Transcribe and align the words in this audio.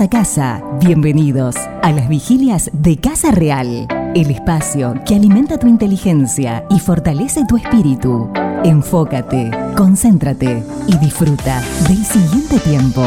A 0.00 0.08
casa, 0.08 0.62
bienvenidos 0.78 1.56
a 1.56 1.90
las 1.90 2.08
vigilias 2.08 2.70
de 2.72 2.98
Casa 2.98 3.32
Real, 3.32 3.88
el 4.14 4.30
espacio 4.30 4.94
que 5.04 5.16
alimenta 5.16 5.58
tu 5.58 5.66
inteligencia 5.66 6.64
y 6.70 6.78
fortalece 6.78 7.44
tu 7.48 7.56
espíritu. 7.56 8.30
Enfócate, 8.62 9.50
concéntrate 9.76 10.62
y 10.86 10.96
disfruta 10.98 11.60
del 11.88 12.04
siguiente 12.04 12.60
tiempo, 12.60 13.02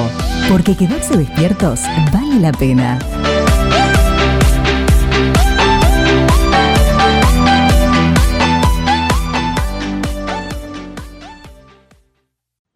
porque 0.50 0.76
quedarse 0.76 1.16
despiertos 1.16 1.80
vale 2.12 2.42
la 2.42 2.52
pena. 2.52 3.00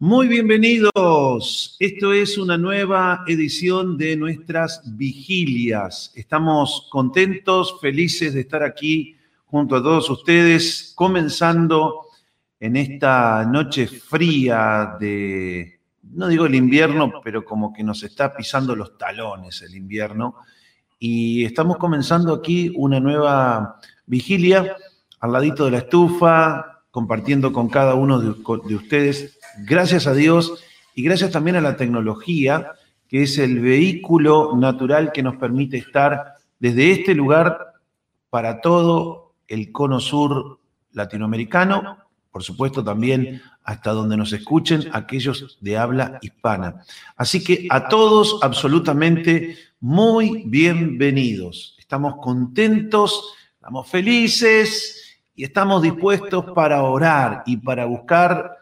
Muy 0.07 0.27
bienvenidos. 0.27 1.75
Esto 1.79 2.13
es 2.13 2.37
una 2.37 2.59
nueva 2.59 3.23
edición 3.25 3.97
de 3.97 4.15
nuestras 4.15 4.79
vigilias. 4.95 6.11
Estamos 6.13 6.87
contentos, 6.91 7.81
felices 7.81 8.35
de 8.35 8.41
estar 8.41 8.61
aquí 8.61 9.17
junto 9.47 9.75
a 9.75 9.81
todos 9.81 10.07
ustedes, 10.11 10.93
comenzando 10.95 12.01
en 12.59 12.75
esta 12.75 13.45
noche 13.45 13.87
fría 13.87 14.95
de, 14.99 15.79
no 16.03 16.27
digo 16.27 16.45
el 16.45 16.53
invierno, 16.53 17.13
pero 17.23 17.43
como 17.43 17.73
que 17.73 17.83
nos 17.83 18.03
está 18.03 18.31
pisando 18.35 18.75
los 18.75 18.99
talones 18.99 19.63
el 19.63 19.75
invierno. 19.75 20.35
Y 20.99 21.45
estamos 21.45 21.77
comenzando 21.77 22.31
aquí 22.31 22.71
una 22.75 22.99
nueva 22.99 23.79
vigilia 24.05 24.75
al 25.19 25.31
ladito 25.31 25.65
de 25.65 25.71
la 25.71 25.79
estufa, 25.79 26.83
compartiendo 26.91 27.51
con 27.51 27.69
cada 27.69 27.95
uno 27.95 28.19
de, 28.19 28.35
de 28.67 28.75
ustedes 28.75 29.35
gracias 29.59 30.07
a 30.07 30.13
Dios 30.13 30.63
y 30.93 31.03
gracias 31.03 31.31
también 31.31 31.55
a 31.55 31.61
la 31.61 31.75
tecnología, 31.77 32.71
que 33.07 33.23
es 33.23 33.37
el 33.37 33.59
vehículo 33.59 34.55
natural 34.55 35.11
que 35.11 35.23
nos 35.23 35.35
permite 35.37 35.77
estar 35.77 36.35
desde 36.59 36.91
este 36.91 37.13
lugar 37.13 37.73
para 38.29 38.61
todo 38.61 39.33
el 39.47 39.71
cono 39.71 39.99
sur 39.99 40.59
latinoamericano, 40.91 41.97
por 42.31 42.43
supuesto 42.43 42.83
también 42.83 43.41
hasta 43.63 43.91
donde 43.91 44.17
nos 44.17 44.31
escuchen 44.33 44.89
aquellos 44.93 45.57
de 45.61 45.77
habla 45.77 46.19
hispana. 46.21 46.83
Así 47.15 47.43
que 47.43 47.67
a 47.69 47.87
todos 47.87 48.39
absolutamente 48.41 49.57
muy 49.79 50.43
bienvenidos. 50.45 51.75
Estamos 51.79 52.15
contentos, 52.21 53.33
estamos 53.55 53.87
felices 53.89 55.19
y 55.35 55.43
estamos 55.43 55.81
dispuestos 55.81 56.45
para 56.53 56.83
orar 56.83 57.43
y 57.45 57.57
para 57.57 57.85
buscar 57.85 58.57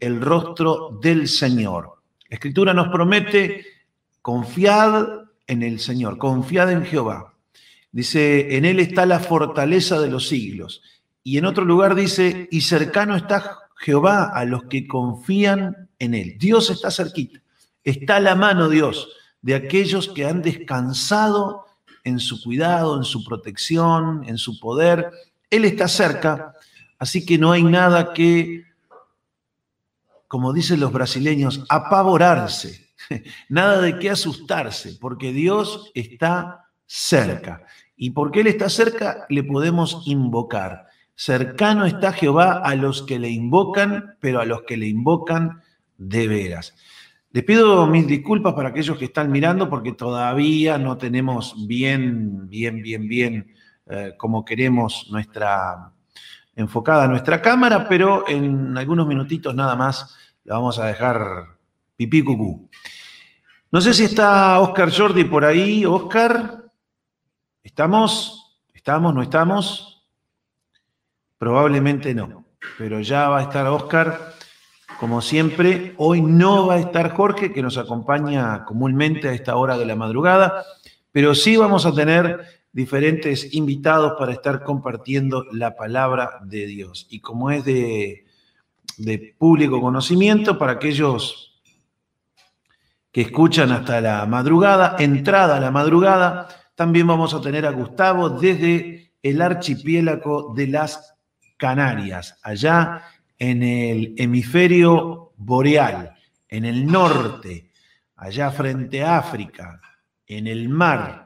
el 0.00 0.20
rostro 0.20 0.98
del 1.00 1.28
Señor. 1.28 1.96
La 2.28 2.34
Escritura 2.34 2.74
nos 2.74 2.88
promete, 2.88 3.64
confiad 4.22 5.06
en 5.46 5.62
el 5.62 5.80
Señor, 5.80 6.18
confiad 6.18 6.72
en 6.72 6.84
Jehová. 6.84 7.34
Dice, 7.92 8.56
en 8.56 8.64
Él 8.64 8.80
está 8.80 9.06
la 9.06 9.20
fortaleza 9.20 10.00
de 10.00 10.10
los 10.10 10.28
siglos. 10.28 10.82
Y 11.22 11.38
en 11.38 11.46
otro 11.46 11.64
lugar 11.64 11.94
dice, 11.94 12.48
y 12.50 12.60
cercano 12.60 13.16
está 13.16 13.58
Jehová 13.76 14.30
a 14.34 14.44
los 14.44 14.64
que 14.64 14.86
confían 14.86 15.88
en 15.98 16.14
Él. 16.14 16.36
Dios 16.38 16.70
está 16.70 16.90
cerquita. 16.90 17.40
Está 17.84 18.20
la 18.20 18.34
mano, 18.34 18.68
Dios, 18.68 19.08
de 19.42 19.54
aquellos 19.54 20.08
que 20.08 20.26
han 20.26 20.42
descansado 20.42 21.64
en 22.04 22.20
su 22.20 22.42
cuidado, 22.42 22.96
en 22.96 23.04
su 23.04 23.24
protección, 23.24 24.24
en 24.26 24.38
su 24.38 24.60
poder. 24.60 25.10
Él 25.50 25.64
está 25.64 25.88
cerca, 25.88 26.54
así 26.98 27.24
que 27.24 27.38
no 27.38 27.52
hay 27.52 27.62
nada 27.62 28.12
que 28.12 28.65
como 30.28 30.52
dicen 30.52 30.80
los 30.80 30.92
brasileños, 30.92 31.64
apavorarse, 31.68 32.90
nada 33.48 33.80
de 33.80 33.98
qué 33.98 34.10
asustarse, 34.10 34.96
porque 35.00 35.32
Dios 35.32 35.90
está 35.94 36.68
cerca. 36.86 37.64
Y 37.96 38.10
porque 38.10 38.40
Él 38.40 38.48
está 38.48 38.68
cerca, 38.68 39.26
le 39.28 39.42
podemos 39.42 40.02
invocar. 40.06 40.86
Cercano 41.14 41.86
está 41.86 42.12
Jehová 42.12 42.60
a 42.62 42.74
los 42.74 43.02
que 43.02 43.18
le 43.18 43.30
invocan, 43.30 44.16
pero 44.20 44.40
a 44.40 44.44
los 44.44 44.62
que 44.62 44.76
le 44.76 44.86
invocan 44.86 45.62
de 45.96 46.28
veras. 46.28 46.74
Les 47.32 47.44
pido 47.44 47.86
mis 47.86 48.06
disculpas 48.06 48.54
para 48.54 48.70
aquellos 48.70 48.98
que 48.98 49.06
están 49.06 49.30
mirando 49.30 49.68
porque 49.68 49.92
todavía 49.92 50.78
no 50.78 50.96
tenemos 50.96 51.66
bien, 51.66 52.48
bien, 52.48 52.82
bien, 52.82 53.08
bien 53.08 53.54
eh, 53.86 54.14
como 54.16 54.44
queremos 54.44 55.08
nuestra 55.10 55.92
enfocada 56.56 57.06
nuestra 57.06 57.40
cámara, 57.40 57.86
pero 57.86 58.24
en 58.26 58.76
algunos 58.76 59.06
minutitos 59.06 59.54
nada 59.54 59.76
más 59.76 60.16
la 60.44 60.54
vamos 60.54 60.78
a 60.78 60.86
dejar 60.86 61.58
pipí 61.96 62.22
cucú. 62.22 62.68
No 63.70 63.80
sé 63.80 63.92
si 63.92 64.04
está 64.04 64.58
Oscar 64.60 64.90
Jordi 64.90 65.24
por 65.24 65.44
ahí. 65.44 65.84
Oscar, 65.84 66.64
¿estamos? 67.62 68.58
¿Estamos? 68.72 69.14
¿No 69.14 69.22
estamos? 69.22 70.06
Probablemente 71.36 72.14
no, 72.14 72.46
pero 72.78 73.00
ya 73.00 73.28
va 73.28 73.40
a 73.40 73.42
estar 73.42 73.66
Oscar. 73.66 74.34
Como 74.98 75.20
siempre, 75.20 75.94
hoy 75.98 76.22
no 76.22 76.68
va 76.68 76.74
a 76.74 76.78
estar 76.78 77.10
Jorge, 77.14 77.52
que 77.52 77.60
nos 77.60 77.76
acompaña 77.76 78.64
comúnmente 78.64 79.28
a 79.28 79.32
esta 79.32 79.56
hora 79.56 79.76
de 79.76 79.84
la 79.84 79.94
madrugada, 79.94 80.64
pero 81.12 81.34
sí 81.34 81.58
vamos 81.58 81.84
a 81.84 81.92
tener 81.92 82.55
diferentes 82.76 83.54
invitados 83.54 84.16
para 84.18 84.32
estar 84.32 84.62
compartiendo 84.62 85.46
la 85.50 85.74
palabra 85.74 86.40
de 86.44 86.66
Dios. 86.66 87.06
Y 87.08 87.20
como 87.20 87.50
es 87.50 87.64
de, 87.64 88.26
público 89.38 89.80
conocimiento, 89.80 90.58
para 90.58 90.72
aquellos 90.72 91.58
que 93.10 93.22
escuchan 93.22 93.72
hasta 93.72 94.02
la 94.02 94.26
madrugada, 94.26 94.96
entrada 94.98 95.56
a 95.56 95.60
la 95.60 95.70
madrugada, 95.70 96.48
también 96.74 97.06
vamos 97.06 97.32
a 97.32 97.40
tener 97.40 97.64
a 97.64 97.70
Gustavo 97.70 98.28
desde 98.28 99.10
el 99.22 99.40
archipiélago 99.40 100.52
de 100.54 100.66
las 100.66 101.14
Canarias, 101.56 102.38
allá 102.42 103.04
en 103.38 103.62
el 103.62 104.14
hemisferio 104.18 105.32
boreal, 105.38 106.14
en 106.46 106.66
el 106.66 106.86
norte, 106.86 107.70
allá 108.16 108.50
frente 108.50 109.02
a 109.02 109.16
África, 109.16 109.80
en 110.26 110.46
el 110.46 110.68
mar, 110.68 111.25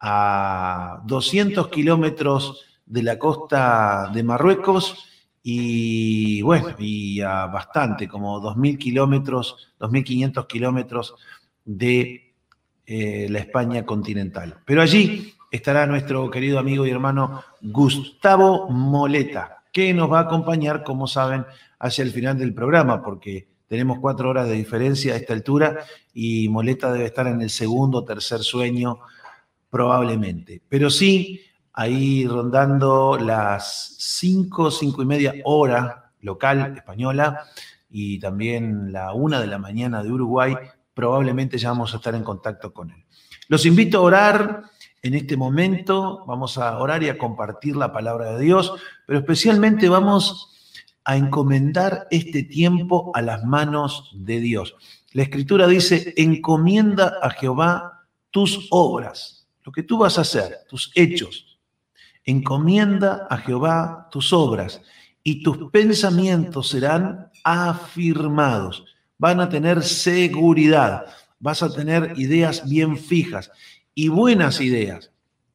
a 0.00 1.02
200 1.04 1.68
kilómetros 1.68 2.64
de 2.84 3.02
la 3.02 3.18
costa 3.18 4.10
de 4.12 4.22
Marruecos 4.22 5.06
y 5.42 6.42
bueno, 6.42 6.74
y 6.78 7.20
a 7.20 7.46
bastante, 7.46 8.08
como 8.08 8.40
2.000 8.40 8.78
kilómetros, 8.78 9.74
2.500 9.78 10.46
kilómetros 10.48 11.14
de 11.64 12.34
eh, 12.84 13.28
la 13.30 13.38
España 13.38 13.86
continental. 13.86 14.58
Pero 14.64 14.82
allí 14.82 15.34
estará 15.50 15.86
nuestro 15.86 16.30
querido 16.30 16.58
amigo 16.58 16.84
y 16.84 16.90
hermano 16.90 17.42
Gustavo 17.60 18.68
Moleta, 18.70 19.62
que 19.72 19.94
nos 19.94 20.10
va 20.10 20.18
a 20.18 20.22
acompañar, 20.22 20.82
como 20.82 21.06
saben, 21.06 21.44
hacia 21.78 22.02
el 22.02 22.10
final 22.10 22.38
del 22.38 22.52
programa, 22.54 23.02
porque 23.02 23.46
tenemos 23.68 23.98
cuatro 24.00 24.30
horas 24.30 24.48
de 24.48 24.54
diferencia 24.54 25.14
a 25.14 25.16
esta 25.16 25.32
altura 25.32 25.78
y 26.12 26.48
Moleta 26.48 26.92
debe 26.92 27.06
estar 27.06 27.26
en 27.26 27.40
el 27.40 27.50
segundo 27.50 27.98
o 27.98 28.04
tercer 28.04 28.40
sueño 28.40 29.00
probablemente. 29.76 30.62
Pero 30.70 30.88
sí, 30.88 31.42
ahí 31.74 32.26
rondando 32.26 33.18
las 33.18 33.94
5, 33.98 34.70
5 34.70 35.02
y 35.02 35.04
media 35.04 35.34
hora 35.44 36.12
local 36.22 36.72
española 36.74 37.42
y 37.90 38.18
también 38.18 38.90
la 38.90 39.12
1 39.12 39.38
de 39.38 39.46
la 39.46 39.58
mañana 39.58 40.02
de 40.02 40.10
Uruguay, 40.10 40.54
probablemente 40.94 41.58
ya 41.58 41.68
vamos 41.68 41.92
a 41.92 41.98
estar 41.98 42.14
en 42.14 42.24
contacto 42.24 42.72
con 42.72 42.90
él. 42.90 43.04
Los 43.48 43.66
invito 43.66 43.98
a 43.98 44.00
orar 44.00 44.62
en 45.02 45.12
este 45.12 45.36
momento, 45.36 46.24
vamos 46.26 46.56
a 46.56 46.78
orar 46.78 47.02
y 47.02 47.10
a 47.10 47.18
compartir 47.18 47.76
la 47.76 47.92
palabra 47.92 48.30
de 48.30 48.44
Dios, 48.44 48.72
pero 49.06 49.18
especialmente 49.18 49.90
vamos 49.90 50.80
a 51.04 51.18
encomendar 51.18 52.08
este 52.10 52.44
tiempo 52.44 53.12
a 53.14 53.20
las 53.20 53.44
manos 53.44 54.10
de 54.14 54.40
Dios. 54.40 54.74
La 55.12 55.24
escritura 55.24 55.66
dice, 55.66 56.14
encomienda 56.16 57.18
a 57.20 57.28
Jehová 57.28 58.06
tus 58.30 58.68
obras 58.70 59.35
lo 59.66 59.72
que 59.72 59.82
tú 59.82 59.98
vas 59.98 60.16
a 60.16 60.20
hacer, 60.20 60.58
tus 60.68 60.92
hechos. 60.94 61.58
Encomienda 62.24 63.26
a 63.28 63.36
Jehová 63.38 64.08
tus 64.12 64.32
obras 64.32 64.80
y 65.24 65.42
tus 65.42 65.72
pensamientos 65.72 66.68
serán 66.68 67.32
afirmados. 67.42 68.84
Van 69.18 69.40
a 69.40 69.48
tener 69.48 69.82
seguridad, 69.82 71.06
vas 71.40 71.64
a 71.64 71.72
tener 71.72 72.12
ideas 72.16 72.68
bien 72.68 72.96
fijas 72.96 73.50
y 73.92 74.06
buenas 74.06 74.60
ideas. 74.60 75.10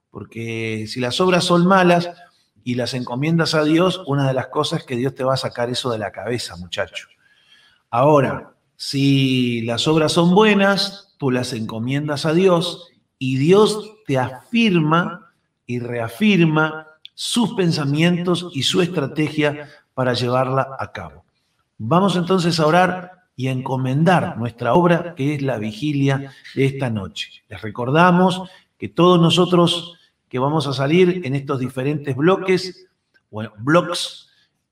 Porque 0.10 0.88
si 0.90 1.00
las 1.00 1.22
obras 1.22 1.46
son 1.46 1.66
malas 1.66 2.10
y 2.66 2.76
las 2.76 2.94
encomiendas 2.94 3.54
a 3.54 3.64
Dios, 3.64 4.04
una 4.08 4.28
de 4.28 4.34
las 4.34 4.48
cosas 4.48 4.82
es 4.82 4.86
que 4.86 4.98
Dios 4.98 5.16
te 5.16 5.24
va 5.24 5.36
a 5.36 5.38
sacar 5.38 5.70
eso 5.70 5.90
de 5.90 6.00
la 6.00 6.12
cabeza, 6.12 6.58
muchacho. 6.58 7.08
Ahora, 7.90 8.56
si 8.76 9.62
las 9.62 9.88
obras 9.88 10.12
son 10.12 10.36
buenas, 10.36 11.16
tú 11.18 11.32
las 11.32 11.54
encomiendas 11.54 12.26
a 12.26 12.34
Dios 12.34 12.91
y 13.24 13.38
Dios 13.38 13.98
te 14.08 14.18
afirma 14.18 15.32
y 15.68 15.78
reafirma 15.78 16.88
sus 17.14 17.54
pensamientos 17.54 18.50
y 18.52 18.64
su 18.64 18.82
estrategia 18.82 19.70
para 19.94 20.14
llevarla 20.14 20.76
a 20.80 20.92
cabo. 20.92 21.24
Vamos 21.78 22.16
entonces 22.16 22.60
a 22.60 22.66
orar 22.66 23.12
y 23.36 23.50
encomendar 23.50 24.40
nuestra 24.40 24.74
obra, 24.74 25.14
que 25.14 25.36
es 25.36 25.44
la 25.44 25.60
vigilia 25.60 26.34
de 26.56 26.66
esta 26.66 26.90
noche. 26.90 27.44
Les 27.48 27.62
recordamos 27.62 28.50
que 28.80 28.90
todos 28.90 29.22
nosotros 29.22 30.00
que 30.28 30.40
vamos 30.40 30.66
a 30.66 30.74
salir 30.74 31.22
en 31.24 31.36
estos 31.36 31.60
diferentes 31.60 32.16
bloques, 32.16 32.88
o 33.30 33.44
blogs 33.60 34.30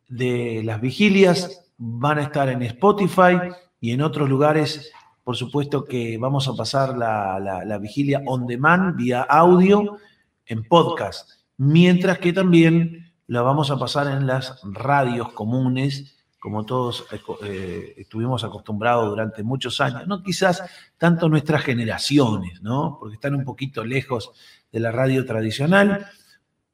de 0.07 0.63
las 0.65 0.81
vigilias, 0.81 1.69
van 1.77 2.17
a 2.17 2.23
estar 2.23 2.49
en 2.49 2.63
Spotify 2.63 3.51
y 3.79 3.91
en 3.91 4.01
otros 4.01 4.27
lugares. 4.27 4.91
Por 5.29 5.37
supuesto 5.37 5.85
que 5.85 6.17
vamos 6.17 6.47
a 6.47 6.55
pasar 6.55 6.97
la, 6.97 7.77
vigilia 7.79 8.23
on 8.25 8.47
demand, 8.47 8.95
vía 8.95 9.21
audio, 9.21 9.99
en 10.47 10.63
podcast, 10.63 11.29
mientras 11.57 12.17
que 12.17 12.33
también 12.33 13.13
la 13.27 13.43
vamos 13.43 13.69
a 13.69 13.77
pasar 13.77 14.07
en 14.07 14.25
las 14.25 14.59
radios 14.63 15.31
comunes 15.33 16.17
como 16.39 16.65
todos 16.65 17.05
eh, 17.43 17.93
estuvimos 17.97 18.43
acostumbrados 18.43 19.07
durante 19.07 19.43
muchos 19.43 19.79
años, 19.81 20.07
no 20.07 20.23
quizás 20.23 20.63
tanto 20.97 21.29
nuestras 21.29 21.61
generaciones, 21.61 22.63
¿no? 22.63 22.97
porque 22.99 23.13
están 23.13 23.35
un 23.35 23.43
poquito 23.43 23.85
lejos 23.85 24.31
de 24.71 24.79
la 24.79 24.91
radio 24.91 25.27
tradicional 25.27 26.07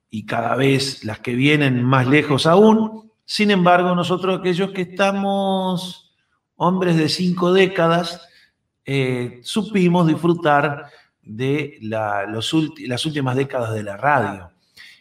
y 0.09 0.25
cada 0.25 0.55
vez 0.55 1.03
las 1.03 1.19
que 1.19 1.35
vienen 1.35 1.83
más 1.83 2.07
lejos 2.07 2.45
aún. 2.45 3.11
Sin 3.25 3.51
embargo, 3.51 3.93
nosotros 3.95 4.39
aquellos 4.39 4.71
que 4.71 4.83
estamos 4.83 6.13
hombres 6.55 6.95
de 6.95 7.09
cinco 7.09 7.51
décadas, 7.51 8.29
eh, 8.85 9.39
supimos 9.43 10.07
disfrutar 10.07 10.89
de 11.21 11.79
las 11.81 12.53
últimas 12.53 13.35
décadas 13.35 13.73
de 13.73 13.83
la 13.83 13.97
radio. 13.97 14.51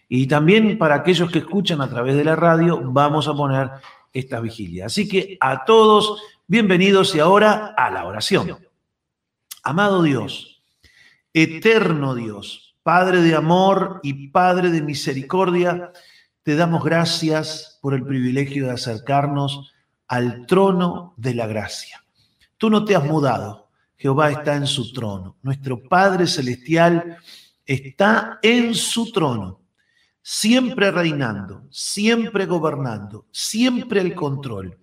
Y 0.09 0.27
también 0.27 0.79
para 0.79 0.97
aquellos 0.97 1.31
que 1.31 1.41
escuchan 1.41 1.81
a 1.81 1.89
través 1.89 2.17
de 2.17 2.25
la 2.25 2.37
radio, 2.37 2.81
vamos 2.83 3.29
a 3.29 3.35
poner 3.35 3.71
esta 4.13 4.41
vigilia. 4.41 4.87
Así 4.87 5.09
que 5.09 5.37
a 5.41 5.65
todos, 5.65 6.23
bienvenidos 6.47 7.15
y 7.15 7.21
ahora 7.21 7.75
a 7.77 7.91
la 7.91 8.07
oración. 8.07 8.59
Amado 9.63 10.03
Dios, 10.03 10.63
eterno 11.33 12.15
Dios, 12.15 12.77
Padre 12.83 13.23
de 13.23 13.35
amor 13.35 14.01
y 14.03 14.29
Padre 14.29 14.71
de 14.71 14.83
misericordia, 14.83 15.93
te 16.43 16.55
damos 16.55 16.85
gracias 16.85 17.79
por 17.81 17.95
el 17.95 18.05
privilegio 18.05 18.67
de 18.67 18.73
acercarnos 18.73 19.73
al 20.07 20.47
trono 20.47 21.15
de 21.17 21.35
la 21.35 21.47
gracia. 21.47 22.05
Tú 22.59 22.71
no 22.71 22.85
te 22.85 22.95
has 22.95 23.05
mudado, 23.05 23.64
Jehová 23.97 24.31
está 24.31 24.57
en 24.57 24.67
su 24.67 24.93
trono. 24.93 25.37
Nuestro 25.43 25.83
Padre 25.83 26.27
Celestial 26.27 27.19
está 27.65 28.39
en 28.43 28.75
su 28.75 29.11
trono 29.13 29.65
siempre 30.25 30.91
reinando, 30.91 31.65
siempre 31.71 32.47
gobernando, 32.47 33.27
siempre 33.31 34.01
el 34.01 34.15
control. 34.15 34.79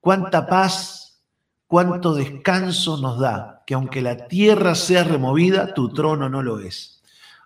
Cuánta 0.00 0.46
paz, 0.46 1.20
cuánto 1.66 2.14
descanso 2.14 2.96
nos 2.96 3.18
da, 3.18 3.64
que 3.66 3.74
aunque 3.74 4.00
la 4.00 4.28
tierra 4.28 4.76
sea 4.76 5.02
removida, 5.02 5.74
tu 5.74 5.92
trono 5.92 6.28
no 6.28 6.42
lo 6.42 6.60
es. 6.60 7.02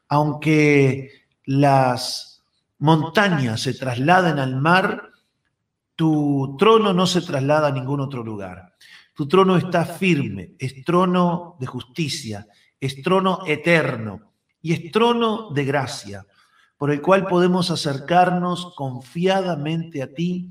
Aunque 0.08 1.24
las 1.46 2.44
montañas 2.78 3.62
se 3.62 3.72
trasladen 3.72 4.38
al 4.38 4.56
mar, 4.56 5.10
tu 5.94 6.54
trono 6.58 6.92
no 6.92 7.06
se 7.06 7.22
traslada 7.22 7.68
a 7.68 7.72
ningún 7.72 8.00
otro 8.00 8.22
lugar. 8.22 8.65
Tu 9.16 9.26
trono 9.26 9.56
está 9.56 9.86
firme, 9.86 10.52
es 10.58 10.84
trono 10.84 11.56
de 11.58 11.66
justicia, 11.66 12.46
es 12.78 13.02
trono 13.02 13.40
eterno 13.46 14.34
y 14.60 14.74
es 14.74 14.92
trono 14.92 15.50
de 15.52 15.64
gracia 15.64 16.26
por 16.76 16.90
el 16.90 17.00
cual 17.00 17.26
podemos 17.26 17.70
acercarnos 17.70 18.74
confiadamente 18.74 20.02
a 20.02 20.12
ti 20.12 20.50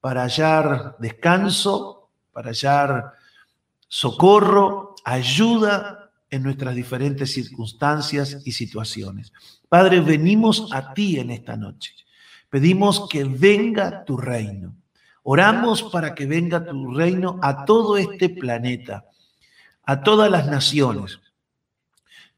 para 0.00 0.22
hallar 0.22 0.96
descanso, 0.98 2.08
para 2.32 2.48
hallar 2.48 3.12
socorro, 3.88 4.94
ayuda 5.04 6.10
en 6.30 6.42
nuestras 6.42 6.74
diferentes 6.74 7.32
circunstancias 7.32 8.42
y 8.46 8.52
situaciones. 8.52 9.32
Padre, 9.68 10.00
venimos 10.00 10.72
a 10.72 10.94
ti 10.94 11.18
en 11.18 11.30
esta 11.30 11.56
noche. 11.58 11.92
Pedimos 12.48 13.06
que 13.08 13.24
venga 13.24 14.04
tu 14.04 14.16
reino. 14.16 14.74
Oramos 15.28 15.82
para 15.82 16.14
que 16.14 16.24
venga 16.24 16.64
tu 16.64 16.94
reino 16.94 17.38
a 17.42 17.64
todo 17.64 17.96
este 17.96 18.28
planeta, 18.28 19.04
a 19.84 20.00
todas 20.02 20.30
las 20.30 20.46
naciones, 20.46 21.18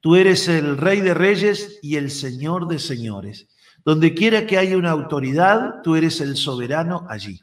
Tú 0.00 0.14
eres 0.14 0.46
el 0.48 0.76
rey 0.76 1.00
de 1.00 1.12
reyes 1.12 1.80
y 1.82 1.96
el 1.96 2.10
señor 2.10 2.68
de 2.68 2.78
señores. 2.78 3.48
Donde 3.84 4.14
quiera 4.14 4.46
que 4.46 4.58
haya 4.58 4.76
una 4.76 4.90
autoridad, 4.90 5.82
tú 5.82 5.96
eres 5.96 6.20
el 6.20 6.36
soberano 6.36 7.04
allí. 7.08 7.42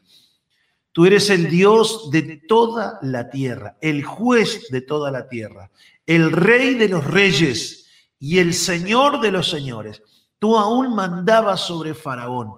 Tú 0.92 1.04
eres 1.04 1.28
el 1.28 1.50
Dios 1.50 2.10
de 2.10 2.40
toda 2.48 2.98
la 3.02 3.28
tierra, 3.28 3.76
el 3.82 4.04
juez 4.04 4.68
de 4.70 4.80
toda 4.80 5.10
la 5.10 5.28
tierra, 5.28 5.70
el 6.06 6.32
rey 6.32 6.74
de 6.74 6.88
los 6.88 7.04
reyes 7.04 7.86
y 8.18 8.38
el 8.38 8.54
señor 8.54 9.20
de 9.20 9.30
los 9.30 9.50
señores. 9.50 10.02
Tú 10.38 10.56
aún 10.56 10.94
mandabas 10.94 11.60
sobre 11.60 11.92
Faraón, 11.92 12.54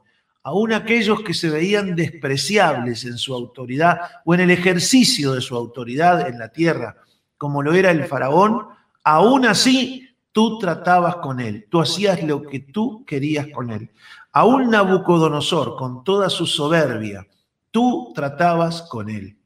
aún 0.48 0.72
aquellos 0.72 1.22
que 1.22 1.34
se 1.34 1.50
veían 1.50 1.94
despreciables 1.94 3.04
en 3.04 3.18
su 3.18 3.34
autoridad 3.34 4.00
o 4.24 4.34
en 4.34 4.40
el 4.40 4.50
ejercicio 4.50 5.32
de 5.32 5.40
su 5.40 5.54
autoridad 5.54 6.28
en 6.28 6.38
la 6.38 6.48
tierra, 6.48 6.96
como 7.36 7.62
lo 7.62 7.72
era 7.74 7.90
el 7.90 8.04
Faraón, 8.04 8.78
Aún 9.10 9.46
así, 9.46 10.06
tú 10.32 10.58
tratabas 10.58 11.16
con 11.16 11.40
él, 11.40 11.66
tú 11.70 11.80
hacías 11.80 12.22
lo 12.22 12.42
que 12.42 12.60
tú 12.60 13.06
querías 13.06 13.46
con 13.50 13.70
él. 13.70 13.90
Aún 14.32 14.68
Nabucodonosor, 14.68 15.76
con 15.76 16.04
toda 16.04 16.28
su 16.28 16.44
soberbia, 16.44 17.26
tú 17.70 18.12
tratabas 18.14 18.82
con 18.82 19.08
él. 19.08 19.38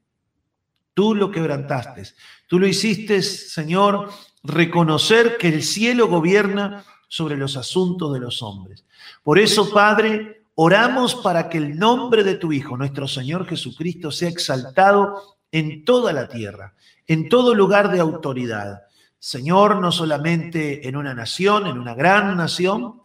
Tú 0.95 1.15
lo 1.15 1.31
quebrantaste. 1.31 2.03
Tú 2.49 2.59
lo 2.59 2.67
hiciste, 2.67 3.23
Señor, 3.23 4.11
reconocer 4.43 5.39
que 5.39 5.47
el 5.47 5.63
cielo 5.63 6.09
gobierna 6.09 6.85
sobre 7.07 7.37
los 7.37 7.57
asuntos 7.57 8.13
de 8.13 8.19
los 8.19 8.43
hombres. 8.43 8.85
Por 9.23 9.39
eso, 9.39 9.71
Padre, 9.71 10.42
oramos 10.55 11.15
para 11.17 11.49
que 11.49 11.59
el 11.59 11.79
nombre 11.79 12.25
de 12.25 12.37
tu 12.37 12.53
Hijo, 12.53 12.77
nuestro 12.77 13.09
Señor 13.09 13.47
Jesucristo, 13.47 14.11
sea 14.11 14.29
exaltado 14.29 15.39
en 15.51 15.85
toda 15.85 16.13
la 16.13 16.29
tierra, 16.29 16.75
en 17.07 17.29
todo 17.29 17.55
lugar 17.55 17.91
de 17.91 18.01
autoridad. 18.01 18.83
Señor, 19.19 19.81
no 19.81 19.93
solamente 19.93 20.89
en 20.89 20.97
una 20.97 21.15
nación, 21.15 21.67
en 21.67 21.79
una 21.79 21.95
gran 21.95 22.37
nación, 22.37 23.03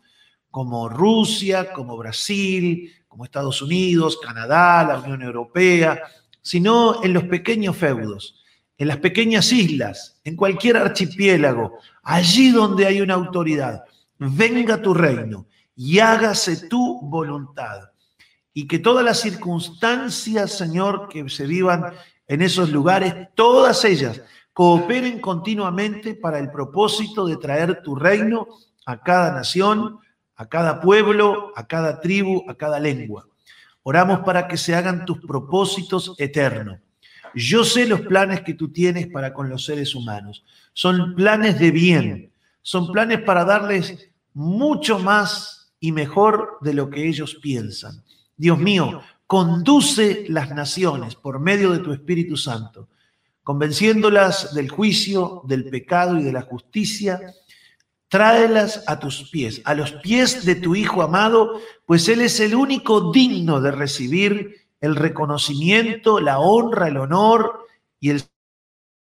como 0.50 0.90
Rusia, 0.90 1.72
como 1.72 1.98
Brasil, 1.98 2.92
como 3.08 3.26
Estados 3.26 3.62
Unidos, 3.62 4.18
Canadá, 4.18 4.84
la 4.84 5.00
Unión 5.00 5.22
Europea, 5.22 6.02
sino 6.42 7.04
en 7.04 7.14
los 7.14 7.24
pequeños 7.24 7.76
feudos, 7.76 8.44
en 8.78 8.88
las 8.88 8.98
pequeñas 8.98 9.52
islas, 9.52 10.20
en 10.24 10.36
cualquier 10.36 10.78
archipiélago, 10.78 11.78
allí 12.04 12.52
donde 12.52 12.86
hay 12.86 13.02
una 13.02 13.16
autoridad. 13.16 13.84
Venga 14.18 14.82
tu 14.82 14.94
reino 14.94 15.48
y 15.78 16.00
hágase 16.00 16.68
tu 16.68 17.00
voluntad. 17.02 17.92
Y 18.52 18.68
que 18.68 18.80
todas 18.80 19.06
las 19.06 19.20
circunstancias, 19.20 20.58
Señor, 20.58 21.08
que 21.08 21.30
se 21.30 21.46
vivan 21.46 21.94
en 22.28 22.42
esos 22.42 22.72
lugares, 22.72 23.30
todas 23.36 23.86
ellas 23.86 24.22
cooperen 24.52 25.22
continuamente 25.22 26.16
para 26.16 26.40
el 26.40 26.50
propósito 26.50 27.28
de 27.28 27.38
traer 27.38 27.84
tu 27.84 27.96
reino 27.96 28.48
a 28.88 29.00
cada 29.00 29.32
nación, 29.32 30.00
a 30.36 30.48
cada 30.48 30.82
pueblo, 30.82 31.54
a 31.56 31.68
cada 31.68 32.02
tribu, 32.02 32.44
a 32.50 32.56
cada 32.56 32.80
lengua. 32.80 33.28
Oramos 33.84 34.22
para 34.22 34.48
que 34.48 34.58
se 34.58 34.74
hagan 34.74 35.06
tus 35.06 35.20
propósitos 35.20 36.16
eternos. 36.18 36.80
Yo 37.36 37.64
sé 37.64 37.86
los 37.86 38.02
planes 38.02 38.42
que 38.42 38.56
tú 38.56 38.72
tienes 38.72 39.08
para 39.08 39.32
con 39.32 39.48
los 39.48 39.64
seres 39.64 39.94
humanos. 39.94 40.44
Son 40.74 41.14
planes 41.14 41.60
de 41.60 41.70
bien. 41.70 42.34
Son 42.64 42.92
planes 42.92 43.22
para 43.22 43.46
darles 43.46 44.10
mucho 44.34 44.98
más 44.98 45.57
y 45.80 45.92
mejor 45.92 46.58
de 46.62 46.74
lo 46.74 46.90
que 46.90 47.08
ellos 47.08 47.36
piensan. 47.42 48.04
Dios 48.36 48.58
mío, 48.58 49.02
conduce 49.26 50.26
las 50.30 50.52
naciones 50.52 51.16
por 51.16 51.40
medio 51.40 51.72
de 51.72 51.80
tu 51.80 51.92
Espíritu 51.92 52.38
Santo 52.38 52.88
convenciéndolas 53.48 54.54
del 54.54 54.70
juicio, 54.70 55.42
del 55.46 55.70
pecado 55.70 56.20
y 56.20 56.24
de 56.24 56.34
la 56.34 56.42
justicia, 56.42 57.34
tráelas 58.10 58.84
a 58.88 59.00
tus 59.00 59.30
pies, 59.30 59.62
a 59.64 59.74
los 59.74 59.94
pies 59.94 60.44
de 60.44 60.56
tu 60.56 60.76
Hijo 60.76 61.02
amado, 61.02 61.62
pues 61.86 62.10
Él 62.10 62.20
es 62.20 62.42
el 62.42 62.56
único 62.56 63.10
digno 63.14 63.62
de 63.62 63.72
recibir 63.72 64.68
el 64.82 64.98
reconocimiento, 64.98 66.20
la 66.20 66.40
honra, 66.40 66.90
el 66.90 66.98
honor 66.98 67.66
y 68.02 68.10
el... 68.10 68.24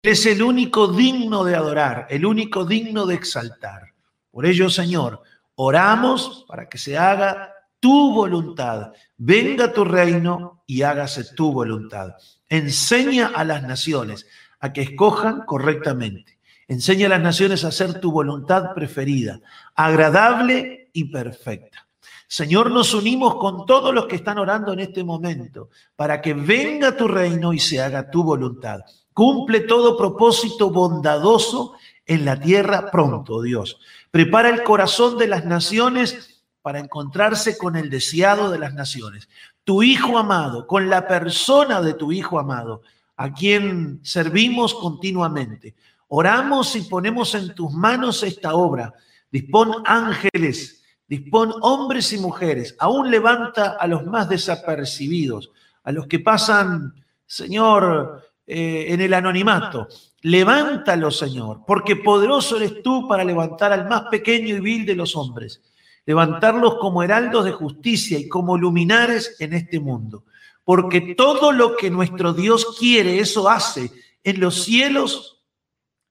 Es 0.04 0.28
el 0.28 0.44
único 0.44 0.90
digno 0.90 1.44
de 1.44 1.56
adorar, 1.56 2.06
el 2.12 2.24
único 2.24 2.66
digno 2.66 3.08
de 3.08 3.16
exaltar. 3.16 3.96
Por 4.30 4.46
ello, 4.46 4.70
Señor, 4.70 5.24
oramos 5.62 6.46
para 6.48 6.70
que 6.70 6.78
se 6.78 6.98
haga 6.98 7.54
tu 7.82 8.14
voluntad, 8.14 8.94
venga 9.18 9.74
tu 9.74 9.84
reino 9.84 10.64
y 10.66 10.84
hágase 10.84 11.36
tu 11.36 11.52
voluntad. 11.52 12.14
Enseña 12.48 13.28
a 13.36 13.44
las 13.44 13.64
naciones 13.64 14.26
a 14.62 14.72
que 14.72 14.82
escojan 14.82 15.42
correctamente. 15.42 16.40
Enseña 16.70 17.08
a 17.08 17.10
las 17.10 17.22
naciones 17.22 17.66
a 17.66 17.70
hacer 17.70 18.00
tu 18.00 18.10
voluntad 18.10 18.74
preferida, 18.74 19.42
agradable 19.76 20.92
y 20.94 21.12
perfecta. 21.12 21.88
Señor, 22.26 22.72
nos 22.72 22.94
unimos 22.94 23.36
con 23.36 23.66
todos 23.66 23.94
los 23.94 24.06
que 24.06 24.16
están 24.16 24.38
orando 24.38 24.72
en 24.72 24.80
este 24.80 25.04
momento 25.04 25.72
para 25.98 26.22
que 26.22 26.34
venga 26.34 26.96
tu 26.96 27.06
reino 27.06 27.52
y 27.52 27.60
se 27.60 27.82
haga 27.82 28.10
tu 28.10 28.24
voluntad. 28.24 28.80
Cumple 29.14 29.62
todo 29.62 29.98
propósito 29.98 30.70
bondadoso 30.70 31.74
en 32.10 32.26
la 32.26 32.40
tierra 32.40 32.90
pronto, 32.90 33.42
Dios. 33.44 33.80
Prepara 34.10 34.50
el 34.50 34.64
corazón 34.64 35.20
de 35.20 35.28
las 35.28 35.46
naciones 35.46 36.44
para 36.64 36.80
encontrarse 36.80 37.56
con 37.56 37.76
el 37.76 37.92
deseado 37.92 38.50
de 38.50 38.58
las 38.58 38.74
naciones. 38.74 39.30
Tu 39.64 39.84
Hijo 39.84 40.18
amado, 40.18 40.66
con 40.66 40.90
la 40.90 41.08
persona 41.08 41.84
de 41.84 41.94
tu 41.94 42.12
Hijo 42.12 42.40
amado, 42.40 42.82
a 43.16 43.32
quien 43.32 44.00
servimos 44.02 44.74
continuamente. 44.74 45.76
Oramos 46.08 46.76
y 46.76 46.82
ponemos 46.82 47.36
en 47.36 47.54
tus 47.54 47.72
manos 47.72 48.24
esta 48.24 48.56
obra. 48.56 48.92
Dispón 49.32 49.84
ángeles, 49.86 50.82
dispón 51.08 51.54
hombres 51.62 52.12
y 52.12 52.18
mujeres. 52.18 52.76
Aún 52.80 53.12
levanta 53.12 53.78
a 53.80 53.86
los 53.86 54.04
más 54.08 54.28
desapercibidos, 54.28 55.52
a 55.84 55.92
los 55.92 56.08
que 56.08 56.18
pasan, 56.18 56.96
Señor, 57.28 58.24
eh, 58.48 58.88
en 58.90 59.00
el 59.00 59.14
anonimato. 59.14 59.88
Levántalo, 60.22 61.12
Señor, 61.12 61.62
porque 61.66 61.96
poderoso 61.96 62.58
eres 62.58 62.82
tú 62.84 63.08
para 63.08 63.24
levantar 63.24 63.72
al 63.72 63.88
más 63.88 64.04
pequeño 64.12 64.56
y 64.56 64.60
vil 64.60 64.86
de 64.86 64.96
los 64.96 65.16
hombres, 65.16 65.62
levantarlos 66.06 66.76
como 66.76 67.04
heraldos 67.04 67.46
de 67.46 67.52
justicia 67.52 68.20
y 68.20 68.28
como 68.28 68.58
luminares 68.58 69.38
en 69.40 69.54
este 69.54 69.80
mundo 69.80 70.24
porque 70.70 71.16
todo 71.16 71.52
lo 71.52 71.76
que 71.76 71.90
nuestro 71.90 72.32
Dios 72.32 72.78
quiere, 72.78 73.20
eso 73.20 73.50
hace 73.50 73.92
en 74.24 74.40
los 74.40 74.66
cielos, 74.66 75.42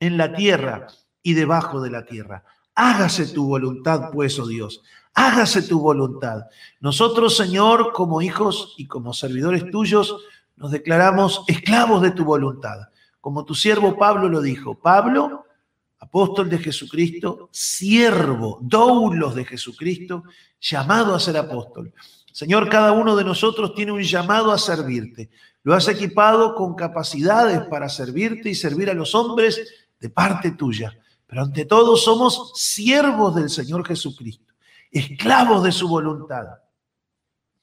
en 0.01 0.17
la 0.17 0.35
tierra 0.35 0.89
y 1.23 1.35
debajo 1.35 1.81
de 1.81 1.93
la 1.93 2.05
tierra. 2.05 2.43
Hágase 2.75 3.27
tu 3.27 3.47
voluntad, 3.47 4.11
pues, 4.13 4.37
oh 4.41 4.49
Dios, 4.49 4.83
hágase 5.15 5.63
tu 5.63 5.79
voluntad. 5.79 6.47
Nosotros, 6.81 7.37
Señor, 7.37 7.93
como 7.93 8.21
hijos 8.21 8.75
y 8.77 8.89
como 8.89 9.13
servidores 9.13 9.71
tuyos, 9.71 10.25
nos 10.57 10.73
declaramos 10.73 11.45
esclavos 11.47 12.03
de 12.03 12.11
tu 12.11 12.25
voluntad. 12.25 12.89
Como 13.21 13.45
tu 13.45 13.55
siervo 13.55 13.97
Pablo 13.97 14.29
lo 14.29 14.41
dijo, 14.41 14.79
Pablo, 14.79 15.45
apóstol 15.99 16.49
de 16.49 16.59
Jesucristo, 16.59 17.49
siervo, 17.53 18.59
doulos 18.63 19.35
de 19.35 19.45
Jesucristo, 19.45 20.23
llamado 20.61 21.15
a 21.15 21.21
ser 21.21 21.37
apóstol. 21.37 21.93
Señor, 22.33 22.69
cada 22.69 22.93
uno 22.93 23.17
de 23.17 23.25
nosotros 23.25 23.75
tiene 23.75 23.93
un 23.93 24.03
llamado 24.03 24.53
a 24.53 24.59
servirte. 24.59 25.31
Lo 25.65 25.75
has 25.75 25.89
equipado 25.89 26.55
con 26.55 26.75
capacidades 26.75 27.63
para 27.69 27.89
servirte 27.89 28.49
y 28.49 28.55
servir 28.55 28.91
a 28.91 28.95
los 28.95 29.15
hombres 29.15 29.61
de 29.99 30.09
parte 30.09 30.53
tuya. 30.53 30.97
Pero 31.27 31.43
ante 31.43 31.65
todo 31.65 31.97
somos 31.97 32.53
siervos 32.55 33.35
del 33.35 33.51
Señor 33.51 33.87
Jesucristo, 33.87 34.55
esclavos 34.91 35.63
de 35.65 35.73
su 35.73 35.89
voluntad. 35.89 36.47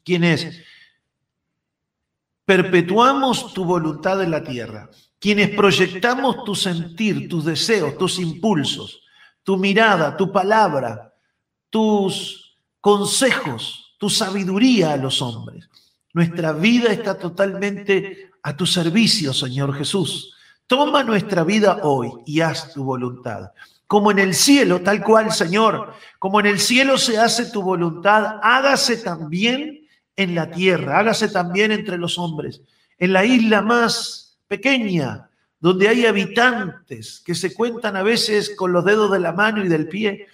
Quienes 0.04 0.62
perpetuamos 2.46 3.54
tu 3.54 3.66
voluntad 3.66 4.22
en 4.22 4.32
la 4.32 4.44
tierra, 4.44 4.90
quienes 5.20 5.50
proyectamos 5.50 6.44
tu 6.44 6.56
sentir, 6.56 7.28
tus 7.28 7.46
deseos, 7.46 7.98
tus 7.98 8.20
impulsos, 8.20 9.02
tu 9.44 9.58
mirada, 9.58 10.16
tu 10.16 10.32
palabra, 10.32 11.14
tus 11.70 12.58
consejos, 12.82 13.96
tu 13.98 14.10
sabiduría 14.10 14.94
a 14.94 14.98
los 14.98 15.22
hombres. 15.22 15.70
Nuestra 16.14 16.54
vida 16.54 16.92
está 16.92 17.18
totalmente 17.18 18.32
a 18.44 18.56
tu 18.56 18.66
servicio, 18.66 19.34
Señor 19.34 19.76
Jesús. 19.76 20.36
Toma 20.68 21.04
nuestra 21.04 21.44
vida 21.44 21.80
hoy 21.84 22.12
y 22.26 22.42
haz 22.42 22.74
tu 22.74 22.84
voluntad. 22.84 23.52
Como 23.88 24.12
en 24.12 24.20
el 24.20 24.34
cielo, 24.34 24.82
tal 24.82 25.04
cual, 25.04 25.32
Señor, 25.32 25.94
como 26.18 26.40
en 26.40 26.48
el 26.48 26.60
cielo 26.60 26.98
se 26.98 27.20
hace 27.20 27.52
tu 27.52 27.62
voluntad, 27.62 28.40
hágase 28.42 28.98
también 28.98 29.88
en 30.16 30.34
la 30.34 30.50
tierra, 30.50 31.00
hágase 31.00 31.28
también 31.28 31.72
entre 31.72 31.98
los 31.98 32.18
hombres. 32.18 32.62
En 32.98 33.14
la 33.14 33.26
isla 33.26 33.62
más 33.62 34.25
pequeña, 34.48 35.30
donde 35.60 35.88
hay 35.88 36.06
habitantes 36.06 37.22
que 37.26 37.36
se 37.36 37.54
cuentan 37.54 37.96
a 37.96 38.04
veces 38.04 38.56
con 38.56 38.72
los 38.72 38.86
dedos 38.86 39.12
de 39.12 39.20
la 39.20 39.32
mano 39.32 39.64
y 39.64 39.68
del 39.68 39.88
pie. 39.88 40.28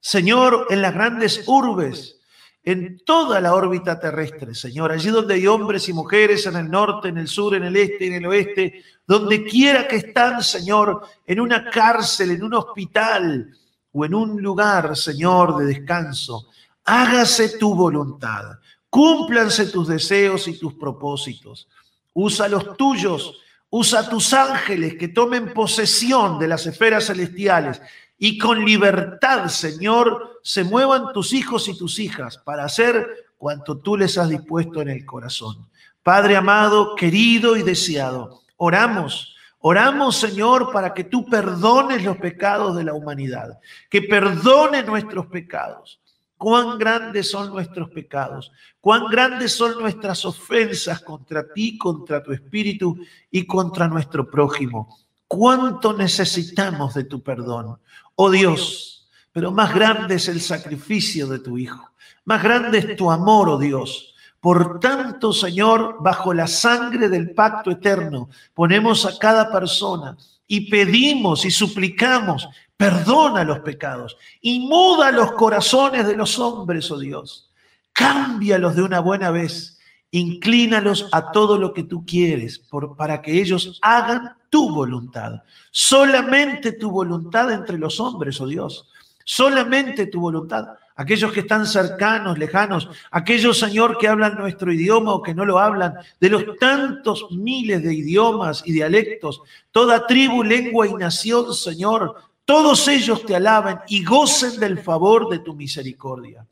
Señor, 0.00 0.66
en 0.70 0.80
las 0.82 0.94
grandes 0.94 1.44
urbes, 1.46 2.18
en 2.62 2.98
toda 3.04 3.40
la 3.40 3.54
órbita 3.54 3.98
terrestre, 3.98 4.54
Señor, 4.54 4.92
allí 4.92 5.08
donde 5.08 5.34
hay 5.34 5.46
hombres 5.46 5.88
y 5.88 5.92
mujeres, 5.92 6.46
en 6.46 6.56
el 6.56 6.70
norte, 6.70 7.08
en 7.08 7.18
el 7.18 7.28
sur, 7.28 7.54
en 7.54 7.64
el 7.64 7.76
este, 7.76 8.06
en 8.06 8.14
el 8.14 8.26
oeste, 8.26 8.82
donde 9.06 9.44
quiera 9.44 9.88
que 9.88 9.96
están, 9.96 10.42
Señor, 10.42 11.02
en 11.26 11.40
una 11.40 11.70
cárcel, 11.70 12.32
en 12.32 12.44
un 12.44 12.54
hospital 12.54 13.56
o 13.92 14.04
en 14.04 14.14
un 14.14 14.42
lugar, 14.42 14.96
Señor, 14.96 15.56
de 15.56 15.66
descanso, 15.66 16.48
hágase 16.84 17.58
tu 17.58 17.74
voluntad, 17.74 18.58
cúmplanse 18.90 19.66
tus 19.66 19.88
deseos 19.88 20.46
y 20.48 20.58
tus 20.58 20.74
propósitos, 20.74 21.68
usa 22.12 22.48
los 22.48 22.76
tuyos, 22.76 23.40
usa 23.70 24.08
tus 24.08 24.32
ángeles 24.32 24.94
que 24.94 25.08
tomen 25.08 25.52
posesión 25.52 26.38
de 26.38 26.48
las 26.48 26.66
esferas 26.66 27.06
celestiales 27.06 27.80
y 28.18 28.38
con 28.38 28.64
libertad, 28.64 29.48
Señor, 29.48 30.40
se 30.42 30.64
muevan 30.64 31.12
tus 31.12 31.32
hijos 31.32 31.68
y 31.68 31.76
tus 31.76 31.98
hijas 31.98 32.38
para 32.38 32.64
hacer 32.64 33.06
cuanto 33.36 33.78
tú 33.78 33.96
les 33.96 34.18
has 34.18 34.28
dispuesto 34.28 34.80
en 34.82 34.88
el 34.88 35.04
corazón. 35.04 35.68
Padre 36.02 36.36
amado, 36.36 36.96
querido 36.96 37.56
y 37.56 37.62
deseado, 37.62 38.42
oramos. 38.56 39.34
Oramos, 39.60 40.16
Señor, 40.16 40.70
para 40.72 40.94
que 40.94 41.04
tú 41.04 41.26
perdones 41.26 42.04
los 42.04 42.16
pecados 42.16 42.76
de 42.76 42.84
la 42.84 42.94
humanidad, 42.94 43.58
que 43.90 44.02
perdone 44.02 44.84
nuestros 44.84 45.26
pecados. 45.26 46.00
Cuán 46.38 46.78
grandes 46.78 47.30
son 47.30 47.50
nuestros 47.50 47.90
pecados, 47.90 48.52
cuán 48.80 49.06
grandes 49.10 49.52
son 49.52 49.78
nuestras 49.78 50.24
ofensas 50.24 51.00
contra 51.00 51.52
ti, 51.52 51.76
contra 51.76 52.22
tu 52.22 52.32
espíritu 52.32 52.96
y 53.30 53.44
contra 53.44 53.88
nuestro 53.88 54.30
prójimo. 54.30 54.96
Cuánto 55.26 55.92
necesitamos 55.92 56.94
de 56.94 57.04
tu 57.04 57.22
perdón 57.22 57.78
oh 58.20 58.30
Dios, 58.30 59.08
pero 59.32 59.52
más 59.52 59.72
grande 59.72 60.16
es 60.16 60.28
el 60.28 60.40
sacrificio 60.40 61.28
de 61.28 61.38
tu 61.38 61.56
Hijo, 61.56 61.90
más 62.24 62.42
grande 62.42 62.78
es 62.78 62.96
tu 62.96 63.10
amor, 63.10 63.48
oh 63.48 63.58
Dios. 63.58 64.14
Por 64.40 64.80
tanto, 64.80 65.32
Señor, 65.32 65.96
bajo 66.00 66.32
la 66.32 66.46
sangre 66.46 67.08
del 67.08 67.30
pacto 67.30 67.70
eterno, 67.70 68.28
ponemos 68.54 69.06
a 69.06 69.18
cada 69.18 69.52
persona 69.52 70.16
y 70.46 70.68
pedimos 70.70 71.44
y 71.44 71.50
suplicamos, 71.50 72.48
perdona 72.78 73.42
los 73.44 73.58
pecados 73.58 74.16
y 74.40 74.60
muda 74.60 75.10
los 75.10 75.32
corazones 75.32 76.06
de 76.06 76.16
los 76.16 76.38
hombres, 76.38 76.90
oh 76.90 76.98
Dios. 76.98 77.50
Cámbialos 77.92 78.76
de 78.76 78.82
una 78.82 79.00
buena 79.00 79.30
vez, 79.30 79.78
inclínalos 80.12 81.08
a 81.12 81.32
todo 81.32 81.58
lo 81.58 81.74
que 81.74 81.82
tú 81.82 82.06
quieres 82.06 82.62
para 82.96 83.20
que 83.20 83.32
ellos 83.32 83.80
hagan 83.82 84.36
tu 84.48 84.72
voluntad. 84.72 85.42
Solamente 85.72 86.72
tu 86.72 86.90
voluntad 86.90 87.52
entre 87.52 87.78
los 87.78 87.98
hombres, 87.98 88.40
oh 88.40 88.46
Dios. 88.46 88.88
Solamente 89.24 90.06
tu 90.06 90.20
voluntad. 90.20 90.68
Aquellos 90.94 91.32
que 91.32 91.40
están 91.40 91.66
cercanos, 91.66 92.38
lejanos, 92.38 92.88
aquellos, 93.10 93.58
Señor, 93.58 93.98
que 93.98 94.08
hablan 94.08 94.36
nuestro 94.36 94.72
idioma 94.72 95.14
o 95.14 95.22
que 95.22 95.34
no 95.34 95.44
lo 95.44 95.58
hablan, 95.58 95.94
de 96.20 96.28
los 96.28 96.44
tantos 96.58 97.26
miles 97.30 97.82
de 97.82 97.94
idiomas 97.94 98.62
y 98.64 98.72
dialectos, 98.72 99.42
toda 99.70 100.06
tribu, 100.06 100.42
lengua 100.42 100.86
y 100.88 100.94
nación, 100.94 101.54
Señor, 101.54 102.16
todos 102.48 102.88
ellos 102.88 103.26
te 103.26 103.36
alaban 103.36 103.82
y 103.88 104.02
gocen 104.02 104.58
del 104.58 104.78
favor 104.78 105.28
de 105.28 105.40
tu 105.40 105.54
misericordia. 105.54 106.46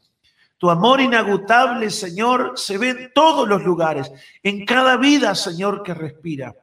Tu 0.58 0.68
amor 0.68 1.00
inagotable, 1.00 1.88
Señor, 1.88 2.52
se 2.56 2.76
ve 2.76 2.90
en 2.90 3.12
todos 3.14 3.48
los 3.48 3.64
lugares, 3.64 4.12
en 4.42 4.66
cada 4.66 4.98
vida, 4.98 5.34
Señor, 5.34 5.82
que 5.82 5.94
respira 5.94 6.54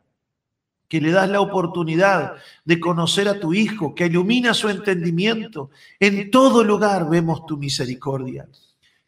que 0.88 1.02
le 1.02 1.10
das 1.10 1.28
la 1.32 1.42
oportunidad 1.42 2.36
de 2.64 2.80
conocer 2.80 3.28
a 3.28 3.40
tu 3.40 3.56
Hijo, 3.56 3.96
que 3.96 4.06
ilumina 4.06 4.54
su 4.54 4.70
entendimiento. 4.70 5.72
En 6.00 6.30
todo 6.30 6.64
lugar 6.64 7.10
vemos 7.10 7.48
tu 7.48 7.58
misericordia. 7.58 8.48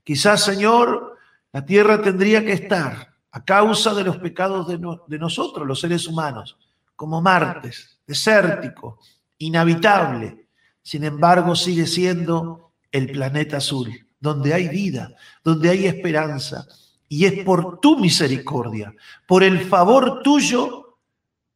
Quizás, 0.03 0.43
Señor, 0.43 1.19
la 1.53 1.63
tierra 1.63 2.01
tendría 2.01 2.43
que 2.43 2.53
estar 2.53 3.13
a 3.29 3.45
causa 3.45 3.93
de 3.93 4.03
los 4.03 4.17
pecados 4.17 4.67
de, 4.67 4.79
de 5.05 5.19
nosotros, 5.19 5.67
los 5.67 5.79
seres 5.79 6.07
humanos, 6.07 6.57
como 6.95 7.21
Martes, 7.21 7.99
desértico, 8.07 8.97
inhabitable. 9.37 10.47
Sin 10.81 11.03
embargo, 11.03 11.55
sigue 11.55 11.87
siendo 11.87 12.73
el 12.91 13.11
planeta 13.11 13.57
azul, 13.57 13.91
donde 14.19 14.53
hay 14.53 14.67
vida, 14.67 15.15
donde 15.43 15.69
hay 15.69 15.85
esperanza. 15.85 16.67
Y 17.07 17.25
es 17.25 17.43
por 17.43 17.79
tu 17.79 17.97
misericordia, 17.99 18.93
por 19.27 19.43
el 19.43 19.61
favor 19.61 20.21
tuyo 20.23 20.99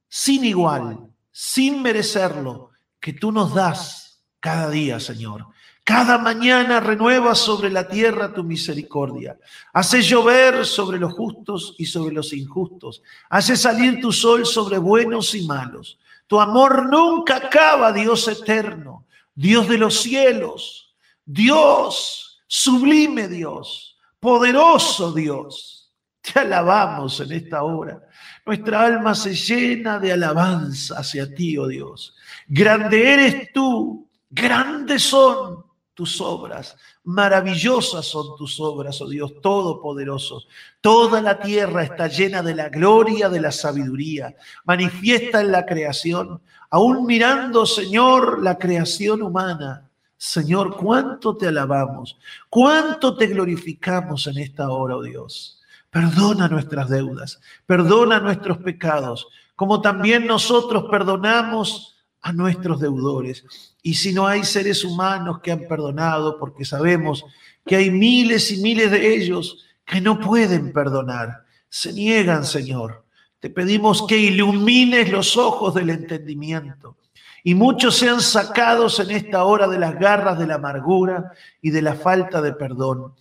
sin 0.07 0.43
igual, 0.43 0.99
sin 1.31 1.81
merecerlo, 1.81 2.71
que 2.99 3.13
tú 3.13 3.31
nos 3.31 3.53
das 3.53 4.23
cada 4.39 4.69
día, 4.69 4.99
Señor. 4.99 5.45
Cada 5.83 6.19
mañana 6.19 6.79
renuevas 6.79 7.39
sobre 7.39 7.71
la 7.71 7.87
tierra 7.87 8.33
tu 8.33 8.43
misericordia. 8.43 9.39
Hace 9.73 10.03
llover 10.03 10.65
sobre 10.65 10.99
los 10.99 11.13
justos 11.13 11.73
y 11.79 11.85
sobre 11.85 12.13
los 12.13 12.31
injustos. 12.33 13.01
Hace 13.29 13.57
salir 13.57 13.99
tu 13.99 14.11
sol 14.11 14.45
sobre 14.45 14.77
buenos 14.77 15.33
y 15.33 15.47
malos. 15.47 15.97
Tu 16.29 16.39
amor 16.39 16.87
nunca 16.87 17.37
acaba, 17.37 17.91
Dios 17.91 18.27
eterno, 18.27 19.07
Dios 19.33 19.67
de 19.67 19.79
los 19.79 19.99
cielos, 19.99 20.95
Dios 21.25 22.43
sublime 22.45 23.27
Dios, 23.27 23.97
poderoso 24.19 25.11
Dios. 25.11 25.91
Te 26.21 26.41
alabamos 26.41 27.19
en 27.21 27.31
esta 27.31 27.63
hora. 27.63 27.99
Nuestra 28.45 28.83
alma 28.83 29.15
se 29.15 29.33
llena 29.33 29.97
de 29.97 30.13
alabanza 30.13 30.99
hacia 30.99 31.33
ti, 31.33 31.57
oh 31.57 31.65
Dios. 31.65 32.15
Grande 32.47 33.11
eres 33.11 33.51
tú, 33.51 34.07
grandes 34.29 35.01
son 35.01 35.65
tus 35.95 36.21
obras, 36.21 36.77
maravillosas 37.09 38.05
son 38.05 38.35
tus 38.37 38.59
obras, 38.59 39.01
oh 39.01 39.09
Dios 39.09 39.41
Todopoderoso. 39.41 40.43
Toda 40.79 41.21
la 41.21 41.39
tierra 41.39 41.81
está 41.81 42.07
llena 42.07 42.43
de 42.43 42.53
la 42.53 42.69
gloria 42.69 43.29
de 43.29 43.41
la 43.41 43.51
sabiduría, 43.51 44.35
manifiesta 44.65 45.41
en 45.41 45.51
la 45.51 45.65
creación, 45.65 46.39
aún 46.69 47.07
mirando, 47.07 47.65
Señor, 47.65 48.43
la 48.43 48.59
creación 48.59 49.23
humana. 49.23 49.89
Señor, 50.17 50.75
cuánto 50.75 51.35
te 51.35 51.47
alabamos, 51.47 52.19
cuánto 52.47 53.17
te 53.17 53.25
glorificamos 53.25 54.27
en 54.27 54.37
esta 54.37 54.69
hora, 54.69 54.97
oh 54.97 55.01
Dios. 55.01 55.59
Perdona 55.89 56.47
nuestras 56.47 56.89
deudas, 56.89 57.41
perdona 57.65 58.19
nuestros 58.19 58.59
pecados, 58.59 59.27
como 59.55 59.81
también 59.81 60.27
nosotros 60.27 60.85
perdonamos 60.91 61.88
a 62.21 62.33
nuestros 62.33 62.79
deudores. 62.79 63.45
Y 63.81 63.93
si 63.95 64.13
no 64.13 64.27
hay 64.27 64.43
seres 64.43 64.83
humanos 64.83 65.39
que 65.41 65.51
han 65.51 65.67
perdonado, 65.67 66.37
porque 66.37 66.65
sabemos 66.65 67.25
que 67.65 67.75
hay 67.75 67.91
miles 67.91 68.51
y 68.51 68.61
miles 68.61 68.91
de 68.91 69.15
ellos 69.15 69.65
que 69.85 70.01
no 70.01 70.19
pueden 70.19 70.73
perdonar, 70.73 71.45
se 71.69 71.93
niegan, 71.93 72.45
Señor. 72.45 73.05
Te 73.39 73.49
pedimos 73.49 74.05
que 74.05 74.17
ilumines 74.17 75.11
los 75.11 75.37
ojos 75.37 75.73
del 75.73 75.89
entendimiento. 75.91 76.97
Y 77.43 77.55
muchos 77.55 77.95
sean 77.95 78.19
sacados 78.19 78.99
en 78.99 79.11
esta 79.11 79.45
hora 79.45 79.67
de 79.67 79.79
las 79.79 79.97
garras 79.97 80.37
de 80.37 80.45
la 80.45 80.55
amargura 80.55 81.31
y 81.61 81.69
de 81.69 81.81
la 81.81 81.93
falta 81.93 82.41
de 82.41 82.51
perdón. 82.51 83.13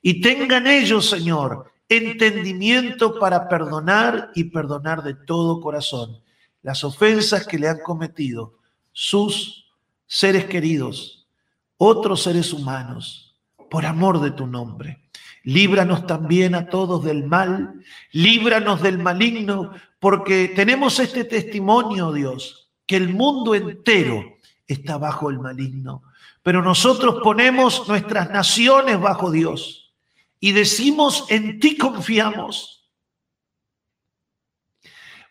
Y 0.00 0.22
tengan 0.22 0.66
ellos, 0.66 1.10
Señor, 1.10 1.70
entendimiento 1.88 3.18
para 3.18 3.48
perdonar 3.48 4.30
y 4.34 4.44
perdonar 4.44 5.02
de 5.02 5.14
todo 5.14 5.60
corazón 5.60 6.22
las 6.66 6.82
ofensas 6.82 7.46
que 7.46 7.60
le 7.60 7.68
han 7.68 7.78
cometido 7.78 8.58
sus 8.90 9.70
seres 10.04 10.46
queridos, 10.46 11.28
otros 11.76 12.24
seres 12.24 12.52
humanos, 12.52 13.36
por 13.70 13.86
amor 13.86 14.20
de 14.20 14.32
tu 14.32 14.48
nombre. 14.48 15.08
Líbranos 15.44 16.08
también 16.08 16.56
a 16.56 16.68
todos 16.68 17.04
del 17.04 17.22
mal, 17.22 17.84
líbranos 18.10 18.82
del 18.82 18.98
maligno, 18.98 19.74
porque 20.00 20.48
tenemos 20.56 20.98
este 20.98 21.22
testimonio, 21.22 22.12
Dios, 22.12 22.72
que 22.84 22.96
el 22.96 23.10
mundo 23.10 23.54
entero 23.54 24.24
está 24.66 24.98
bajo 24.98 25.30
el 25.30 25.38
maligno. 25.38 26.02
Pero 26.42 26.62
nosotros 26.62 27.20
ponemos 27.22 27.86
nuestras 27.86 28.30
naciones 28.30 28.98
bajo 29.00 29.30
Dios 29.30 29.94
y 30.40 30.50
decimos, 30.50 31.26
en 31.28 31.60
ti 31.60 31.76
confiamos. 31.76 32.75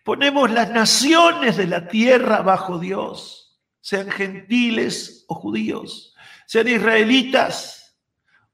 Ponemos 0.05 0.49
las 0.49 0.69
naciones 0.69 1.57
de 1.57 1.67
la 1.67 1.89
tierra 1.89 2.41
bajo 2.41 2.79
Dios, 2.79 3.59
sean 3.81 4.09
gentiles 4.09 5.25
o 5.27 5.35
judíos, 5.35 6.15
sean 6.45 6.69
israelitas 6.69 7.97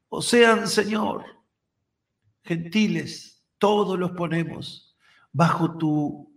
o 0.08 0.20
sean, 0.20 0.66
Señor, 0.66 1.24
gentiles, 2.42 3.44
todos 3.58 3.96
los 3.96 4.10
ponemos 4.12 4.96
bajo 5.30 5.78
tu 5.78 6.32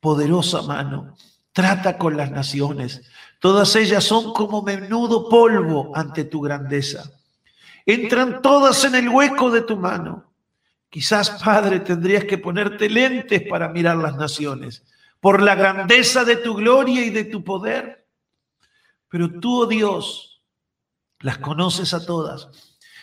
poderosa 0.00 0.62
mano. 0.62 1.14
Trata 1.52 1.98
con 1.98 2.16
las 2.16 2.30
naciones. 2.30 3.02
Todas 3.40 3.76
ellas 3.76 4.04
son 4.04 4.32
como 4.32 4.62
menudo 4.62 5.28
polvo 5.28 5.90
ante 5.94 6.24
tu 6.24 6.40
grandeza 6.40 7.10
entran 7.86 8.42
todas 8.42 8.84
en 8.84 8.96
el 8.96 9.08
hueco 9.08 9.50
de 9.50 9.62
tu 9.62 9.76
mano. 9.76 10.25
Quizás, 10.88 11.30
Padre, 11.42 11.80
tendrías 11.80 12.24
que 12.24 12.38
ponerte 12.38 12.88
lentes 12.88 13.42
para 13.48 13.68
mirar 13.68 13.96
las 13.96 14.16
naciones, 14.16 14.84
por 15.20 15.42
la 15.42 15.54
grandeza 15.54 16.24
de 16.24 16.36
tu 16.36 16.54
gloria 16.54 17.04
y 17.04 17.10
de 17.10 17.24
tu 17.24 17.42
poder. 17.42 18.06
Pero 19.08 19.40
tú, 19.40 19.62
oh 19.62 19.66
Dios, 19.66 20.42
las 21.20 21.38
conoces 21.38 21.94
a 21.94 22.04
todas. 22.04 22.48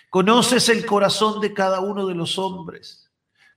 Conoces 0.10 0.70
el 0.70 0.86
corazón 0.86 1.42
de 1.42 1.54
cada 1.54 1.80
uno 1.80 2.06
de 2.08 2.16
los 2.16 2.38
hombres. 2.38 3.10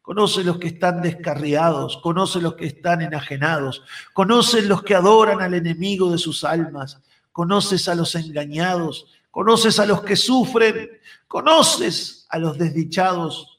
Conoces 0.07 0.47
los 0.47 0.59
que 0.59 0.69
están 0.69 1.03
descarriados, 1.03 1.97
conoces 1.97 2.41
los 2.41 2.55
que 2.55 2.67
están 2.67 3.03
enajenados, 3.03 3.83
conoces 4.13 4.65
los 4.67 4.85
que 4.85 4.95
adoran 4.95 5.43
al 5.43 5.55
enemigo 5.55 6.13
de 6.13 6.19
sus 6.19 6.45
almas, 6.45 7.01
conoces 7.33 7.89
a 7.89 7.97
los 7.97 8.15
engañados, 8.15 9.07
conoces 9.33 9.81
a 9.81 9.85
los 9.85 10.03
que 10.03 10.15
sufren, 10.15 10.91
conoces 11.27 12.25
a 12.31 12.39
los 12.39 12.57
desdichados, 12.57 13.56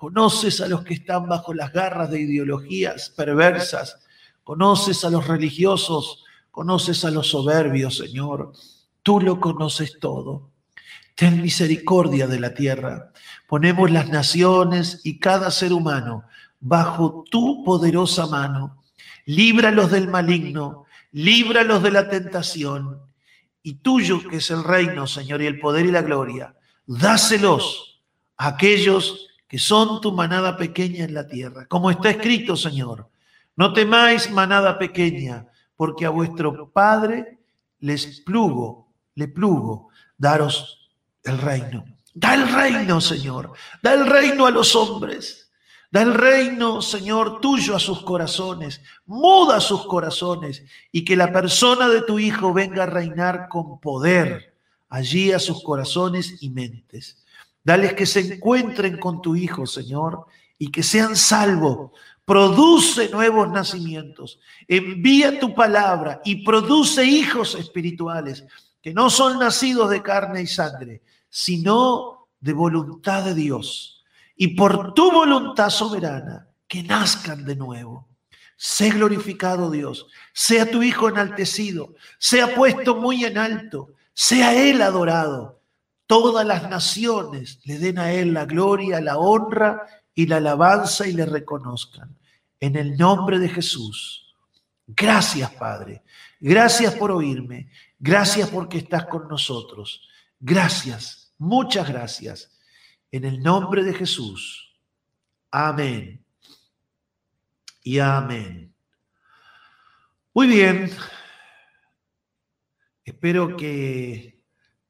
conoces 0.00 0.62
a 0.62 0.66
los 0.66 0.82
que 0.82 0.94
están 0.94 1.28
bajo 1.28 1.52
las 1.52 1.74
garras 1.74 2.10
de 2.10 2.22
ideologías 2.22 3.10
perversas, 3.10 3.98
conoces 4.42 5.04
a 5.04 5.10
los 5.10 5.28
religiosos, 5.28 6.24
conoces 6.50 7.04
a 7.04 7.10
los 7.10 7.26
soberbios, 7.28 7.98
Señor. 7.98 8.54
Tú 9.02 9.20
lo 9.20 9.38
conoces 9.38 9.98
todo. 10.00 10.52
Ten 11.14 11.42
misericordia 11.42 12.26
de 12.26 12.40
la 12.40 12.54
tierra. 12.54 13.12
Ponemos 13.46 13.90
las 13.90 14.08
naciones 14.08 15.02
y 15.04 15.18
cada 15.18 15.50
ser 15.50 15.74
humano 15.74 16.24
bajo 16.60 17.22
tu 17.30 17.62
poderosa 17.62 18.26
mano. 18.26 18.82
Líbralos 19.26 19.90
del 19.90 20.08
maligno, 20.08 20.86
líbralos 21.12 21.82
de 21.82 21.90
la 21.90 22.08
tentación 22.08 23.02
y 23.62 23.74
tuyo 23.74 24.26
que 24.26 24.38
es 24.38 24.50
el 24.50 24.64
reino, 24.64 25.06
Señor, 25.06 25.42
y 25.42 25.46
el 25.46 25.60
poder 25.60 25.84
y 25.84 25.90
la 25.90 26.00
gloria, 26.00 26.56
dáselos 26.86 28.00
a 28.38 28.48
aquellos 28.48 29.26
que 29.50 29.58
son 29.58 30.00
tu 30.00 30.12
manada 30.12 30.56
pequeña 30.56 31.04
en 31.04 31.12
la 31.12 31.26
tierra. 31.26 31.66
Como 31.66 31.90
está 31.90 32.10
escrito, 32.10 32.56
Señor, 32.56 33.10
no 33.56 33.72
temáis 33.72 34.30
manada 34.30 34.78
pequeña, 34.78 35.48
porque 35.74 36.06
a 36.06 36.10
vuestro 36.10 36.70
Padre 36.70 37.40
les 37.80 38.20
plugo, 38.20 38.92
le 39.16 39.26
plugo 39.26 39.88
daros 40.16 40.92
el 41.24 41.36
reino. 41.38 41.84
Da 42.14 42.34
el 42.34 42.46
reino, 42.46 43.00
Señor. 43.00 43.52
Da 43.82 43.94
el 43.94 44.06
reino 44.06 44.46
a 44.46 44.52
los 44.52 44.76
hombres. 44.76 45.50
Da 45.90 46.02
el 46.02 46.14
reino, 46.14 46.80
Señor, 46.80 47.40
tuyo 47.40 47.74
a 47.74 47.80
sus 47.80 48.02
corazones, 48.04 48.80
muda 49.06 49.60
sus 49.60 49.84
corazones 49.86 50.62
y 50.92 51.04
que 51.04 51.16
la 51.16 51.32
persona 51.32 51.88
de 51.88 52.02
tu 52.02 52.20
Hijo 52.20 52.52
venga 52.52 52.84
a 52.84 52.86
reinar 52.86 53.48
con 53.48 53.80
poder 53.80 54.54
allí 54.88 55.32
a 55.32 55.40
sus 55.40 55.64
corazones 55.64 56.40
y 56.40 56.50
mentes. 56.50 57.19
Dales 57.62 57.94
que 57.94 58.06
se 58.06 58.34
encuentren 58.34 58.98
con 58.98 59.20
tu 59.20 59.36
Hijo, 59.36 59.66
Señor, 59.66 60.26
y 60.58 60.70
que 60.70 60.82
sean 60.82 61.16
salvos. 61.16 61.90
Produce 62.24 63.08
nuevos 63.08 63.50
nacimientos. 63.50 64.38
Envía 64.68 65.38
tu 65.38 65.54
palabra 65.54 66.20
y 66.24 66.44
produce 66.44 67.04
hijos 67.04 67.54
espirituales 67.54 68.44
que 68.82 68.94
no 68.94 69.10
son 69.10 69.38
nacidos 69.38 69.90
de 69.90 70.02
carne 70.02 70.42
y 70.42 70.46
sangre, 70.46 71.02
sino 71.28 72.28
de 72.40 72.52
voluntad 72.52 73.24
de 73.24 73.34
Dios 73.34 74.00
y 74.42 74.48
por 74.48 74.94
tu 74.94 75.12
voluntad 75.12 75.68
soberana 75.68 76.48
que 76.66 76.82
nazcan 76.82 77.44
de 77.44 77.56
nuevo. 77.56 78.08
Sé 78.56 78.88
glorificado 78.88 79.70
Dios, 79.70 80.06
sea 80.32 80.70
tu 80.70 80.82
Hijo 80.82 81.10
enaltecido, 81.10 81.94
sea 82.18 82.54
puesto 82.54 82.96
muy 82.96 83.24
en 83.26 83.36
alto, 83.36 83.92
sea 84.14 84.54
Él 84.54 84.80
adorado. 84.80 85.59
Todas 86.10 86.44
las 86.44 86.68
naciones 86.68 87.60
le 87.66 87.78
den 87.78 87.96
a 87.96 88.10
Él 88.10 88.34
la 88.34 88.44
gloria, 88.44 89.00
la 89.00 89.16
honra 89.16 89.86
y 90.12 90.26
la 90.26 90.38
alabanza 90.38 91.06
y 91.06 91.12
le 91.12 91.24
reconozcan. 91.24 92.18
En 92.58 92.74
el 92.74 92.96
nombre 92.96 93.38
de 93.38 93.48
Jesús. 93.48 94.34
Gracias, 94.88 95.54
Padre. 95.54 96.02
Gracias 96.40 96.96
por 96.96 97.12
oírme. 97.12 97.70
Gracias 97.96 98.50
porque 98.50 98.78
estás 98.78 99.06
con 99.06 99.28
nosotros. 99.28 100.08
Gracias, 100.40 101.32
muchas 101.38 101.88
gracias. 101.88 102.58
En 103.12 103.24
el 103.24 103.40
nombre 103.40 103.84
de 103.84 103.94
Jesús. 103.94 104.76
Amén. 105.48 106.24
Y 107.84 108.00
amén. 108.00 108.74
Muy 110.34 110.48
bien. 110.48 110.90
Espero 113.04 113.56
que 113.56 114.39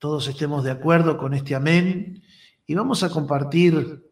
todos 0.00 0.28
estemos 0.28 0.64
de 0.64 0.70
acuerdo 0.70 1.18
con 1.18 1.34
este 1.34 1.54
amén 1.54 2.22
y 2.66 2.74
vamos 2.74 3.02
a 3.02 3.10
compartir 3.10 4.02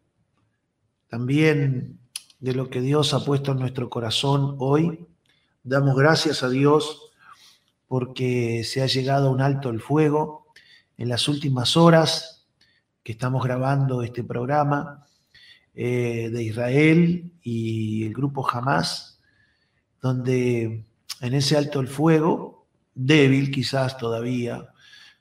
también 1.07 1.99
de 2.39 2.53
lo 2.53 2.69
que 2.69 2.79
Dios 2.79 3.15
ha 3.15 3.25
puesto 3.25 3.53
en 3.53 3.59
nuestro 3.59 3.89
corazón 3.89 4.55
hoy. 4.59 5.07
Damos 5.63 5.97
gracias 5.97 6.43
a 6.43 6.49
Dios 6.49 7.09
porque 7.87 8.63
se 8.63 8.83
ha 8.83 8.85
llegado 8.85 9.29
a 9.29 9.31
un 9.31 9.41
alto 9.41 9.71
el 9.71 9.81
fuego 9.81 10.45
en 10.95 11.09
las 11.09 11.27
últimas 11.27 11.75
horas 11.75 12.45
que 13.01 13.13
estamos 13.13 13.43
grabando 13.43 14.03
este 14.03 14.23
programa 14.23 15.07
eh, 15.73 16.29
de 16.31 16.43
Israel 16.43 17.31
y 17.41 18.05
el 18.05 18.13
grupo 18.13 18.47
Hamas, 18.47 19.19
donde 20.03 20.85
en 21.19 21.33
ese 21.33 21.57
alto 21.57 21.79
el 21.79 21.87
fuego, 21.87 22.67
débil 22.93 23.49
quizás 23.49 23.97
todavía, 23.97 24.69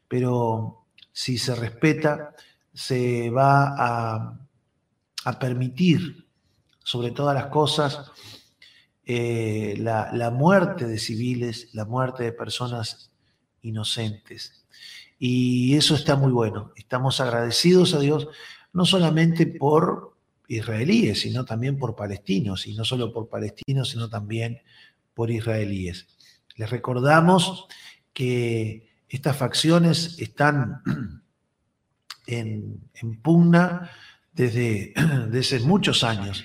pero 0.09 0.87
si 1.13 1.39
se 1.39 1.55
respeta, 1.55 2.35
se 2.73 3.31
va 3.31 3.75
a, 3.77 4.39
permitir, 5.39 6.27
sobre 6.83 7.11
todas 7.11 7.35
las 7.35 7.49
cosas, 7.49 8.11
eh, 9.05 9.75
la, 9.79 10.31
muerte 10.31 10.87
de 10.87 10.99
civiles, 10.99 11.69
la 11.75 11.85
muerte 11.85 12.23
de 12.23 12.33
personas 12.33 13.11
inocentes. 13.61 14.65
Y 15.19 15.77
eso 15.77 15.95
está 15.95 16.17
muy 16.17 16.33
bueno. 16.33 16.73
Estamos 16.77 17.21
agradecidos 17.21 17.93
a 17.93 17.99
Dios, 17.99 18.29
no 18.73 18.87
solamente 18.87 19.47
por 19.47 20.17
israelíes, 20.47 21.21
sino 21.21 21.45
también 21.45 21.79
por 21.79 21.95
palestinos, 21.95 22.67
y 22.67 22.75
no 22.75 22.85
solo 22.85 23.13
por 23.13 23.29
palestinos, 23.29 23.91
sino 23.91 24.09
también 24.09 24.63
por 25.13 25.31
israelíes. 25.31 26.07
Les 26.57 26.71
recordamos 26.71 27.67
que 28.15 28.88
estas 29.09 29.37
facciones 29.37 30.19
están 30.19 30.83
en, 32.27 32.91
pugna 33.23 33.91
desde, 34.33 34.93
desde, 35.31 35.61
muchos 35.61 36.05
años, 36.05 36.45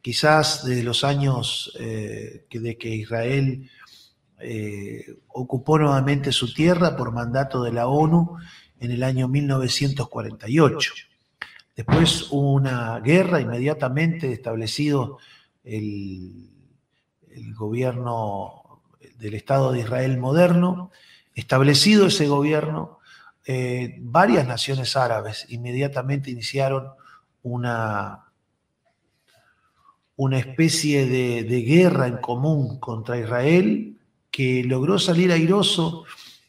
quizás 0.00 0.64
desde 0.64 0.82
los 0.82 1.04
años 1.04 1.72
eh, 1.78 2.46
de 2.50 2.78
que 2.78 2.94
Israel 2.94 3.70
eh, 4.38 5.16
ocupó 5.28 5.78
nuevamente 5.78 6.32
su 6.32 6.52
tierra 6.52 6.96
por 6.96 7.12
mandato 7.12 7.62
de 7.62 7.72
la 7.72 7.86
ONU 7.86 8.36
en 8.80 8.90
el 8.90 9.02
año 9.02 9.28
1948. 9.28 10.94
Después 11.76 12.26
hubo 12.30 12.52
una 12.52 12.98
guerra 13.00 13.40
inmediatamente 13.40 14.32
establecido 14.32 15.18
el 15.64 16.50
gobierno 17.54 18.62
del 19.18 19.34
Estado 19.34 19.72
de 19.72 19.80
Israel 19.80 20.18
moderno. 20.18 20.90
Establecido 21.34 22.06
ese 22.06 22.28
gobierno, 22.28 22.98
eh, 23.46 23.96
varias 24.00 24.46
naciones 24.46 24.96
árabes 24.96 25.46
inmediatamente 25.48 26.30
iniciaron 26.30 26.88
una, 27.42 28.26
una 30.16 30.38
especie 30.38 31.06
de, 31.06 31.62
guerra 31.62 32.06
en 32.06 32.18
común 32.18 32.78
contra 32.78 33.18
Israel 33.18 33.98
que 34.30 34.62
logró 34.64 34.98
salir 34.98 35.32
airoso 35.32 36.04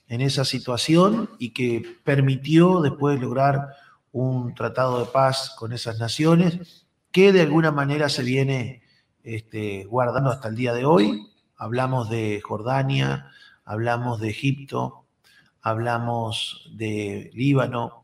en 0.08 0.22
esa 0.22 0.46
situación 0.46 1.32
y 1.40 1.50
que 1.50 1.84
permitió 2.04 2.82
después 2.82 3.20
lograr 3.20 3.70
un 4.12 4.54
tratado 4.54 5.00
de 5.00 5.12
paz 5.12 5.56
con 5.58 5.74
esas 5.74 5.98
naciones 5.98 6.86
que 7.12 7.32
de 7.32 7.42
alguna 7.42 7.72
manera 7.72 8.10
se 8.10 8.22
viene 8.22 8.84
este, 9.24 9.86
guardando 9.86 10.30
hasta 10.30 10.50
el 10.50 10.56
día 10.56 10.74
de 10.74 10.86
hoy. 10.86 11.28
Hablamos 11.58 12.10
de 12.10 12.42
Jordania, 12.44 13.32
hablamos 13.66 14.20
de 14.20 14.30
Egipto, 14.30 15.06
hablamos 15.62 16.70
de 16.74 17.32
Líbano 17.34 18.04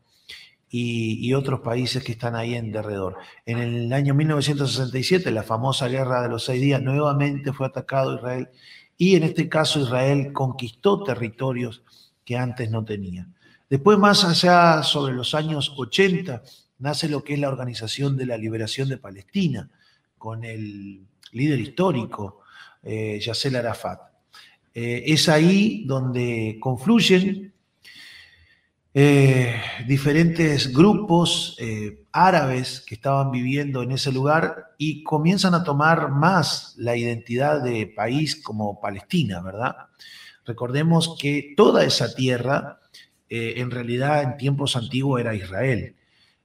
y, 0.70 1.34
otros 1.34 1.60
países 1.60 2.04
que 2.04 2.12
están 2.12 2.36
ahí 2.36 2.54
en 2.54 2.70
derredor. 2.70 3.16
En 3.44 3.58
el 3.58 3.92
año 3.92 4.14
1967, 4.14 5.30
la 5.30 5.42
famosa 5.42 5.88
guerra 5.88 6.22
de 6.22 6.28
los 6.28 6.44
seis 6.44 6.60
días, 6.60 6.80
nuevamente 6.80 7.52
fue 7.52 7.66
atacado 7.66 8.16
Israel 8.16 8.48
y 8.96 9.16
en 9.16 9.24
este 9.24 9.48
caso 9.48 9.80
Israel 9.80 10.32
conquistó 10.32 11.02
territorios 11.02 11.82
que 12.24 12.36
antes 12.36 12.70
no 12.70 12.84
tenía. 12.84 13.26
Después, 13.68 13.98
más 13.98 14.24
allá, 14.24 14.82
sobre 14.82 15.14
los 15.14 15.34
años 15.34 15.74
80, 15.76 16.42
nace 16.78 17.08
lo 17.08 17.22
que 17.24 17.34
es 17.34 17.40
la 17.40 17.48
Organización 17.48 18.16
de 18.16 18.26
la 18.26 18.36
Liberación 18.36 18.88
de 18.88 18.98
Palestina, 18.98 19.70
con 20.18 20.44
el 20.44 21.06
líder 21.32 21.60
histórico, 21.60 22.40
eh, 22.82 23.18
Yasser 23.20 23.56
Arafat. 23.56 24.09
Eh, 24.72 25.04
es 25.06 25.28
ahí 25.28 25.84
donde 25.86 26.58
confluyen 26.60 27.52
eh, 28.94 29.60
diferentes 29.86 30.72
grupos 30.72 31.56
eh, 31.58 32.04
árabes 32.12 32.80
que 32.86 32.94
estaban 32.94 33.32
viviendo 33.32 33.82
en 33.82 33.92
ese 33.92 34.12
lugar 34.12 34.74
y 34.78 35.02
comienzan 35.02 35.54
a 35.54 35.64
tomar 35.64 36.10
más 36.10 36.74
la 36.76 36.96
identidad 36.96 37.62
de 37.62 37.86
país 37.88 38.40
como 38.42 38.80
Palestina, 38.80 39.40
¿verdad? 39.40 39.76
Recordemos 40.44 41.16
que 41.20 41.54
toda 41.56 41.84
esa 41.84 42.14
tierra 42.14 42.78
en 43.32 43.70
realidad 43.70 44.24
en 44.24 44.36
tiempos 44.36 44.74
antiguos 44.74 45.20
era 45.20 45.36
Israel. 45.36 45.94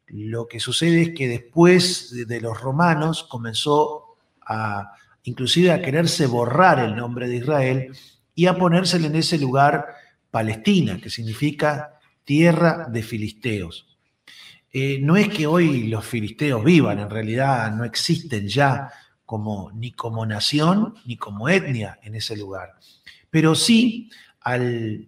Lo 0.06 0.48
que 0.48 0.60
sucede 0.60 1.02
es 1.02 1.10
que 1.16 1.28
después 1.28 2.28
de 2.28 2.42
los 2.42 2.62
romanos 2.62 3.24
comenzó 3.24 4.18
a 4.46 4.92
inclusive 5.24 5.72
a 5.72 5.82
quererse 5.82 6.28
borrar 6.28 6.78
el 6.78 6.96
nombre 6.96 7.28
de 7.28 7.38
Israel 7.38 7.92
y 8.36 8.46
a 8.48 8.58
ponérsele 8.58 9.08
en 9.08 9.16
ese 9.16 9.40
lugar 9.40 9.96
Palestina, 10.30 11.00
que 11.00 11.10
significa 11.10 12.00
tierra 12.26 12.88
de 12.90 13.02
filisteos. 13.02 13.98
Eh, 14.72 15.00
no 15.02 15.16
es 15.16 15.30
que 15.30 15.48
hoy 15.48 15.88
los 15.88 16.06
filisteos 16.06 16.62
vivan, 16.62 17.00
en 17.00 17.10
realidad 17.10 17.72
no 17.74 17.86
existen 17.86 18.48
ya 18.48 18.92
como, 19.26 19.72
ni 19.72 19.94
como 19.94 20.26
nación 20.26 20.96
ni 21.06 21.16
como 21.16 21.48
etnia 21.48 21.98
en 22.04 22.16
ese 22.16 22.36
lugar. 22.36 22.74
Pero 23.30 23.56
sí, 23.56 24.10
al, 24.42 25.08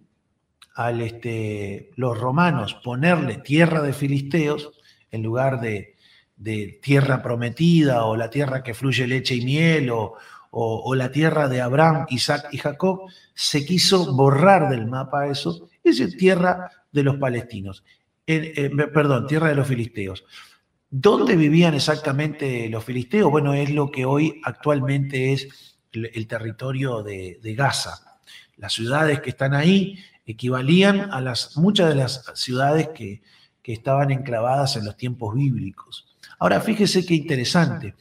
este, 1.00 1.90
los 1.96 2.18
romanos 2.18 2.74
ponerle 2.82 3.36
tierra 3.36 3.82
de 3.82 3.92
filisteos 3.92 4.70
en 5.10 5.22
lugar 5.22 5.60
de, 5.60 5.96
de 6.36 6.78
tierra 6.82 7.22
prometida 7.22 8.04
o 8.04 8.16
la 8.16 8.30
tierra 8.30 8.62
que 8.62 8.72
fluye 8.72 9.06
leche 9.06 9.34
y 9.34 9.44
miel 9.44 9.90
o, 9.90 10.16
o, 10.50 10.94
la 10.94 11.10
tierra 11.12 11.48
de 11.48 11.60
Abraham, 11.60 12.06
Isaac 12.10 12.48
y 12.52 12.58
Jacob, 12.58 13.10
se 13.34 13.64
quiso 13.64 14.14
borrar 14.14 14.70
del 14.70 14.86
mapa 14.86 15.28
eso, 15.28 15.68
es 15.84 16.16
tierra 16.16 16.70
de 16.90 17.02
los 17.02 17.16
palestinos, 17.16 17.84
perdón, 18.26 19.26
tierra 19.26 19.48
de 19.48 19.54
los 19.54 19.66
filisteos. 19.66 20.24
¿Dónde 20.90 21.36
vivían 21.36 21.74
exactamente 21.74 22.68
los 22.70 22.82
filisteos? 22.82 23.30
Bueno, 23.30 23.52
es 23.52 23.70
lo 23.70 23.90
que 23.90 24.06
hoy 24.06 24.40
actualmente 24.42 25.32
es 25.32 25.76
el, 25.92 26.26
territorio 26.26 27.02
de, 27.02 27.54
Gaza. 27.56 28.18
Las 28.56 28.72
ciudades 28.72 29.20
que 29.20 29.30
están 29.30 29.54
ahí 29.54 29.98
equivalían 30.24 31.12
a 31.12 31.20
las, 31.20 31.56
muchas 31.56 31.90
de 31.90 31.94
las 31.94 32.24
ciudades 32.34 32.88
que, 32.88 33.22
que 33.62 33.72
estaban 33.72 34.10
enclavadas 34.10 34.76
en 34.76 34.86
los 34.86 34.96
tiempos 34.96 35.34
bíblicos. 35.34 36.06
Ahora, 36.38 36.60
fíjese 36.60 37.04
qué 37.04 37.14
interesante, 37.14 37.94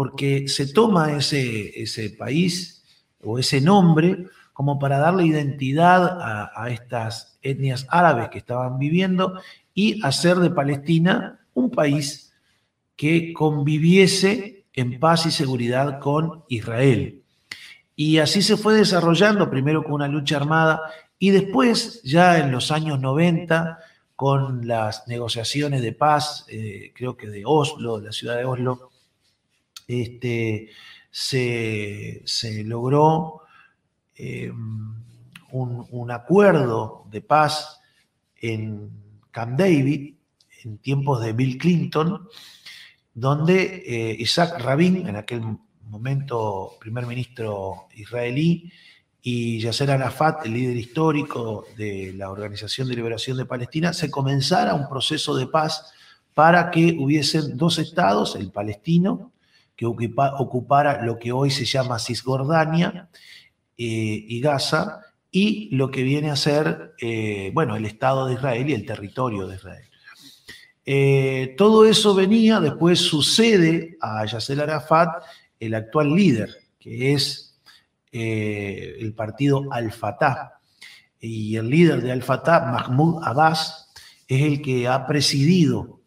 porque 0.00 0.48
se 0.48 0.66
toma 0.66 1.14
ese, 1.14 1.78
ese 1.78 2.08
país 2.08 2.82
o 3.22 3.38
ese 3.38 3.60
nombre 3.60 4.24
como 4.54 4.78
para 4.78 4.98
darle 4.98 5.26
identidad 5.26 6.18
a, 6.54 6.70
estas 6.70 7.38
etnias 7.42 7.86
árabes 7.90 8.30
que 8.30 8.38
estaban 8.38 8.78
viviendo 8.78 9.38
y 9.74 10.02
hacer 10.02 10.38
de 10.38 10.48
Palestina 10.48 11.40
un 11.52 11.70
país 11.70 12.32
que 12.96 13.34
conviviese 13.34 14.64
en 14.72 14.98
paz 14.98 15.26
y 15.26 15.30
seguridad 15.32 15.98
con 15.98 16.44
Israel. 16.48 17.22
Y 17.94 18.20
así 18.20 18.40
se 18.40 18.56
fue 18.56 18.72
desarrollando, 18.72 19.50
primero 19.50 19.84
con 19.84 19.92
una 19.92 20.08
lucha 20.08 20.38
armada 20.38 20.80
y 21.18 21.28
después, 21.28 22.02
ya 22.04 22.38
en 22.38 22.52
los 22.52 22.70
años 22.70 23.00
90, 23.00 23.78
con 24.16 24.66
las 24.66 25.06
negociaciones 25.08 25.82
de 25.82 25.92
paz, 25.92 26.46
eh, 26.48 26.90
creo 26.94 27.18
que 27.18 27.28
de 27.28 27.42
Oslo, 27.44 27.98
de 27.98 28.06
la 28.06 28.12
ciudad 28.12 28.38
de 28.38 28.46
Oslo, 28.46 28.89
este, 29.90 30.70
se, 31.10 32.22
logró 32.64 33.42
eh, 34.14 34.52
un, 35.52 36.10
acuerdo 36.10 37.06
de 37.10 37.20
paz 37.20 37.80
en 38.36 38.90
Camp 39.30 39.58
David, 39.58 40.14
en 40.64 40.78
tiempos 40.78 41.22
de 41.22 41.32
Bill 41.32 41.58
Clinton, 41.58 42.28
donde 43.14 43.82
eh, 43.86 44.16
Isaac 44.18 44.60
Rabin, 44.60 45.08
en 45.08 45.16
aquel 45.16 45.42
momento 45.82 46.72
primer 46.80 47.06
ministro 47.06 47.88
israelí, 47.94 48.72
y 49.22 49.60
Yasser 49.60 49.90
Arafat, 49.90 50.46
el 50.46 50.54
líder 50.54 50.76
histórico 50.76 51.66
de 51.76 52.14
la 52.16 52.30
Organización 52.30 52.88
de 52.88 52.96
Liberación 52.96 53.36
de 53.36 53.44
Palestina, 53.44 53.92
se 53.92 54.10
comenzara 54.10 54.74
un 54.74 54.88
proceso 54.88 55.36
de 55.36 55.46
paz 55.46 55.92
para 56.32 56.70
que 56.70 56.96
hubiesen 56.98 57.56
dos 57.56 57.78
estados, 57.78 58.34
el 58.36 58.50
palestino, 58.50 59.32
que 59.80 59.86
ocupara 59.86 61.02
lo 61.02 61.18
que 61.18 61.32
hoy 61.32 61.50
se 61.50 61.64
llama 61.64 61.98
Cisjordania 61.98 63.08
eh, 63.78 64.24
y 64.28 64.38
Gaza, 64.42 65.00
y 65.30 65.74
lo 65.74 65.90
que 65.90 66.02
viene 66.02 66.30
a 66.30 66.36
ser, 66.36 66.94
eh, 67.00 67.50
bueno, 67.54 67.76
el 67.76 67.86
Estado 67.86 68.26
de 68.26 68.34
Israel 68.34 68.68
y 68.68 68.74
el 68.74 68.84
territorio 68.84 69.46
de 69.46 69.56
Israel. 69.56 69.88
Eh, 70.84 71.54
todo 71.56 71.86
eso 71.86 72.14
venía, 72.14 72.60
después 72.60 72.98
sucede 72.98 73.96
a 74.02 74.26
Yasser 74.26 74.60
Arafat, 74.60 75.22
el 75.58 75.74
actual 75.74 76.14
líder, 76.14 76.54
que 76.78 77.14
es 77.14 77.58
el 78.12 79.14
partido 79.14 79.64
Al-Fatah. 79.70 80.60
Y 81.20 81.56
el 81.56 81.70
líder 81.70 82.02
de 82.02 82.12
Al-Fatah, 82.12 82.66
Mahmoud 82.66 83.22
Abbas, 83.24 83.88
es 84.28 84.42
el 84.42 84.60
que 84.60 84.88
ha 84.88 85.06
presidido 85.06 86.00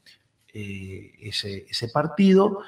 ese, 0.53 1.87
partido 1.91 2.59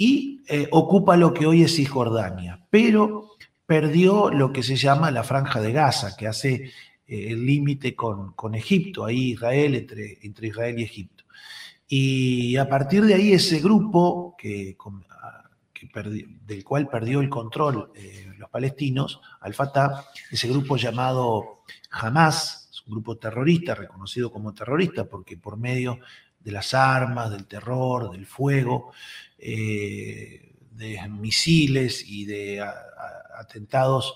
y 0.00 0.42
eh, 0.48 0.66
ocupa 0.72 1.14
lo 1.18 1.34
que 1.34 1.44
hoy 1.44 1.62
es 1.62 1.76
Cisjordania, 1.76 2.64
pero 2.70 3.32
perdió 3.66 4.30
lo 4.30 4.50
que 4.50 4.62
se 4.62 4.76
llama 4.76 5.10
la 5.10 5.24
franja 5.24 5.60
de 5.60 5.72
Gaza, 5.72 6.16
que 6.16 6.26
hace 6.26 6.72
el 7.06 7.44
límite 7.44 7.94
con, 7.94 8.54
Egipto, 8.54 9.04
ahí 9.04 9.32
Israel, 9.32 9.74
entre, 9.74 10.46
Israel 10.48 10.78
y 10.78 10.84
Egipto. 10.84 11.24
Y 11.86 12.56
a 12.56 12.66
partir 12.66 13.04
de 13.04 13.12
ahí 13.12 13.34
ese 13.34 13.60
grupo 13.60 14.34
que, 14.38 14.74
del 16.46 16.64
cual 16.64 16.88
perdió 16.88 17.20
el 17.20 17.28
control 17.28 17.92
eh, 17.94 18.32
los 18.38 18.48
palestinos, 18.48 19.20
Al-Fatah, 19.42 20.06
ese 20.30 20.48
grupo 20.48 20.78
llamado 20.78 21.62
Hamas, 21.90 22.70
es 22.72 22.86
un 22.86 22.92
grupo 22.92 23.18
terrorista, 23.18 23.74
reconocido 23.74 24.32
como 24.32 24.54
terrorista, 24.54 25.04
porque 25.04 25.36
por 25.36 25.58
medio 25.58 25.98
de 26.40 26.52
las 26.52 26.72
armas, 26.72 27.30
del 27.30 27.46
terror, 27.46 28.10
del 28.10 28.24
fuego, 28.24 28.92
eh, 29.42 30.52
de 30.72 31.08
misiles 31.08 32.04
y 32.06 32.26
de 32.26 32.62
atentados 33.38 34.14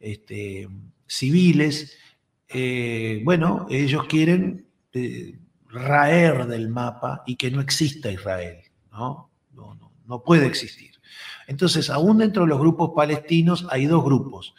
este, 0.00 0.68
civiles, 1.06 1.96
eh, 2.48 3.20
bueno, 3.24 3.66
ellos 3.70 4.06
quieren 4.06 4.66
eh, 4.92 5.38
raer 5.68 6.46
del 6.46 6.68
mapa 6.68 7.22
y 7.26 7.36
que 7.36 7.50
no 7.50 7.60
exista 7.60 8.10
Israel, 8.10 8.58
¿no? 8.90 9.30
No, 10.06 10.22
puede 10.22 10.46
existir. 10.46 10.90
Entonces, 11.46 11.88
aún 11.88 12.18
dentro 12.18 12.42
de 12.42 12.48
los 12.48 12.58
grupos 12.58 12.90
palestinos 12.94 13.66
hay 13.70 13.86
dos 13.86 14.04
grupos. 14.04 14.54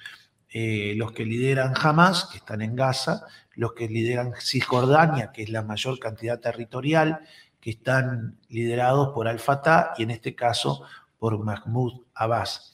los 0.51 1.12
que 1.12 1.25
lideran 1.25 1.73
Hamas, 1.75 2.25
que 2.32 2.38
están 2.38 2.62
en 2.62 2.75
Gaza, 2.75 3.25
los 3.56 3.73
que 3.73 3.88
lideran 3.88 4.34
Cisjordania, 4.39 5.32
que 5.32 5.43
es 5.43 5.49
la 5.49 5.62
mayor 5.62 5.99
cantidad 5.99 6.39
territorial, 6.39 7.19
que 7.65 7.71
están 7.71 8.38
liderados 8.47 9.10
por 9.10 9.28
Al-Fatah 9.28 9.95
y 9.97 10.04
en 10.04 10.12
este 10.12 10.36
caso 10.36 10.84
por 11.17 11.43
Mahmoud 11.43 12.04
Abbas. 12.13 12.71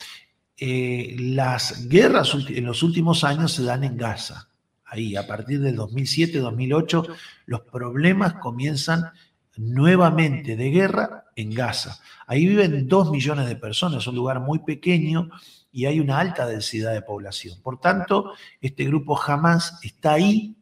Eh, 0.57 1.15
las 1.17 1.87
guerras 1.87 2.35
en 2.49 2.65
los 2.65 2.83
últimos 2.83 3.23
años 3.23 3.53
se 3.53 3.63
dan 3.63 3.85
en 3.85 3.95
Gaza. 3.95 4.49
Ahí, 4.83 5.15
a 5.15 5.25
partir 5.25 5.61
del 5.61 5.77
2007-2008, 5.77 7.07
los 7.45 7.61
problemas 7.61 8.33
comienzan 8.33 9.11
nuevamente 9.55 10.57
de 10.57 10.69
guerra 10.71 11.23
en 11.37 11.51
Gaza. 11.51 12.01
Ahí 12.27 12.45
viven 12.45 12.89
dos 12.89 13.11
millones 13.11 13.47
de 13.47 13.55
personas, 13.55 13.99
es 13.99 14.07
un 14.07 14.15
lugar 14.15 14.41
muy 14.41 14.59
pequeño 14.59 15.29
y 15.71 15.85
hay 15.85 16.01
una 16.01 16.19
alta 16.19 16.45
densidad 16.45 16.91
de 16.91 17.01
población. 17.01 17.61
Por 17.61 17.79
tanto, 17.79 18.33
este 18.59 18.83
grupo 18.83 19.15
jamás 19.15 19.79
está 19.83 20.11
ahí 20.11 20.57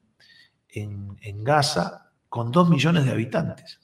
en, 0.68 1.18
Gaza 1.44 2.12
con 2.30 2.52
dos 2.52 2.70
millones 2.70 3.06
de 3.06 3.12
habitantes. 3.12 3.79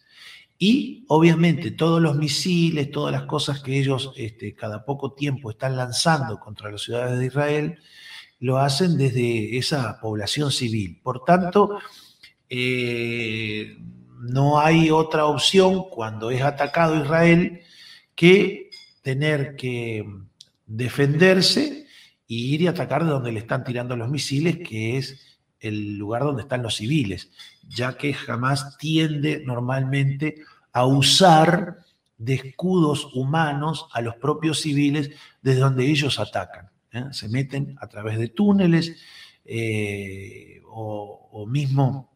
Y 0.57 1.05
obviamente 1.09 1.71
todos 1.71 2.01
los 2.01 2.15
misiles, 2.15 2.91
todas 2.91 3.11
las 3.11 3.23
cosas 3.23 3.61
que 3.61 3.77
ellos 3.77 4.13
este, 4.15 4.53
cada 4.53 4.85
poco 4.85 5.13
tiempo 5.13 5.51
están 5.51 5.75
lanzando 5.75 6.39
contra 6.39 6.71
las 6.71 6.81
ciudades 6.81 7.19
de 7.19 7.25
Israel, 7.25 7.79
lo 8.39 8.57
hacen 8.57 8.97
desde 8.97 9.57
esa 9.57 9.99
población 9.99 10.51
civil. 10.51 10.99
Por 11.03 11.25
tanto, 11.25 11.79
eh, 12.49 13.77
no 14.19 14.59
hay 14.59 14.91
otra 14.91 15.25
opción 15.25 15.89
cuando 15.89 16.31
es 16.31 16.41
atacado 16.41 17.01
Israel 17.03 17.61
que 18.15 18.69
tener 19.01 19.55
que 19.55 20.05
defenderse 20.65 21.85
e 22.27 22.33
ir 22.33 22.61
y 22.61 22.67
atacar 22.67 23.03
de 23.03 23.11
donde 23.11 23.31
le 23.31 23.39
están 23.39 23.63
tirando 23.63 23.95
los 23.95 24.09
misiles, 24.09 24.57
que 24.57 24.97
es 24.97 25.34
el 25.59 25.97
lugar 25.97 26.23
donde 26.23 26.43
están 26.43 26.63
los 26.63 26.75
civiles, 26.75 27.31
ya 27.67 27.97
que 27.97 28.13
jamás 28.13 28.77
tiende 28.77 29.41
normalmente 29.45 30.43
a 30.71 30.85
usar 30.85 31.79
de 32.17 32.35
escudos 32.35 33.09
humanos 33.13 33.87
a 33.93 34.01
los 34.01 34.15
propios 34.15 34.61
civiles 34.61 35.11
desde 35.41 35.59
donde 35.59 35.89
ellos 35.89 36.19
atacan. 36.19 36.69
¿eh? 36.91 37.05
Se 37.11 37.27
meten 37.29 37.75
a 37.81 37.87
través 37.87 38.17
de 38.17 38.29
túneles 38.29 38.95
eh, 39.45 40.61
o, 40.67 41.45
mismo 41.47 42.11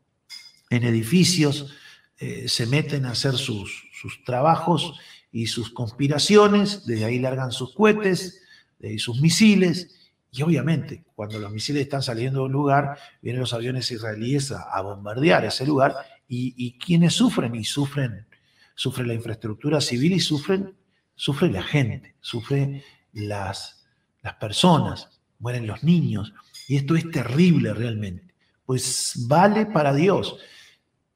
en 0.70 0.84
edificios, 0.84 1.74
eh, 2.18 2.48
se 2.48 2.66
meten 2.66 3.06
a 3.06 3.12
hacer 3.12 3.34
sus, 3.34 3.90
sus, 3.94 4.24
trabajos 4.24 5.00
y 5.32 5.48
sus 5.48 5.72
conspiraciones, 5.72 6.86
desde 6.86 7.06
ahí 7.06 7.20
largan 7.20 7.52
sus 7.52 7.74
cohetes, 7.74 8.42
de 8.80 8.90
ahí 8.90 9.00
sus 9.00 9.22
misiles, 9.22 9.99
y 10.32 10.44
obviamente, 10.44 11.04
cuando 11.16 11.40
los 11.40 11.52
misiles 11.52 11.84
están 11.84 12.04
saliendo 12.04 12.42
de 12.42 12.46
un 12.46 12.52
lugar, 12.52 12.98
vienen 13.22 13.42
los 13.42 13.54
aviones 13.54 13.90
israelíes 13.92 14.52
a, 14.52 14.80
bombardear 14.82 15.44
ese 15.44 15.66
lugar. 15.66 15.96
Y, 16.28 16.78
quienes 16.78 17.14
sufren, 17.16 17.56
y 17.56 17.64
sufren, 17.64 18.28
sufre 18.76 19.08
la 19.08 19.16
infraestructura 19.16 19.82
civil 19.82 20.14
y 20.14 20.20
sufren, 20.20 20.76
sufre 21.16 21.50
la 21.50 21.64
gente, 21.64 22.16
sufren 22.22 22.84
las, 23.12 23.88
las 24.22 24.36
personas, 24.36 25.20
mueren 25.40 25.66
los 25.66 25.84
niños. 25.84 26.32
Y 26.68 26.76
esto 26.76 26.96
es 26.96 27.10
terrible 27.10 27.74
realmente. 27.74 28.36
Pues 28.66 29.26
vale 29.28 29.66
para 29.66 29.94
Dios 29.96 30.38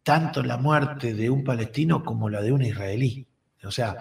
tanto 0.02 0.42
la 0.42 0.58
muerte 0.58 1.14
de 1.14 1.30
un 1.30 1.44
palestino 1.44 2.04
como 2.04 2.30
la 2.30 2.42
de 2.42 2.52
un 2.52 2.64
israelí. 2.64 3.28
O 3.64 3.72
sea, 3.72 3.98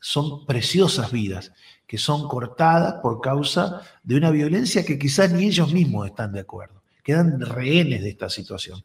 son 0.00 0.44
preciosas 0.44 1.12
vidas 1.12 1.52
que 1.86 1.98
son 1.98 2.28
cortadas 2.28 2.94
por 3.02 3.20
causa 3.20 3.82
de 4.02 4.16
una 4.16 4.30
violencia 4.30 4.84
que 4.84 4.98
quizás 4.98 5.32
ni 5.32 5.44
ellos 5.44 5.72
mismos 5.72 6.06
están 6.06 6.32
de 6.32 6.40
acuerdo. 6.40 6.82
Quedan 7.02 7.40
rehenes 7.40 8.02
de 8.02 8.10
esta 8.10 8.28
situación. 8.28 8.82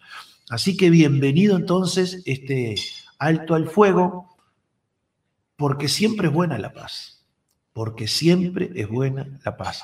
Así 0.50 0.78
que 0.78 0.90
bienvenido 0.90 1.56
entonces 1.56 2.22
este 2.26 2.76
alto 3.18 3.56
al 3.56 3.70
fuego, 3.70 4.36
porque 5.56 5.88
siempre 5.88 6.28
es 6.28 6.34
buena 6.34 6.58
la 6.58 6.74
paz, 6.74 7.26
porque 7.74 8.08
siempre 8.08 8.72
es 8.76 8.88
buena 8.88 9.40
la 9.44 9.58
paz. 9.58 9.84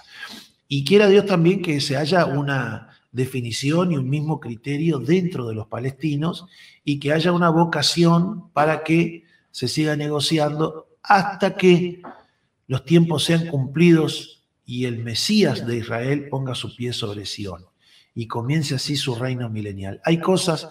Y 0.68 0.84
quiera 0.84 1.08
Dios 1.08 1.26
también 1.26 1.62
que 1.62 1.80
se 1.82 1.98
haya 1.98 2.26
una 2.26 2.90
definición 3.12 3.92
y 3.92 3.98
un 3.98 4.10
mismo 4.10 4.40
criterio 4.40 5.00
dentro 5.00 5.48
de 5.48 5.56
los 5.56 5.68
palestinos 5.68 6.46
y 6.84 7.00
que 7.00 7.14
haya 7.14 7.32
una 7.32 7.50
vocación 7.50 8.52
para 8.52 8.84
que 8.84 9.24
se 9.52 9.68
siga 9.68 9.96
negociando 9.96 10.88
hasta 11.02 11.56
que 11.56 12.02
los 12.68 12.84
tiempos 12.86 13.24
sean 13.24 13.48
cumplidos 13.48 14.46
y 14.66 14.86
el 14.86 15.00
Mesías 15.00 15.66
de 15.66 15.78
Israel 15.78 16.28
ponga 16.30 16.54
su 16.54 16.76
pie 16.76 16.94
sobre 16.94 17.26
Sión 17.26 17.66
y 18.14 18.28
comience 18.28 18.76
así 18.76 18.96
su 18.96 19.16
reino 19.16 19.50
milenial. 19.50 20.02
Hay 20.04 20.20
cosas 20.20 20.70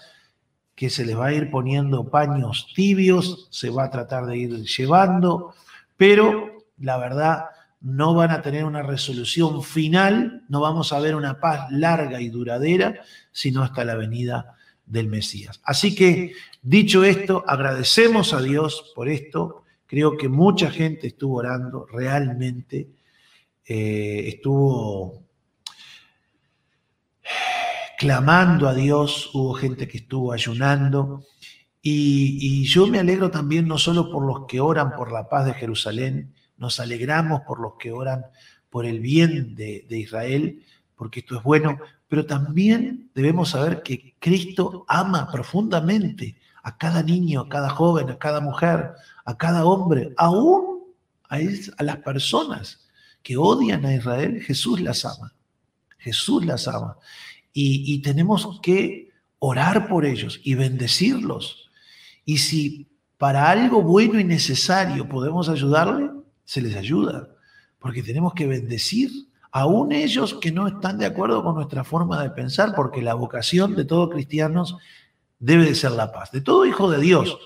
que 0.74 0.90
se 0.90 1.06
les 1.06 1.16
va 1.16 1.26
a 1.26 1.32
ir 1.32 1.50
poniendo 1.50 2.10
paños 2.10 2.68
tibios, 2.74 3.48
se 3.50 3.70
va 3.70 3.84
a 3.84 3.90
tratar 3.90 4.26
de 4.26 4.36
ir 4.36 4.64
llevando, 4.64 5.54
pero 5.96 6.66
la 6.78 6.98
verdad 6.98 7.46
no 7.80 8.14
van 8.14 8.30
a 8.30 8.42
tener 8.42 8.64
una 8.64 8.82
resolución 8.82 9.62
final, 9.62 10.44
no 10.48 10.60
vamos 10.60 10.92
a 10.92 11.00
ver 11.00 11.14
una 11.14 11.40
paz 11.40 11.70
larga 11.70 12.20
y 12.20 12.28
duradera, 12.28 13.00
sino 13.32 13.62
hasta 13.62 13.84
la 13.84 13.94
venida 13.94 14.56
del 14.84 15.08
Mesías. 15.08 15.60
Así 15.64 15.94
que, 15.94 16.32
dicho 16.62 17.04
esto, 17.04 17.44
agradecemos 17.46 18.34
a 18.34 18.42
Dios 18.42 18.92
por 18.94 19.08
esto 19.08 19.64
Creo 19.86 20.16
que 20.16 20.28
mucha 20.28 20.70
gente 20.70 21.06
estuvo 21.06 21.36
orando, 21.36 21.86
realmente 21.86 22.88
eh, 23.64 24.24
estuvo 24.28 25.22
clamando 27.98 28.68
a 28.68 28.74
Dios, 28.74 29.30
hubo 29.32 29.54
gente 29.54 29.86
que 29.86 29.98
estuvo 29.98 30.32
ayunando. 30.32 31.24
Y, 31.80 32.64
yo 32.64 32.88
me 32.88 32.98
alegro 32.98 33.30
también 33.30 33.68
no 33.68 33.78
solo 33.78 34.10
por 34.10 34.26
los 34.26 34.46
que 34.46 34.60
oran 34.60 34.96
por 34.96 35.12
la 35.12 35.28
paz 35.28 35.46
de 35.46 35.54
Jerusalén, 35.54 36.34
nos 36.56 36.80
alegramos 36.80 37.42
por 37.42 37.60
los 37.60 37.74
que 37.78 37.92
oran 37.92 38.24
por 38.70 38.86
el 38.86 38.98
bien 38.98 39.54
de, 39.54 39.86
de 39.88 39.98
Israel, 39.98 40.64
porque 40.96 41.20
esto 41.20 41.36
es 41.36 41.44
bueno, 41.44 41.78
pero 42.08 42.26
también 42.26 43.10
debemos 43.14 43.50
saber 43.50 43.82
que 43.82 44.16
Cristo 44.18 44.84
ama 44.88 45.30
profundamente 45.30 46.36
a 46.66 46.76
cada 46.76 47.00
niño, 47.00 47.42
a 47.42 47.48
cada 47.48 47.70
joven, 47.70 48.10
a 48.10 48.18
cada 48.18 48.40
mujer, 48.40 48.90
a 49.24 49.38
cada 49.38 49.64
hombre, 49.64 50.12
aún 50.16 50.82
a, 51.28 51.38
las 51.84 51.98
personas 51.98 52.88
que 53.22 53.36
odian 53.36 53.86
a 53.86 53.94
Israel, 53.94 54.42
Jesús 54.42 54.80
las 54.80 55.04
ama. 55.04 55.32
Jesús 55.96 56.44
las 56.44 56.66
ama. 56.66 56.96
Y, 57.52 58.02
tenemos 58.02 58.58
que 58.60 59.10
orar 59.38 59.86
por 59.86 60.04
ellos 60.04 60.40
y 60.42 60.56
bendecirlos. 60.56 61.70
Y 62.24 62.38
si 62.38 62.88
para 63.16 63.48
algo 63.48 63.80
bueno 63.80 64.18
y 64.18 64.24
necesario 64.24 65.08
podemos 65.08 65.48
ayudarle, 65.48 66.10
se 66.44 66.60
les 66.60 66.74
ayuda. 66.74 67.28
Porque 67.78 68.02
tenemos 68.02 68.34
que 68.34 68.48
bendecir 68.48 69.12
aún 69.52 69.92
ellos 69.92 70.34
que 70.34 70.50
no 70.50 70.66
están 70.66 70.98
de 70.98 71.06
acuerdo 71.06 71.44
con 71.44 71.54
nuestra 71.54 71.84
forma 71.84 72.20
de 72.24 72.30
pensar, 72.30 72.74
porque 72.74 73.02
la 73.02 73.14
vocación 73.14 73.76
de 73.76 73.84
todos 73.84 74.10
cristianos 74.10 74.76
debe 75.38 75.64
de 75.64 75.74
ser 75.74 75.92
la 75.92 76.12
paz, 76.12 76.30
de 76.32 76.40
todo 76.40 76.66
hijo 76.66 76.90
de 76.90 77.00
Dios. 77.00 77.38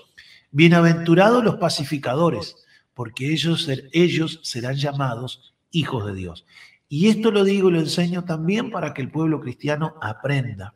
Bienaventurados 0.51 1.43
los 1.43 1.55
pacificadores, 1.55 2.55
porque 2.93 3.31
ellos, 3.31 3.69
ellos 3.91 4.39
serán 4.43 4.75
llamados 4.75 5.53
hijos 5.71 6.05
de 6.05 6.13
Dios. 6.13 6.45
Y 6.89 7.09
esto 7.09 7.31
lo 7.31 7.43
digo 7.43 7.69
y 7.69 7.73
lo 7.73 7.79
enseño 7.79 8.25
también 8.25 8.69
para 8.69 8.93
que 8.93 9.01
el 9.01 9.11
pueblo 9.11 9.39
cristiano 9.39 9.95
aprenda. 10.01 10.73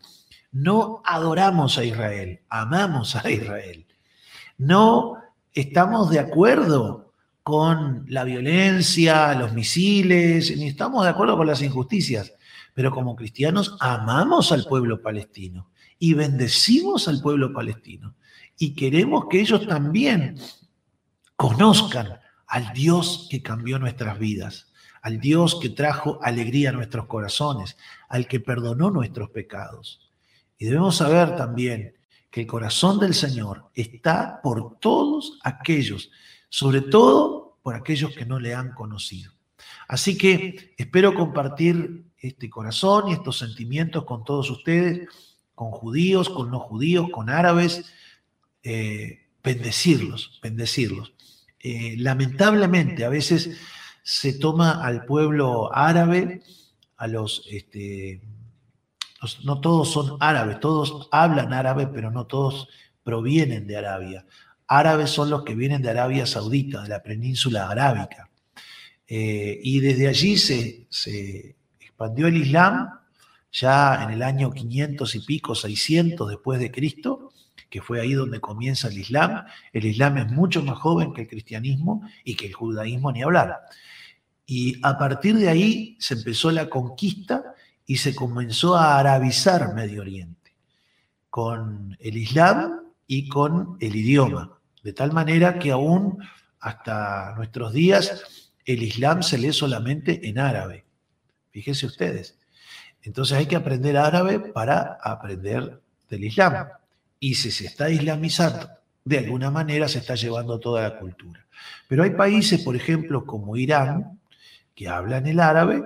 No 0.52 1.02
adoramos 1.04 1.78
a 1.78 1.84
Israel, 1.84 2.42
amamos 2.50 3.16
a 3.16 3.30
Israel. 3.30 3.86
No 4.58 5.18
estamos 5.54 6.10
de 6.10 6.20
acuerdo 6.20 7.14
con 7.44 8.06
la 8.08 8.24
violencia, 8.24 9.36
los 9.36 9.54
misiles, 9.54 10.56
ni 10.58 10.68
estamos 10.68 11.04
de 11.04 11.10
acuerdo 11.12 11.36
con 11.36 11.48
las 11.48 11.62
injusticias, 11.62 12.34
pero 12.74 12.92
como 12.92 13.16
cristianos 13.16 13.76
amamos 13.82 14.52
al 14.52 14.66
pueblo 14.66 15.02
palestino 15.02 15.70
y 16.06 16.14
bendecimos 16.14 17.08
al 17.08 17.20
pueblo 17.20 17.52
palestino 17.52 18.14
y 18.60 18.76
queremos 18.76 19.26
que 19.28 19.42
ellos 19.42 19.66
también 19.66 20.38
conozcan 21.36 22.20
al 22.46 22.74
Dios 22.74 23.28
que 23.32 23.42
cambió 23.42 23.80
nuestras 23.80 24.20
vidas, 24.20 24.72
al 25.02 25.20
Dios 25.20 25.60
que 25.60 25.70
trajo 25.70 26.20
alegría 26.22 26.70
a 26.70 26.74
nuestros 26.74 27.08
corazones, 27.08 27.76
al 28.08 28.28
que 28.28 28.40
perdonó 28.40 28.92
nuestros 28.92 29.32
pecados. 29.32 30.12
Y 30.60 30.66
debemos 30.66 30.98
saber 30.98 31.36
también 31.38 31.96
que 32.30 32.42
el 32.42 32.48
corazón 32.48 33.00
del 33.00 33.16
Señor 33.16 33.72
está 33.74 34.42
por 34.44 34.78
todos 34.78 35.40
aquellos, 35.44 36.12
sobre 36.50 36.82
todo 36.82 37.58
por 37.64 37.74
aquellos 37.74 38.12
que 38.16 38.28
no 38.28 38.40
le 38.40 38.54
han 38.54 38.76
conocido. 38.76 39.32
Así 39.88 40.16
que 40.16 40.76
espero 40.78 41.16
compartir 41.16 42.06
este 42.20 42.48
corazón 42.48 43.10
y 43.10 43.14
estos 43.14 43.40
sentimientos 43.40 44.06
con 44.06 44.24
todos 44.24 44.52
ustedes, 44.52 45.10
con 45.56 45.72
judíos, 45.72 46.30
con 46.30 46.52
no 46.52 46.60
judíos, 46.60 47.08
con 47.12 47.30
árabes, 47.30 47.86
eh, 48.64 49.30
bendecirlos, 49.44 50.40
bendecirlos. 50.44 51.14
Eh, 51.60 51.96
lamentablemente 51.98 53.06
a 53.06 53.10
veces 53.10 53.58
se 54.04 54.34
toma 54.34 54.86
al 54.86 55.06
pueblo 55.06 55.74
árabe, 55.74 56.44
a 56.98 57.08
los, 57.08 57.44
este, 57.50 58.22
no 59.44 59.62
todos 59.62 59.92
son 59.92 60.18
árabes, 60.20 60.60
todos 60.60 61.08
hablan 61.12 61.54
árabe, 61.54 61.88
pero 61.88 62.12
no 62.12 62.28
todos 62.28 62.68
provienen 63.04 63.66
de 63.66 63.78
Arabia. 63.78 64.26
Árabes 64.68 65.10
son 65.10 65.30
los 65.30 65.44
que 65.44 65.56
vienen 65.56 65.82
de 65.82 65.90
Arabia 65.90 66.26
Saudita, 66.26 66.84
de 66.84 66.90
la 66.90 67.02
península 67.02 67.70
arábica. 67.70 68.30
Eh, 69.08 69.60
y 69.64 69.80
desde 69.80 70.08
allí 70.08 70.38
se, 70.38 70.88
se 70.90 71.56
expandió 71.80 72.28
el 72.28 72.38
Islam 72.38 72.90
ya 73.56 74.04
en 74.04 74.12
el 74.12 74.22
año 74.22 74.52
500 74.52 75.16
y 75.16 75.20
pico, 75.22 75.56
600 75.56 76.30
después 76.30 76.60
de 76.60 76.72
Cristo, 76.72 77.32
que 77.70 77.82
fue 77.82 78.02
ahí 78.02 78.14
donde 78.14 78.42
comienza 78.42 78.90
el 78.90 78.98
Islam. 78.98 79.46
El 79.72 79.86
Islam 79.86 80.18
es 80.18 80.32
mucho 80.32 80.62
más 80.62 80.78
joven 80.78 81.14
que 81.14 81.22
el 81.22 81.28
cristianismo 81.28 82.02
y 82.24 82.36
que 82.36 82.48
el 82.48 82.54
judaísmo 82.54 83.12
ni 83.12 83.24
hablar. 83.24 83.62
Y 84.46 84.80
a 84.84 84.98
partir 84.98 85.36
de 85.38 85.50
ahí 85.50 85.98
se 86.00 86.16
empezó 86.16 86.52
la 86.52 86.70
conquista 86.70 87.56
y 87.86 87.98
se 87.98 88.14
comenzó 88.14 88.76
a 88.76 89.00
arabizar 89.00 89.74
Medio 89.74 90.02
Oriente 90.02 90.56
con 91.30 91.98
el 92.00 92.18
Islam 92.18 92.82
y 93.08 93.28
con 93.30 93.78
el 93.80 93.96
idioma, 93.96 94.60
de 94.84 94.94
tal 94.94 95.12
manera 95.14 95.60
que 95.60 95.72
aún 95.72 96.18
hasta 96.60 97.34
nuestros 97.36 97.74
días 97.74 98.52
el 98.66 98.84
Islam 98.84 99.22
se 99.22 99.38
lee 99.38 99.54
solamente 99.54 100.28
en 100.28 100.40
árabe. 100.40 100.86
Fíjense 101.52 101.86
ustedes. 101.86 102.38
Entonces 103.06 103.38
hay 103.38 103.46
que 103.46 103.56
aprender 103.56 103.98
árabe 103.98 104.40
para 104.40 104.98
aprender 105.02 105.80
del 106.10 106.24
Islam. 106.24 106.68
Y 107.20 107.36
si 107.36 107.52
se 107.52 107.68
está 107.68 107.90
islamizando, 107.90 108.68
de 109.04 109.20
alguna 109.20 109.52
manera 109.52 109.88
se 109.88 110.00
está 110.00 110.16
llevando 110.16 110.60
toda 110.60 110.82
la 110.82 111.00
cultura. 111.00 111.46
Pero 111.88 112.04
hay 112.04 112.12
países, 112.12 112.62
por 112.64 112.76
ejemplo, 112.76 113.26
como 113.26 113.56
Irán, 113.56 114.20
que 114.74 114.90
hablan 114.90 115.28
el 115.28 115.40
árabe, 115.40 115.84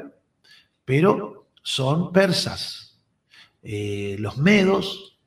pero 0.85 1.47
son 1.61 2.13
persas. 2.13 2.99
Eh, 3.61 4.15
los 4.19 4.37
medos 4.37 5.19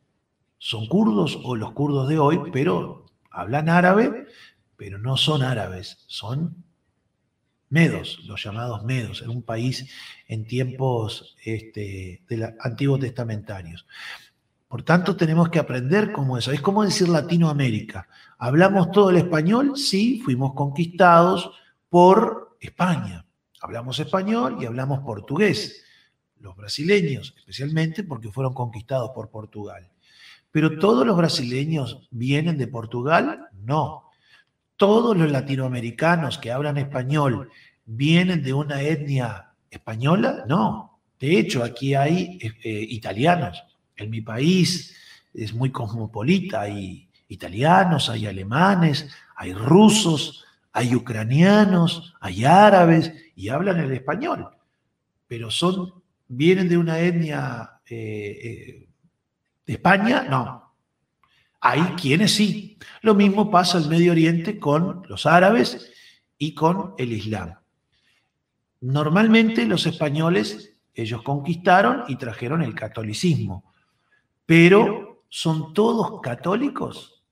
son 0.59 0.87
kurdos 0.87 1.39
o 1.45 1.55
los 1.57 1.73
kurdos 1.73 2.09
de 2.09 2.19
hoy, 2.19 2.41
pero 2.53 3.05
hablan 3.31 3.69
árabe, 3.69 4.27
pero 4.77 4.99
no 4.99 5.17
son 5.17 5.43
árabes, 5.43 6.05
son 6.07 6.65
medos, 7.73 8.21
los 8.27 8.45
llamados 8.45 8.85
medos, 8.85 9.23
en 9.23 9.31
un 9.31 9.43
país 9.43 9.91
en 10.29 10.47
tiempos 10.47 11.35
este, 11.43 12.23
de 12.29 12.55
antiguos 12.61 13.01
testamentarios. 13.01 13.87
Por 14.69 14.83
tanto, 14.83 15.17
tenemos 15.17 15.49
que 15.49 15.59
aprender 15.59 16.13
como 16.13 16.37
eso. 16.37 16.53
Es 16.53 16.61
como 16.61 16.85
decir 16.85 17.09
Latinoamérica. 17.09 18.09
¿Hablamos 18.39 18.91
todo 18.91 19.11
el 19.11 19.17
español? 19.17 19.73
Sí, 19.77 20.21
fuimos 20.23 20.55
conquistados 20.55 21.51
por 21.89 22.57
España. 22.61 23.25
Hablamos 23.61 23.99
español 23.99 24.59
y 24.61 24.67
hablamos 24.67 25.01
portugués. 25.01 25.83
Los 26.41 26.57
brasileños, 26.57 27.35
especialmente 27.39 28.05
porque 28.05 28.31
fueron 28.31 28.53
conquistados 28.53 29.11
por 29.15 29.31
Portugal. 29.31 29.91
Pero 30.51 30.79
todos 30.79 31.07
los 31.07 31.17
brasileños 31.17 32.07
vienen 32.11 32.59
de 32.59 32.67
Portugal? 32.67 33.49
No 33.53 34.12
todos 34.83 35.17
los 35.17 35.31
latinoamericanos 35.31 36.39
que 36.39 36.51
hablan 36.51 36.77
español 36.77 37.53
vienen 37.85 38.43
de 38.43 38.53
una 38.53 38.83
etnia 38.83 39.53
española? 39.71 40.43
No. 40.49 40.99
De 41.21 41.39
hecho, 41.39 41.63
aquí 41.63 41.95
hay 41.95 42.37
eh, 42.43 42.87
italianos. 42.89 43.63
En 43.95 44.11
mi 44.11 44.23
país 44.23 44.93
es 45.33 45.55
muy 45.55 45.71
cosmopolita. 45.71 46.63
Hay 46.63 47.09
italianos, 47.29 48.09
hay 48.09 48.27
alemanes, 48.27 49.09
hay 49.37 49.55
rusos, 49.55 50.45
hay 50.73 50.97
ucranianos, 50.97 52.17
hay 52.19 52.45
árabes 52.45 53.13
y 53.37 53.51
hablan 53.51 53.79
el 53.79 53.93
español. 53.93 54.49
Pero 55.29 55.53
son, 55.53 56.03
vienen 56.27 56.69
de 56.69 56.77
una 56.77 56.99
etnia 56.99 57.79
eh, 57.89 58.41
eh, 58.43 58.89
de 59.65 59.73
España, 59.75 60.27
no. 60.29 60.62
Hay 61.65 61.81
quienes 61.95 62.35
sí. 62.35 62.77
Lo 63.03 63.15
mismo 63.15 63.49
pasa 63.49 63.79
en 63.79 63.89
Medio 63.89 64.11
Oriente 64.11 64.59
con 64.59 65.05
los 65.09 65.27
árabes 65.27 65.93
y 66.37 66.55
con 66.55 66.95
el 66.99 67.13
Islam. 67.13 67.55
Normalmente 68.81 69.65
los 69.65 69.87
españoles, 69.87 70.77
ellos 70.93 71.23
conquistaron 71.23 72.03
y 72.09 72.17
trajeron 72.17 72.63
el 72.63 72.75
catolicismo, 72.75 73.73
pero 74.45 75.25
¿son 75.29 75.73
todos 75.73 76.21
católicos 76.21 77.23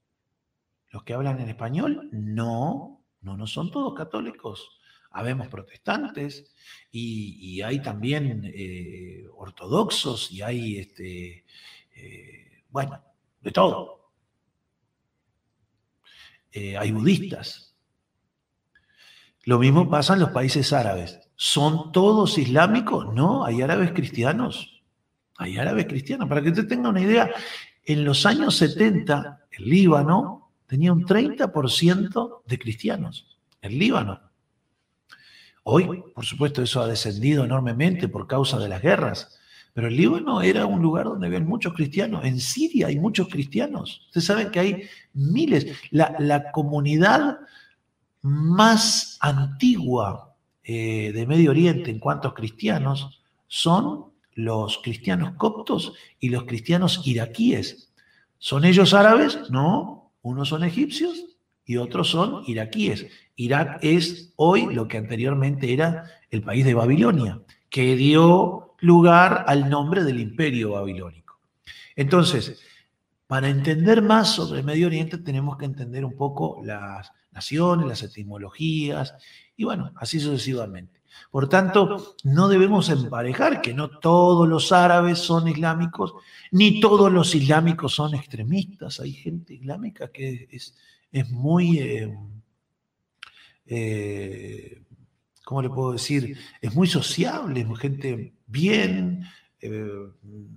los 0.91 1.03
que 1.03 1.15
hablan 1.15 1.41
en 1.41 1.49
español? 1.49 2.09
No, 2.13 3.03
no, 3.23 3.37
no 3.37 3.47
son 3.49 3.73
todos 3.73 3.95
católicos. 3.95 4.79
Habemos 5.11 5.49
protestantes 5.49 6.55
y, 6.93 7.61
hay 7.63 7.83
también 7.83 8.49
eh, 8.55 9.25
ortodoxos 9.35 10.31
y 10.31 10.43
hay, 10.43 10.79
este, 10.79 11.45
eh, 11.97 12.63
bueno, 12.71 13.03
de 13.41 13.51
todo. 13.51 14.00
Eh, 16.53 16.77
hay 16.77 16.93
budistas. 16.93 17.75
Lo 19.45 19.59
mismo 19.59 19.89
pasa 19.89 20.15
en 20.15 20.21
los 20.21 20.31
países 20.31 20.73
árabes. 20.73 21.21
¿Son 21.37 21.93
todos 21.93 22.37
islámicos? 22.39 23.15
No, 23.15 23.45
hay 23.45 23.63
árabes 23.63 23.93
cristianos. 23.93 24.83
Hay 25.39 25.57
árabes 25.59 25.87
cristianos. 25.87 26.29
Para 26.29 26.43
que 26.43 26.51
usted 26.51 26.69
tenga 26.69 26.91
una 26.91 27.01
idea, 27.01 27.31
en 27.85 28.05
los 28.05 28.27
años 28.27 28.57
70, 28.57 29.47
el 29.51 29.65
Líbano 29.69 30.53
tenía 30.67 30.93
un 30.93 31.05
30% 31.05 32.43
de 32.47 32.59
cristianos. 32.59 33.39
El 33.63 33.79
Líbano. 33.79 34.21
Hoy, 35.63 36.03
por 36.15 36.25
supuesto, 36.25 36.63
eso 36.63 36.81
ha 36.83 36.87
descendido 36.87 37.45
enormemente 37.45 38.09
por 38.09 38.27
causa 38.27 38.59
de 38.59 38.69
las 38.69 38.83
guerras. 38.83 39.40
Pero 39.73 39.89
el 39.89 39.97
Líbano 39.97 40.43
era 40.43 40.67
un 40.67 40.83
lugar 40.83 41.05
donde 41.05 41.27
había 41.27 41.41
muchos 41.41 41.75
cristianos. 41.75 42.25
En 42.25 42.41
Siria 42.41 42.89
hay 42.89 42.99
muchos 42.99 43.29
cristianos. 43.29 44.03
Ustedes 44.07 44.25
saben 44.25 44.51
que 44.51 44.61
hay 44.61 44.83
miles. 45.15 45.67
La, 45.91 46.51
comunidad 46.53 47.39
más 48.23 49.17
antigua 49.21 50.35
eh, 50.65 51.13
de 51.13 51.27
Medio 51.27 51.51
Oriente 51.51 51.91
en 51.91 51.99
cuanto 51.99 52.29
a 52.29 52.35
cristianos 52.35 53.23
son 53.47 54.07
los 54.35 54.79
cristianos 54.79 55.35
coptos 55.37 55.95
y 56.19 56.31
los 56.31 56.45
cristianos 56.45 57.03
iraquíes. 57.05 57.93
¿Son 58.39 58.65
ellos 58.65 58.95
árabes? 58.95 59.51
No, 59.51 60.13
unos 60.23 60.49
son 60.49 60.65
egipcios 60.65 61.25
y 61.65 61.77
otros 61.77 62.09
son 62.11 62.43
iraquíes. 62.47 63.07
Irak 63.37 63.79
es 63.83 64.33
hoy 64.37 64.75
lo 64.75 64.89
que 64.89 64.99
anteriormente 64.99 65.73
era 65.73 66.05
el 66.31 66.43
país 66.43 66.65
de 66.65 66.75
Babilonia, 66.75 67.41
que 67.69 67.97
dio 67.97 68.70
lugar 68.81 69.45
al 69.47 69.69
nombre 69.69 70.05
del 70.05 70.21
imperio 70.21 70.73
babilónico. 70.73 71.41
Entonces, 71.97 72.61
para 73.27 73.49
entender 73.49 74.03
más 74.03 74.35
sobre 74.35 74.63
Medio 74.63 74.87
Oriente 74.87 75.19
tenemos 75.19 75.57
que 75.57 75.65
entender 75.65 76.05
un 76.05 76.17
poco 76.17 76.61
las 76.65 77.13
naciones, 77.31 77.87
las 77.87 78.03
etimologías 78.03 79.15
y 79.57 79.65
bueno, 79.65 79.93
así 79.97 80.19
sucesivamente. 80.19 81.01
Por 81.31 81.49
tanto, 81.49 82.17
no 82.25 82.49
debemos 82.49 82.89
emparejar 82.89 83.61
que 83.61 83.75
no 83.75 83.89
todos 83.89 84.49
los 84.49 84.73
árabes 84.73 85.19
son 85.19 85.49
islámicos, 85.49 86.15
ni 86.51 86.81
todos 86.81 87.13
los 87.13 87.35
islámicos 87.35 87.95
son 87.95 88.15
extremistas. 88.15 89.01
Hay 89.01 89.13
gente 89.13 89.55
islámica 89.55 90.09
que 90.09 90.49
es, 90.51 90.75
muy... 91.31 91.79
Eh, 91.79 92.19
eh, 93.67 94.83
¿cómo 95.45 95.63
le 95.63 95.69
puedo 95.69 95.93
decir? 95.93 96.39
Es 96.61 96.75
muy 96.75 96.87
sociable, 96.87 97.67
gente 97.77 98.35
bien, 98.51 99.25
eh, 99.61 99.89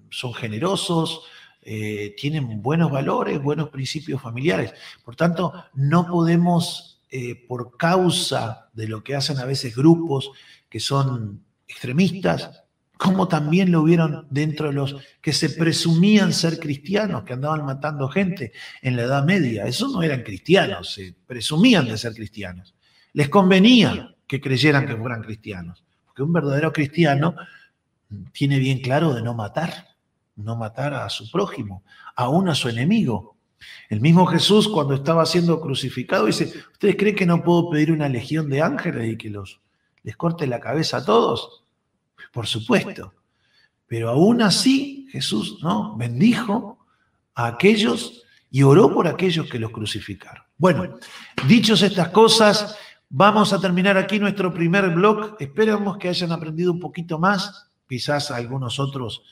son 0.10 0.34
generosos, 0.34 1.22
eh, 1.62 2.14
tienen 2.18 2.62
buenos 2.62 2.92
valores, 2.92 3.42
buenos 3.42 3.70
principios 3.70 4.22
familiares. 4.22 4.74
Por 5.04 5.16
tanto, 5.16 5.54
no 5.74 6.08
podemos, 6.08 7.02
eh, 7.10 7.36
por 7.48 7.78
causa 7.78 8.70
de 8.74 8.88
lo 8.88 9.04
que 9.04 9.16
hacen 9.16 9.38
a 9.40 9.46
veces 9.46 9.76
grupos 9.76 10.32
que 10.70 10.80
son 10.80 11.44
extremistas, 11.68 12.64
como 12.98 13.28
también 13.28 13.72
lo 13.72 13.82
hubieron 13.82 14.28
dentro 14.30 14.68
de 14.68 14.74
los 14.74 14.96
que 15.22 15.34
se 15.34 15.50
presumían 15.50 16.34
ser 16.34 16.60
cristianos, 16.60 17.24
que 17.24 17.34
andaban 17.34 17.66
matando 17.66 18.08
gente 18.10 18.52
en 18.82 18.96
la 18.96 19.04
Edad 19.04 19.26
Media. 19.26 19.66
Esos 19.66 19.92
no 19.92 20.04
eran 20.04 20.24
cristianos, 20.24 20.94
se 20.94 21.16
presumían 21.26 21.86
de 21.88 21.98
ser 21.98 22.14
cristianos. 22.14 22.76
Les 23.14 23.30
convenía 23.30 24.16
que 24.28 24.42
creyeran 24.42 24.86
que 24.86 24.96
fueran 24.96 25.22
cristianos, 25.22 25.84
porque 26.06 26.24
un 26.24 26.34
verdadero 26.34 26.72
cristiano 26.72 27.36
tiene 28.32 28.60
bien 28.60 28.80
claro 28.80 29.14
de 29.14 29.22
no 29.22 29.34
matar, 29.34 29.96
no 30.36 30.56
matar 30.56 30.94
a 30.94 31.10
su 31.10 31.30
prójimo, 31.32 31.84
aún 32.16 32.50
a 32.50 32.56
su 32.56 32.70
enemigo. 32.70 33.38
El 33.90 34.02
mismo 34.02 34.26
Jesús 34.26 34.68
cuando 34.68 34.94
estaba 34.94 35.26
siendo 35.26 35.62
crucificado 35.62 36.26
dice, 36.26 36.52
¿ustedes 36.72 36.96
creen 36.98 37.16
que 37.16 37.26
no 37.26 37.44
puedo 37.44 37.70
pedir 37.70 37.92
una 37.92 38.10
legión 38.10 38.50
de 38.50 38.62
ángeles 38.62 39.14
y 39.14 39.18
que 39.18 39.30
los, 39.30 39.62
les 40.04 40.18
corte 40.18 40.48
la 40.48 40.60
cabeza 40.60 40.98
a 40.98 41.06
todos? 41.06 41.64
por 42.34 42.48
supuesto. 42.48 43.14
Pero 43.88 44.10
aún 44.10 44.42
así 44.42 45.08
Jesús 45.12 45.60
¿no? 45.62 45.96
bendijo 45.96 46.86
a 47.36 47.48
aquellos 47.48 48.24
y 48.50 48.64
oró 48.64 48.94
por 48.94 49.08
aquellos 49.08 49.48
que 49.50 49.60
los 49.60 49.72
crucificaron. 49.72 50.44
Bueno, 50.58 50.98
dichos 51.48 51.82
estas 51.82 52.10
cosas, 52.10 52.76
vamos 53.10 53.54
a 53.54 53.62
terminar 53.62 53.98
aquí 53.98 54.20
nuestro 54.20 54.54
primer 54.54 54.90
blog. 54.90 55.36
Esperamos 55.40 55.98
que 55.98 56.10
hayan 56.10 56.32
aprendido 56.32 56.72
un 56.72 56.80
poquito 56.80 57.20
más. 57.20 57.70
Quizás 57.88 58.32
algunos 58.32 58.80
otros, 58.80 59.24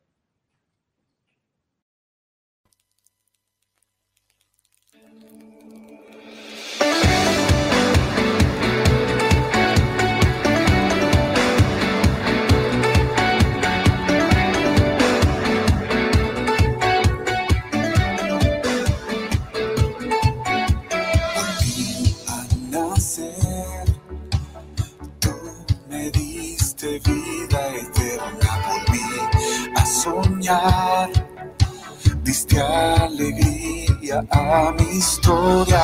Diste 32.23 32.61
alegría 32.61 34.23
a 34.31 34.71
mi 34.77 34.97
historia. 34.97 35.83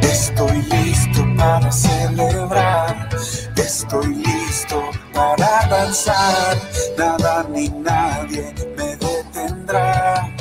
Estoy 0.00 0.62
listo 0.62 1.26
para 1.36 1.70
celebrar, 1.70 3.08
estoy 3.56 4.14
listo 4.14 4.82
para 5.12 5.66
danzar. 5.66 6.56
Nada 6.96 7.44
ni 7.50 7.68
nadie 7.68 8.54
me 8.76 8.96
detendrá, 8.96 10.34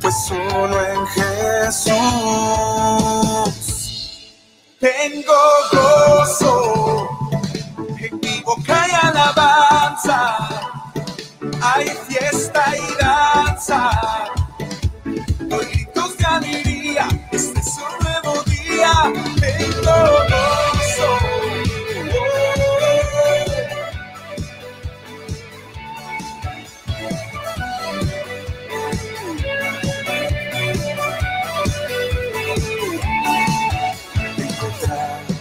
pues 0.00 0.14
solo 0.26 0.76
en 0.86 1.06
Jesús 1.06 1.96
tengo 4.78 5.32
gozo. 5.72 7.08
En 7.98 8.20
mi 8.20 8.40
boca 8.42 8.86
y 8.86 9.06
alabanza 9.06 10.75
hay 11.74 11.88
fiesta 12.08 12.64
y 12.76 13.02
danza. 13.02 13.90
Hoy 15.50 15.64
gritos 15.72 16.16
de 16.16 16.24
alegría, 16.24 17.08
este 17.32 17.60
es 17.60 17.78
un 17.78 18.04
nuevo 18.04 18.42
día, 18.44 18.92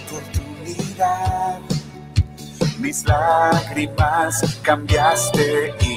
oportunidad, 0.07 1.59
mis 2.79 3.05
lágrimas 3.05 4.59
cambiaste 4.63 5.75
y 5.81 5.94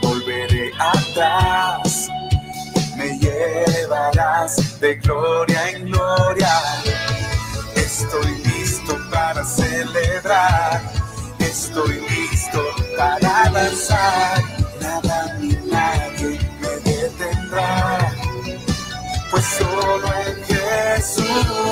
volveré 0.00 0.72
atrás. 0.78 2.08
Me 2.96 3.18
llevarás 3.18 4.80
de 4.80 4.94
gloria 4.96 5.70
en 5.70 5.86
gloria. 5.86 6.60
Estoy 7.74 8.42
listo 8.44 8.96
para 9.10 9.44
celebrar. 9.44 10.82
Estoy 11.38 12.00
listo 12.00 12.62
para 12.96 13.50
danzar. 13.50 14.42
Nada 14.80 15.34
ni 15.40 15.54
nadie 15.70 16.38
me 16.60 16.90
detendrá. 16.90 18.12
Pues 19.30 19.44
solo 19.44 20.08
en 20.26 20.44
Jesús. 20.44 21.71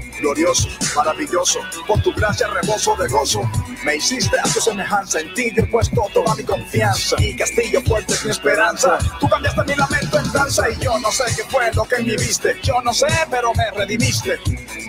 glorioso, 0.21 0.69
maravilloso, 0.95 1.59
por 1.87 2.01
tu 2.01 2.13
gracia 2.13 2.47
reboso 2.47 2.95
de 2.95 3.07
gozo. 3.07 3.41
Me 3.83 3.95
hiciste 3.95 4.39
a 4.39 4.43
tu 4.43 4.61
semejanza, 4.61 5.19
en 5.19 5.33
ti 5.33 5.51
yo 5.55 5.63
he 5.63 5.67
puesto 5.67 6.07
toda 6.13 6.35
mi 6.35 6.43
confianza. 6.43 7.17
Mi 7.17 7.35
castillo 7.35 7.81
fuerte 7.81 8.13
es 8.13 8.25
mi 8.25 8.31
esperanza. 8.31 8.97
Tú 9.19 9.27
cambiaste 9.27 9.63
mi 9.63 9.75
lamento 9.75 10.19
en 10.19 10.31
danza 10.31 10.69
y 10.69 10.79
yo 10.79 10.97
no 10.99 11.11
sé 11.11 11.23
qué 11.35 11.43
fue 11.49 11.71
lo 11.73 11.83
que 11.83 11.97
me 12.03 12.15
viste. 12.15 12.59
Yo 12.63 12.81
no 12.83 12.93
sé, 12.93 13.07
pero 13.29 13.53
me 13.53 13.71
redimiste. 13.71 14.39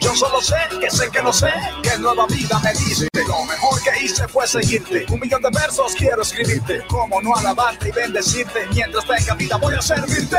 Yo 0.01 0.15
solo 0.15 0.41
sé 0.41 0.57
que 0.81 0.91
sé 0.91 1.11
que 1.11 1.23
no 1.23 1.33
sé, 1.33 1.53
que 1.83 1.99
nueva 1.99 2.27
vida 2.27 2.59
me 2.61 2.73
diste. 2.75 3.09
Lo 3.27 3.45
mejor 3.45 3.83
que 3.83 4.05
hice 4.05 4.29
fue 4.29 4.47
seguirte. 4.47 5.07
Un 5.11 5.21
millón 5.21 5.43
de 5.43 5.51
versos 5.51 5.95
quiero 5.95 6.23
escribirte. 6.23 6.85
Como 6.89 7.21
no 7.23 7.35
alabarte 7.35 7.89
y 7.89 7.93
bendecirte. 7.93 8.67
Mientras 8.75 9.07
tenga 9.07 9.35
vida 9.35 9.57
voy 9.57 9.75
a 9.75 9.83
servirte. 9.83 10.37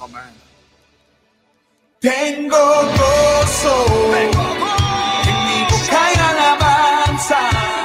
Amén. 0.00 0.41
Tengo 2.02 2.58
gozo. 2.98 3.84
Tengo 4.12 4.42
gozo. 4.58 5.22
En 5.24 5.36
mi 5.46 5.62
boca 5.70 6.04
hay 6.04 6.16
alabanza. 6.16 7.38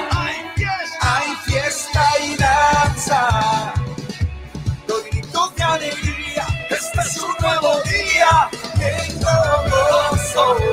Hay 0.09 0.37
fiesta. 0.55 1.17
Hay 1.17 1.35
fiesta 1.45 2.03
y 2.25 2.35
danza. 2.35 3.73
Doy 4.87 5.03
gritos 5.11 5.55
de 5.55 5.63
alegría. 5.63 6.47
Este 6.67 6.99
es 6.99 7.17
un 7.21 7.35
nuevo 7.39 7.79
día. 7.83 8.49
Tengo 8.79 9.35
gozo. 9.69 10.66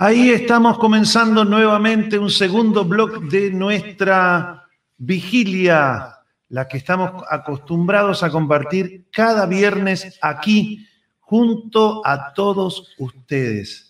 Ahí 0.00 0.30
estamos 0.30 0.78
comenzando 0.78 1.44
nuevamente 1.44 2.18
un 2.18 2.30
segundo 2.30 2.84
blog 2.84 3.28
de 3.28 3.50
nuestra 3.50 4.64
vigilia, 4.96 6.14
la 6.50 6.68
que 6.68 6.76
estamos 6.76 7.24
acostumbrados 7.28 8.22
a 8.22 8.30
compartir 8.30 9.08
cada 9.10 9.44
viernes 9.46 10.16
aquí 10.22 10.86
junto 11.18 12.00
a 12.06 12.32
todos 12.32 12.94
ustedes. 12.98 13.87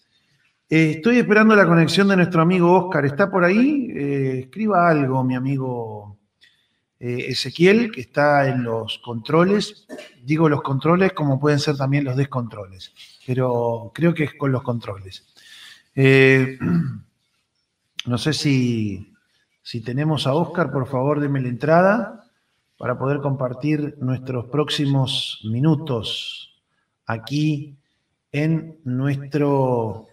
Eh, 0.70 0.96
estoy 0.96 1.16
esperando 1.18 1.56
la 1.56 1.66
conexión 1.66 2.08
de 2.08 2.16
nuestro 2.16 2.42
amigo 2.42 2.72
Oscar. 2.72 3.06
¿Está 3.06 3.30
por 3.30 3.42
ahí? 3.42 3.90
Eh, 3.90 4.40
escriba 4.40 4.88
algo, 4.88 5.24
mi 5.24 5.34
amigo 5.34 6.18
eh, 7.00 7.26
Ezequiel, 7.28 7.90
que 7.90 8.02
está 8.02 8.46
en 8.48 8.64
los 8.64 8.98
controles. 8.98 9.86
Digo 10.22 10.46
los 10.48 10.60
controles 10.60 11.14
como 11.14 11.40
pueden 11.40 11.58
ser 11.58 11.76
también 11.78 12.04
los 12.04 12.16
descontroles, 12.16 12.92
pero 13.26 13.92
creo 13.94 14.12
que 14.12 14.24
es 14.24 14.34
con 14.34 14.52
los 14.52 14.62
controles. 14.62 15.26
No 18.06 18.16
sé 18.16 18.32
si, 18.32 19.12
si 19.60 19.82
tenemos 19.82 20.26
a 20.26 20.32
Oscar, 20.32 20.72
por 20.72 20.86
favor, 20.86 21.20
deme 21.20 21.42
la 21.42 21.48
entrada 21.48 22.24
para 22.78 22.96
poder 22.96 23.18
compartir 23.20 23.96
nuestros 23.98 24.46
próximos 24.46 25.40
minutos 25.44 26.54
aquí 27.04 27.76
en 28.32 28.78
nuestro, 28.84 30.07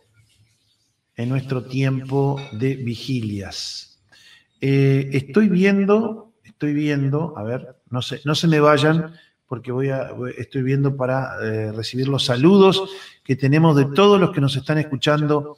en 1.16 1.30
nuestro 1.30 1.64
tiempo 1.64 2.40
de 2.52 2.76
vigilias. 2.76 4.02
Eh, 4.62 5.10
estoy 5.14 5.50
viendo, 5.50 6.34
estoy 6.44 6.74
viendo, 6.74 7.38
a 7.38 7.44
ver, 7.44 7.76
no 7.90 8.02
se, 8.02 8.22
no 8.26 8.36
se 8.36 8.48
me 8.48 8.60
vayan 8.60 9.14
porque 9.48 9.72
voy 9.72 9.90
a, 9.90 10.10
estoy 10.38 10.64
viendo 10.64 10.96
para 10.96 11.36
eh, 11.44 11.72
recibir 11.72 12.08
los 12.08 12.26
saludos 12.26 12.90
que 13.24 13.36
tenemos 13.36 13.76
de 13.76 13.86
todos 13.86 14.20
los 14.20 14.32
que 14.32 14.42
nos 14.42 14.56
están 14.56 14.78
escuchando 14.78 15.56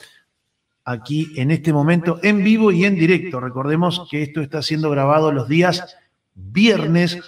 aquí 0.83 1.33
en 1.35 1.51
este 1.51 1.73
momento, 1.73 2.19
en 2.23 2.43
vivo 2.43 2.71
y 2.71 2.85
en 2.85 2.95
directo. 2.95 3.39
Recordemos 3.39 4.07
que 4.09 4.23
esto 4.23 4.41
está 4.41 4.61
siendo 4.61 4.89
grabado 4.89 5.31
los 5.31 5.47
días 5.47 5.97
viernes 6.33 7.19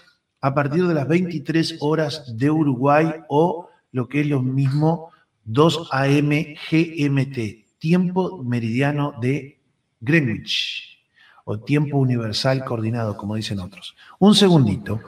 a 0.41 0.53
partir 0.53 0.87
de 0.87 0.93
las 0.93 1.07
23 1.07 1.77
horas 1.79 2.37
de 2.37 2.49
Uruguay 2.49 3.13
o 3.27 3.69
lo 3.91 4.07
que 4.07 4.21
es 4.21 4.27
lo 4.27 4.41
mismo 4.41 5.11
2 5.45 5.89
AM 5.91 6.29
GMT, 6.71 7.65
tiempo 7.79 8.43
meridiano 8.43 9.15
de 9.19 9.59
Greenwich 9.99 10.99
o 11.45 11.57
tiempo 11.59 11.97
universal 11.97 12.63
coordinado, 12.63 13.17
como 13.17 13.35
dicen 13.35 13.59
otros. 13.59 13.95
Un 14.19 14.35
segundito. 14.35 15.01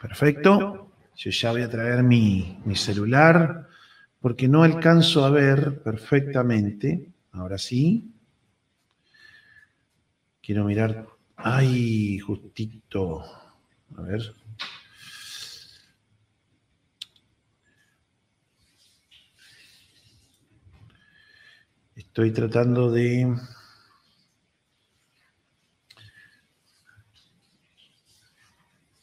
Perfecto. 0.00 0.90
Yo 1.14 1.30
ya 1.30 1.52
voy 1.52 1.62
a 1.62 1.70
traer 1.70 2.02
mi, 2.02 2.58
mi 2.64 2.74
celular 2.74 3.68
porque 4.20 4.48
no 4.48 4.64
alcanzo 4.64 5.24
a 5.24 5.30
ver 5.30 5.82
perfectamente. 5.82 7.12
Ahora 7.32 7.58
sí. 7.58 8.10
Quiero 10.42 10.64
mirar. 10.64 11.06
Ay, 11.36 12.18
justito. 12.18 13.22
A 13.96 14.02
ver. 14.02 14.34
Estoy 22.16 22.32
tratando 22.32 22.90
de... 22.90 23.36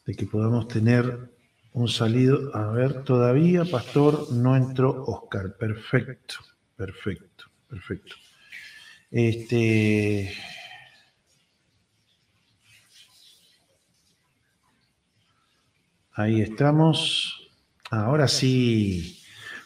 de 0.04 0.14
que 0.16 0.26
podamos 0.26 0.66
tener 0.66 1.30
un 1.74 1.86
salido. 1.86 2.50
A 2.56 2.72
ver, 2.72 3.04
todavía, 3.04 3.64
Pastor, 3.66 4.32
no 4.32 4.56
entró 4.56 5.04
Oscar. 5.04 5.56
Perfecto, 5.56 6.38
perfecto, 6.74 7.44
perfecto. 7.68 8.16
Este. 9.12 10.34
Ahí 16.14 16.40
estamos. 16.40 17.48
Ahora 17.92 18.26
sí. 18.26 19.22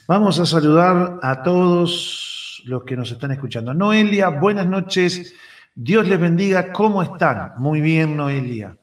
Vamos 0.07 0.39
a 0.39 0.45
saludar 0.45 1.19
a 1.23 1.43
todos 1.43 2.28
los 2.67 2.85
que 2.85 2.97
nos 2.97 3.11
están 3.11 3.31
escuchando. 3.33 3.75
Noelia, 3.75 4.29
buenas 4.29 4.67
noches. 4.67 5.35
Dios 5.75 6.07
les 6.09 6.19
bendiga. 6.21 6.73
¿Cómo 6.73 7.03
están? 7.03 7.53
Muy 7.59 7.81
bien, 7.81 8.17
Noelia 8.17 8.77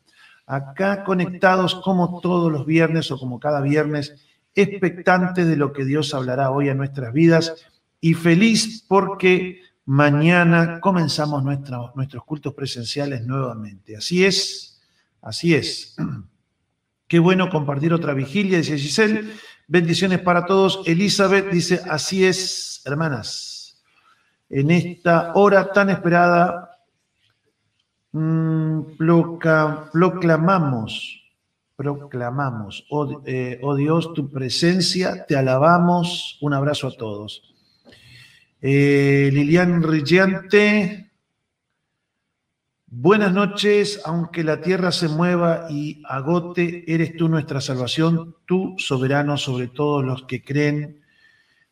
acá 0.48 1.04
conectados 1.04 1.74
como 1.76 2.20
todos 2.22 2.52
los 2.52 2.66
viernes 2.66 3.10
o 3.12 3.18
como 3.18 3.40
cada 3.40 3.62
viernes, 3.62 4.24
expectantes 4.54 5.48
de 5.48 5.56
lo 5.58 5.74
que 5.74 5.86
Dios 5.86 6.14
hablará 6.14 6.52
hoy 6.52 6.70
a 6.70 6.76
nuestras 6.76 7.12
vidas 7.14 7.66
y 8.00 8.14
feliz 8.14 8.86
porque 8.88 9.62
mañana 9.86 10.80
comenzamos 10.80 11.44
nuestra- 11.44 11.92
nuestros 11.96 12.24
cultos 12.26 12.54
presenciales 12.54 13.26
nuevamente. 13.26 13.98
Así 13.98 14.24
es, 14.24 14.82
así 15.22 15.56
es. 15.56 15.96
Qué 17.08 17.20
bueno 17.20 17.50
compartir 17.50 17.94
otra 17.94 18.14
vigilia, 18.14 18.60
dice 18.60 18.78
Giselle. 18.78 19.32
Bendiciones 19.68 20.20
para 20.20 20.46
todos. 20.46 20.82
Elizabeth 20.86 21.50
dice, 21.52 21.82
así 21.90 22.24
es, 22.24 22.82
hermanas. 22.86 23.55
En 24.50 24.72
esta 24.72 25.34
hora 25.36 25.72
tan 25.72 25.90
esperada, 25.90 26.72
Mm, 28.18 28.96
proclamamos, 29.92 31.22
proclamamos, 31.76 32.86
oh, 32.90 33.22
eh, 33.26 33.60
oh 33.62 33.76
Dios, 33.76 34.14
tu 34.14 34.32
presencia, 34.32 35.26
te 35.26 35.36
alabamos. 35.36 36.38
Un 36.40 36.54
abrazo 36.54 36.88
a 36.88 36.92
todos. 36.96 37.44
Eh, 38.62 39.30
Lilian 39.34 39.84
Rillante, 39.84 41.12
buenas 42.88 43.34
noches, 43.34 44.00
aunque 44.06 44.46
la 44.46 44.62
tierra 44.62 44.94
se 44.94 45.10
mueva 45.10 45.68
y 45.70 46.02
agote, 46.08 46.86
eres 46.88 47.18
tú 47.18 47.28
nuestra 47.28 47.60
salvación, 47.60 48.38
tú 48.46 48.76
soberano 48.78 49.36
sobre 49.36 49.68
todos 49.68 50.06
los 50.06 50.24
que 50.24 50.42
creen, 50.42 51.02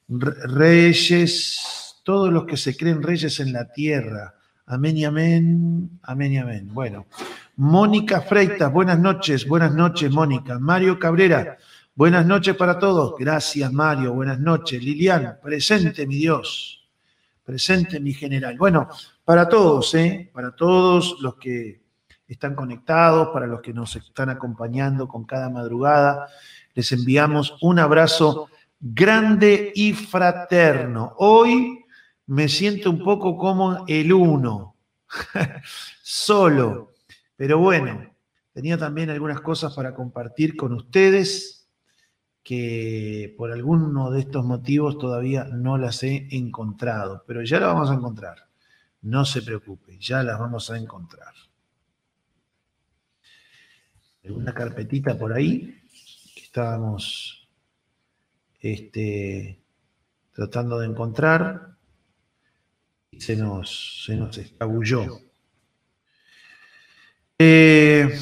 re- 0.09 0.45
reyes, 0.47 1.82
todos 2.03 2.31
los 2.31 2.45
que 2.45 2.57
se 2.57 2.75
creen 2.75 3.01
reyes 3.01 3.39
en 3.39 3.53
la 3.53 3.71
tierra. 3.71 4.35
Amén 4.65 4.97
y 4.97 5.05
amén, 5.05 5.99
amén 6.03 6.33
y 6.33 6.37
amén. 6.37 6.69
Bueno, 6.71 7.07
Mónica 7.55 8.21
Freitas, 8.21 8.71
buenas 8.71 8.99
noches, 8.99 9.47
buenas 9.47 9.73
noches, 9.73 10.11
Mónica. 10.11 10.59
Mario 10.59 10.99
Cabrera, 10.99 11.57
buenas 11.95 12.25
noches 12.25 12.55
para 12.55 12.77
todos. 12.77 13.15
Gracias, 13.17 13.71
Mario, 13.71 14.13
buenas 14.13 14.39
noches. 14.39 14.83
Lilian, 14.83 15.37
presente, 15.41 16.05
mi 16.05 16.15
Dios, 16.15 16.85
presente, 17.43 17.99
mi 17.99 18.13
general. 18.13 18.57
Bueno, 18.57 18.89
para 19.23 19.47
todos, 19.47 19.93
¿eh? 19.95 20.29
Para 20.33 20.55
todos 20.55 21.17
los 21.21 21.35
que 21.35 21.81
están 22.27 22.55
conectados, 22.55 23.29
para 23.29 23.47
los 23.47 23.61
que 23.61 23.73
nos 23.73 23.95
están 23.95 24.29
acompañando 24.29 25.07
con 25.07 25.23
cada 25.23 25.49
madrugada, 25.49 26.27
les 26.73 26.91
enviamos 26.91 27.55
un 27.61 27.79
abrazo 27.79 28.49
grande 28.79 29.71
y 29.75 29.93
fraterno. 29.93 31.13
Hoy 31.17 31.82
me 32.27 32.47
siento 32.47 32.89
un 32.89 33.03
poco 33.03 33.37
como 33.37 33.85
el 33.87 34.13
uno, 34.13 34.77
solo. 36.01 36.93
Pero 37.35 37.59
bueno, 37.59 38.15
tenía 38.53 38.77
también 38.77 39.09
algunas 39.09 39.41
cosas 39.41 39.73
para 39.73 39.93
compartir 39.93 40.55
con 40.55 40.73
ustedes 40.73 41.67
que 42.43 43.33
por 43.37 43.51
alguno 43.51 44.11
de 44.11 44.19
estos 44.19 44.45
motivos 44.45 44.97
todavía 44.97 45.45
no 45.45 45.77
las 45.77 46.03
he 46.03 46.27
encontrado, 46.31 47.23
pero 47.25 47.41
ya 47.43 47.59
las 47.59 47.73
vamos 47.73 47.89
a 47.89 47.95
encontrar. 47.95 48.47
No 49.01 49.25
se 49.25 49.41
preocupe, 49.41 49.97
ya 49.97 50.23
las 50.23 50.39
vamos 50.39 50.69
a 50.69 50.77
encontrar. 50.77 51.33
Alguna 54.25 54.53
carpetita 54.53 55.17
por 55.17 55.33
ahí 55.33 55.81
que 56.35 56.41
estábamos 56.41 57.49
este, 58.59 59.61
tratando 60.31 60.79
de 60.79 60.87
encontrar 60.87 61.72
se 63.23 63.37
nos, 63.37 64.03
se 64.05 64.15
nos 64.17 64.37
escabulló. 64.37 65.21
Eh, 67.39 68.19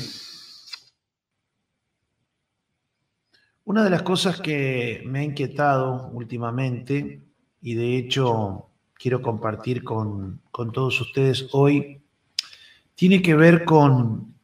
una 3.66 3.84
de 3.84 3.90
las 3.90 4.04
cosas 4.04 4.40
que 4.40 5.02
me 5.06 5.20
ha 5.20 5.24
inquietado 5.24 6.10
últimamente, 6.10 7.22
y 7.62 7.74
de 7.74 7.98
hecho 7.98 8.70
quiero 8.94 9.22
compartir 9.22 9.84
con, 9.84 10.42
con 10.52 10.72
todos 10.72 11.02
ustedes 11.02 11.48
hoy, 11.52 12.02
tiene 12.94 13.24
que 13.24 13.34
ver 13.34 13.66
con, 13.66 14.36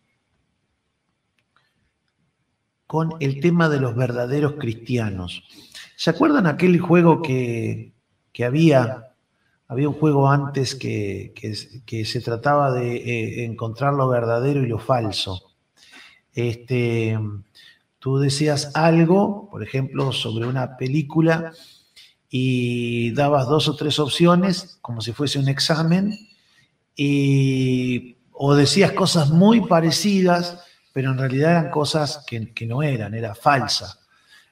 con 2.88 3.14
el 3.20 3.40
tema 3.40 3.70
de 3.70 3.80
los 3.80 3.96
verdaderos 3.96 4.54
cristianos. 4.54 5.44
¿Se 5.96 6.10
acuerdan 6.10 6.48
aquel 6.48 6.80
juego 6.80 7.22
que, 7.22 7.94
que 8.32 8.44
había? 8.44 9.07
Había 9.70 9.90
un 9.90 9.96
juego 9.96 10.30
antes 10.30 10.76
que, 10.76 11.34
que- 11.36 12.06
se 12.06 12.22
trataba 12.22 12.72
de 12.72 12.96
eh, 12.96 13.46
encontrar 13.46 13.94
lo 13.94 14.08
verdadero 14.08 14.64
y 14.64 14.68
lo 14.68 14.80
falso. 14.80 15.52
Este, 16.34 17.20
tú 18.00 18.18
decías 18.18 18.72
algo, 18.76 19.50
por 19.50 19.64
ejemplo, 19.64 20.14
sobre 20.14 20.48
una 20.48 20.78
película 20.78 21.52
y 22.30 23.12
dabas 23.12 23.48
dos 23.48 23.68
o 23.68 23.76
tres 23.76 24.00
opciones, 24.00 24.78
como 24.82 25.02
si 25.02 25.12
fuese 25.12 25.40
un 25.40 25.50
examen, 25.50 26.14
y, 26.96 28.18
o 28.32 28.56
decías 28.56 28.94
cosas 28.94 29.32
muy 29.32 29.62
parecidas, 29.68 30.64
pero 30.94 31.12
en 31.12 31.18
realidad 31.18 31.52
eran 31.52 31.72
cosas 31.72 32.24
que, 32.26 32.66
no 32.66 32.84
eran, 32.84 33.14
era 33.14 33.36
falsa. 33.36 34.00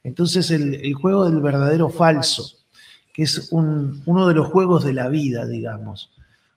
Entonces 0.04 0.52
el 0.52 0.94
juego 0.94 1.26
del 1.26 1.42
verdadero 1.42 1.90
falso, 1.90 2.65
que 3.16 3.24
es 3.24 3.50
un- 3.54 4.04
uno 4.06 4.28
de 4.28 4.34
los 4.34 4.48
juegos 4.48 4.84
de 4.84 4.92
la 4.92 5.08
vida, 5.08 5.46
digamos, 5.48 6.12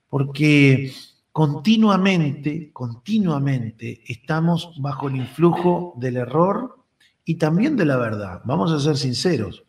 porque 0.09 0.91
continuamente, 1.31 2.69
continuamente 2.73 4.01
estamos 4.07 4.73
bajo 4.81 5.07
el 5.07 5.15
influjo 5.15 5.93
del 5.97 6.17
error 6.17 6.75
y 7.23 7.35
también 7.35 7.77
de 7.77 7.85
la 7.85 7.95
verdad. 7.95 8.41
Vamos 8.43 8.73
a 8.73 8.79
ser 8.79 8.97
sinceros. 8.97 9.63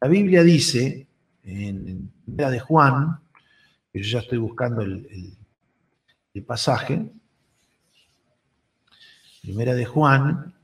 La 0.00 0.06
Biblia 0.06 0.44
dice, 0.44 1.08
en, 1.42 2.12
Primera 2.24 2.50
de 2.50 2.60
Juan, 2.60 3.18
que 3.92 4.00
yo 4.02 4.12
ya 4.12 4.18
estoy 4.20 4.38
buscando 4.38 4.82
el- 4.82 5.34
el 6.32 6.42
pasaje, 6.44 7.10
Primera 9.42 9.74
de 9.74 9.84
Juan, 9.84 10.54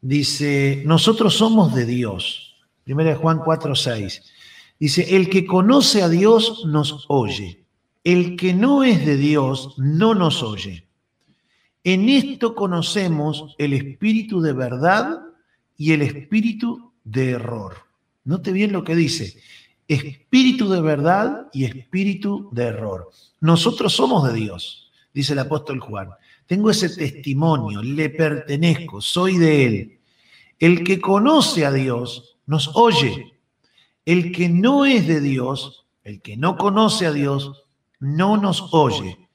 dice, 0.00 0.82
nosotros 0.86 1.36
somos 1.36 1.74
de 1.74 1.84
Dios. 1.84 2.51
Primera 2.84 3.10
de 3.10 3.16
Juan 3.16 3.38
4, 3.44 3.74
6. 3.74 4.22
Dice, 4.78 5.16
el 5.16 5.28
que 5.30 5.46
conoce 5.46 6.02
a 6.02 6.08
Dios 6.08 6.64
nos 6.66 7.04
oye. 7.08 7.64
El 8.04 8.36
que 8.36 8.52
no 8.52 8.82
es 8.82 9.06
de 9.06 9.16
Dios 9.16 9.74
no 9.78 10.14
nos 10.14 10.42
oye. 10.42 10.86
En 11.84 12.08
esto 12.08 12.54
conocemos 12.54 13.54
el 13.58 13.72
espíritu 13.72 14.40
de 14.40 14.52
verdad 14.52 15.20
y 15.76 15.92
el 15.92 16.02
espíritu 16.02 16.92
de 17.04 17.30
error. 17.30 17.76
Note 18.24 18.52
bien 18.52 18.72
lo 18.72 18.84
que 18.84 18.94
dice. 18.94 19.40
Espíritu 19.88 20.68
de 20.68 20.80
verdad 20.80 21.48
y 21.52 21.64
espíritu 21.64 22.48
de 22.52 22.64
error. 22.64 23.10
Nosotros 23.40 23.92
somos 23.92 24.26
de 24.26 24.34
Dios, 24.34 24.90
dice 25.12 25.32
el 25.32 25.40
apóstol 25.40 25.80
Juan. 25.80 26.08
Tengo 26.46 26.70
ese 26.70 26.88
testimonio, 26.88 27.82
le 27.82 28.10
pertenezco, 28.10 29.00
soy 29.00 29.38
de 29.38 29.64
Él. 29.64 29.98
El 30.58 30.84
que 30.84 31.00
conoce 31.00 31.66
a 31.66 31.72
Dios 31.72 32.31
nos 32.46 32.74
oye. 32.74 33.32
El 34.04 34.32
que 34.32 34.48
no 34.48 34.84
es 34.84 35.06
de 35.06 35.20
Dios, 35.20 35.86
el 36.04 36.20
que 36.20 36.36
no 36.36 36.56
conoce 36.56 37.06
a 37.06 37.12
Dios, 37.12 37.64
no 38.00 38.36
nos 38.36 38.72
oye. 38.74 39.28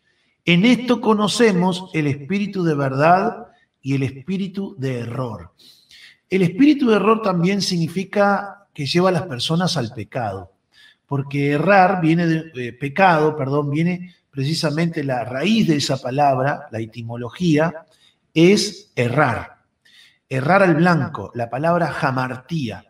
En 0.45 0.65
esto 0.65 1.01
conocemos 1.01 1.89
el 1.93 2.07
espíritu 2.07 2.63
de 2.63 2.75
verdad 2.75 3.47
y 3.81 3.95
el 3.95 4.03
espíritu 4.03 4.75
de 4.77 4.99
error. 4.99 5.53
El 6.29 6.41
espíritu 6.41 6.89
de 6.89 6.97
error 6.97 7.21
también 7.21 7.61
significa 7.61 8.67
que 8.73 8.85
lleva 8.85 9.09
a 9.09 9.13
las 9.13 9.23
personas 9.23 9.77
al 9.77 9.93
pecado, 9.93 10.51
porque 11.05 11.51
errar 11.51 12.01
viene 12.01 12.27
de 12.27 12.67
eh, 12.67 12.73
pecado, 12.73 13.35
perdón, 13.35 13.69
viene 13.69 14.15
precisamente 14.29 15.03
la 15.03 15.23
raíz 15.23 15.67
de 15.67 15.77
esa 15.77 15.97
palabra, 16.01 16.67
la 16.71 16.79
etimología, 16.79 17.85
es 18.33 18.91
errar. 18.95 19.63
Errar 20.29 20.61
al 20.63 20.75
blanco, 20.75 21.31
la 21.33 21.49
palabra 21.49 21.87
jamartía, 21.87 22.85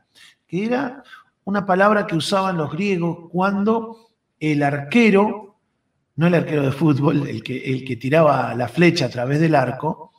que 0.47 0.65
era 0.65 1.03
una 1.43 1.65
palabra 1.65 2.07
que 2.07 2.15
usaban 2.15 2.57
los 2.57 2.71
griegos 2.71 3.29
cuando 3.31 4.09
el 4.39 4.63
arquero, 4.63 5.57
no 6.15 6.27
el 6.27 6.35
arquero 6.35 6.63
de 6.63 6.71
fútbol, 6.71 7.27
el 7.27 7.43
que, 7.43 7.57
el 7.71 7.85
que 7.85 7.97
tiraba 7.97 8.53
la 8.55 8.67
flecha 8.67 9.05
a 9.05 9.09
través 9.09 9.39
del 9.39 9.55
arco, 9.55 10.13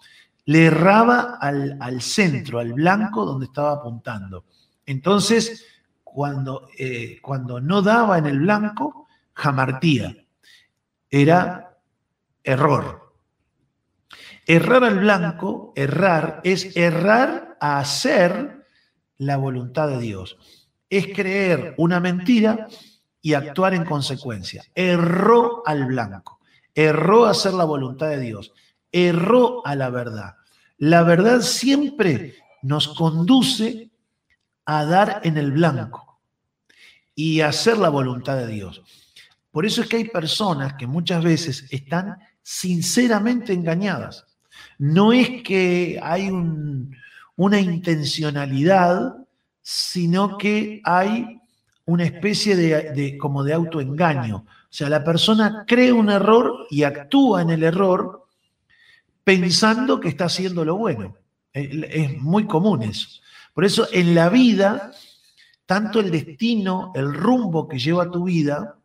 le 0.46 0.66
erraba 0.66 1.38
al, 1.40 1.76
al 1.80 2.00
centro, 2.00 2.58
al 2.58 2.72
blanco 2.72 3.24
donde 3.24 3.46
estaba 3.46 3.72
apuntando. 3.72 4.44
Entonces, 4.86 5.66
cuando, 6.02 6.68
eh, 6.78 7.18
cuando 7.20 7.60
no 7.60 7.82
daba 7.82 8.18
en 8.18 8.26
el 8.26 8.40
blanco, 8.40 9.06
jamartía. 9.34 10.16
Era 11.10 11.78
error. 12.42 13.14
Errar 14.46 14.84
al 14.84 14.98
blanco, 14.98 15.72
errar, 15.76 16.40
es 16.42 16.76
errar 16.76 17.56
a 17.60 17.78
hacer 17.78 18.57
la 19.18 19.36
voluntad 19.36 19.88
de 19.88 19.98
Dios. 19.98 20.36
Es 20.88 21.08
creer 21.14 21.74
una 21.76 22.00
mentira 22.00 22.68
y 23.20 23.34
actuar 23.34 23.74
en 23.74 23.84
consecuencia. 23.84 24.64
Erró 24.74 25.62
al 25.66 25.84
blanco. 25.86 26.40
Erró 26.74 27.26
a 27.26 27.30
hacer 27.30 27.52
la 27.52 27.64
voluntad 27.64 28.08
de 28.08 28.20
Dios. 28.20 28.52
Erró 28.90 29.66
a 29.66 29.74
la 29.74 29.90
verdad. 29.90 30.36
La 30.78 31.02
verdad 31.02 31.40
siempre 31.40 32.36
nos 32.62 32.88
conduce 32.88 33.90
a 34.64 34.84
dar 34.84 35.20
en 35.24 35.36
el 35.36 35.50
blanco 35.52 36.20
y 37.14 37.40
a 37.40 37.48
hacer 37.48 37.78
la 37.78 37.88
voluntad 37.88 38.36
de 38.36 38.46
Dios. 38.46 38.82
Por 39.50 39.66
eso 39.66 39.82
es 39.82 39.88
que 39.88 39.96
hay 39.96 40.04
personas 40.04 40.74
que 40.74 40.86
muchas 40.86 41.24
veces 41.24 41.66
están 41.70 42.16
sinceramente 42.42 43.52
engañadas. 43.52 44.24
No 44.78 45.12
es 45.12 45.42
que 45.42 45.98
hay 46.02 46.30
un- 46.30 46.94
una 47.38 47.60
intencionalidad, 47.60 49.16
sino 49.62 50.36
que 50.38 50.80
hay 50.84 51.40
una 51.86 52.04
especie 52.04 52.54
de, 52.56 52.92
de- 52.92 53.16
como 53.16 53.42
de 53.44 53.54
autoengaño. 53.54 54.36
O 54.38 54.46
sea, 54.68 54.88
la 54.90 55.02
persona 55.02 55.64
cree 55.66 55.92
un 55.92 56.10
error 56.10 56.66
y 56.68 56.82
actúa 56.82 57.40
en 57.42 57.50
el 57.50 57.62
error 57.62 58.26
pensando 59.24 59.98
que 60.00 60.08
está 60.08 60.26
haciendo 60.26 60.64
lo 60.64 60.76
bueno. 60.76 61.16
Eh, 61.54 61.88
Es 61.90 62.18
muy 62.20 62.46
común 62.46 62.82
eso. 62.82 63.08
Por 63.54 63.64
eso 63.64 63.86
en 63.92 64.14
la 64.14 64.28
vida, 64.28 64.92
tanto 65.64 66.00
el 66.00 66.10
destino, 66.10 66.92
el 66.94 67.14
rumbo 67.14 67.68
que 67.68 67.78
lleva 67.78 68.10
tu 68.10 68.24
vida, 68.24 68.76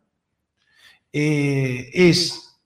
eh, 1.12 1.90
es 1.92 2.56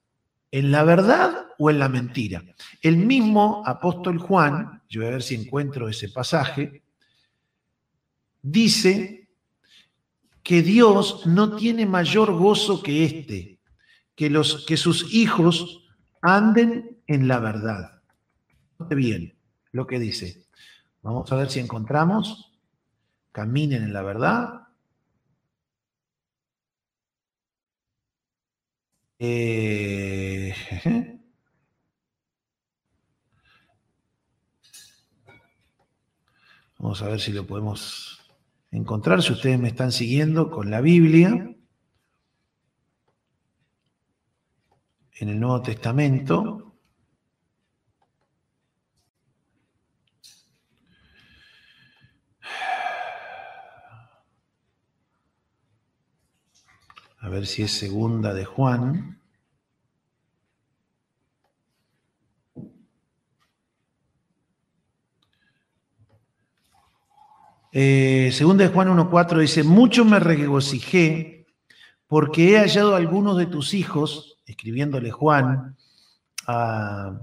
en 0.51 0.71
la 0.71 0.85
verdad 0.85 1.47
o 1.59 1.71
en 1.71 1.79
la 1.79 1.89
mentira. 1.89 2.43
El 2.81 2.97
mismo 2.97 3.63
apóstol 3.67 4.19
Juan, 4.19 4.83
yo 4.89 5.01
voy 5.01 5.09
a 5.09 5.13
ver 5.13 5.23
si 5.23 5.35
encuentro 5.35 5.89
ese 5.89 6.09
pasaje, 6.09 6.83
dice 8.41 9.29
que 10.43 10.63
Dios 10.63 11.27
no 11.27 11.57
tiene 11.57 11.85
mayor 11.85 12.33
gozo 12.33 12.83
que 12.83 13.05
este, 13.05 13.61
que, 14.15 14.31
los, 14.31 14.65
que 14.65 14.77
sus 14.77 15.13
hijos 15.13 15.85
anden 16.23 17.03
en 17.07 17.29
la 17.29 17.41
verdad. 17.41 18.03
Note 18.79 18.95
bien 18.95 19.35
lo 19.73 19.87
que 19.87 19.99
dice. 19.99 20.47
Vamos 21.03 21.31
a 21.33 21.37
ver 21.37 21.51
si 21.51 21.61
encontramos. 21.61 22.59
Caminen 23.33 23.83
en 23.83 23.93
la 23.93 24.03
verdad. 24.03 24.69
Eh, 29.19 30.55
Vamos 36.79 37.03
a 37.03 37.09
ver 37.09 37.21
si 37.21 37.33
lo 37.33 37.45
podemos 37.45 38.21
encontrar, 38.71 39.21
si 39.21 39.33
ustedes 39.33 39.59
me 39.59 39.67
están 39.67 39.91
siguiendo 39.91 40.49
con 40.49 40.71
la 40.71 40.81
Biblia, 40.81 41.57
en 45.21 45.29
el 45.29 45.41
Nuevo 45.41 45.61
Testamento. 45.61 46.77
A 57.19 57.29
ver 57.29 57.47
si 57.47 57.65
es 57.65 57.73
segunda 57.73 58.33
de 58.33 58.45
Juan. 58.45 59.18
Eh, 67.73 68.31
segunda 68.33 68.65
de 68.65 68.73
Juan 68.73 68.89
1.4 68.89 69.41
dice, 69.41 69.63
mucho 69.63 70.05
me 70.05 70.19
regocijé 70.19 71.47
porque 72.07 72.53
he 72.53 72.59
hallado 72.59 72.95
a 72.95 72.97
algunos 72.97 73.37
de 73.37 73.47
tus 73.47 73.75
hijos, 73.75 74.39
escribiéndole 74.47 75.11
Juan 75.11 75.77
a, 76.47 77.21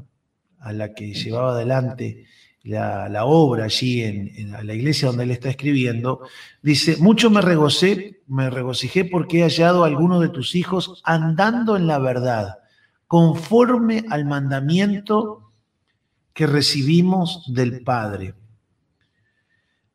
la 0.72 0.94
que 0.94 1.14
llevaba 1.14 1.54
adelante 1.54 2.26
la, 2.64 3.26
obra 3.26 3.66
allí 3.66 4.04
en, 4.04 4.32
en, 4.36 4.68
la 4.68 4.74
iglesia 4.74 5.08
donde 5.08 5.24
él 5.24 5.32
está 5.32 5.50
escribiendo, 5.50 6.22
dice, 6.62 6.98
mucho 6.98 7.30
me 7.32 7.42
regocé, 7.42 8.22
me 8.28 8.50
regocijé 8.50 9.06
porque 9.06 9.40
he 9.40 9.44
hallado 9.44 9.84
a 9.84 9.88
algunos 9.88 10.22
de 10.22 10.30
tus 10.30 10.56
hijos 10.56 11.02
andando 11.04 11.76
en 11.76 11.88
la 11.88 11.98
verdad, 11.98 12.60
conforme 13.08 14.06
al 14.10 14.26
mandamiento 14.26 15.52
que 16.34 16.46
recibimos 16.46 17.52
del 17.54 17.82
Padre. 17.84 18.36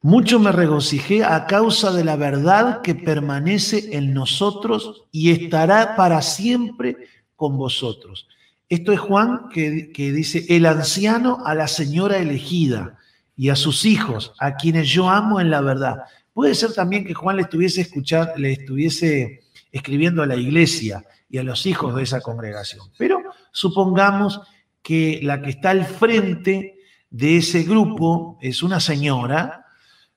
Mucho 0.02 0.38
me 0.38 0.50
regocijé 0.50 1.24
a 1.24 1.46
causa 1.46 1.92
de 1.92 2.04
la 2.04 2.16
verdad 2.16 2.80
que 2.80 2.94
permanece 2.94 3.96
en 3.96 4.14
nosotros 4.14 5.04
y 5.12 5.30
estará 5.30 5.94
para 5.94 6.22
siempre 6.22 6.96
con 7.36 7.58
vosotros. 7.58 8.26
Esto 8.70 8.92
es 8.92 9.00
Juan 9.00 9.50
que, 9.52 9.92
que, 9.92 10.12
dice, 10.12 10.46
el 10.48 10.64
anciano 10.64 11.44
a 11.44 11.54
la 11.54 11.68
señora 11.68 12.16
elegida 12.16 12.98
y 13.36 13.50
a 13.50 13.56
sus 13.56 13.84
hijos, 13.84 14.32
a 14.38 14.56
quienes 14.56 14.88
yo 14.88 15.10
amo 15.10 15.40
en 15.40 15.50
la 15.50 15.60
verdad. 15.60 16.04
Puede 16.32 16.54
ser 16.54 16.72
también 16.72 17.04
que 17.04 17.12
Juan 17.14 17.36
le 17.36 17.42
estuviese, 17.42 17.82
escuchando, 17.82 18.32
le 18.36 18.52
estuviese 18.52 19.42
escribiendo 19.72 20.22
a 20.22 20.26
la 20.26 20.36
iglesia 20.36 21.04
y 21.28 21.38
a 21.38 21.42
los 21.42 21.66
hijos 21.66 21.94
de 21.94 22.02
esa 22.02 22.20
congregación. 22.20 22.86
Pero 22.96 23.22
supongamos 23.52 24.40
que 24.82 25.20
la 25.22 25.42
que 25.42 25.50
está 25.50 25.70
al 25.70 25.84
frente 25.84 26.78
de 27.10 27.36
ese 27.36 27.64
grupo 27.64 28.38
es 28.40 28.62
una 28.62 28.80
señora, 28.80 29.66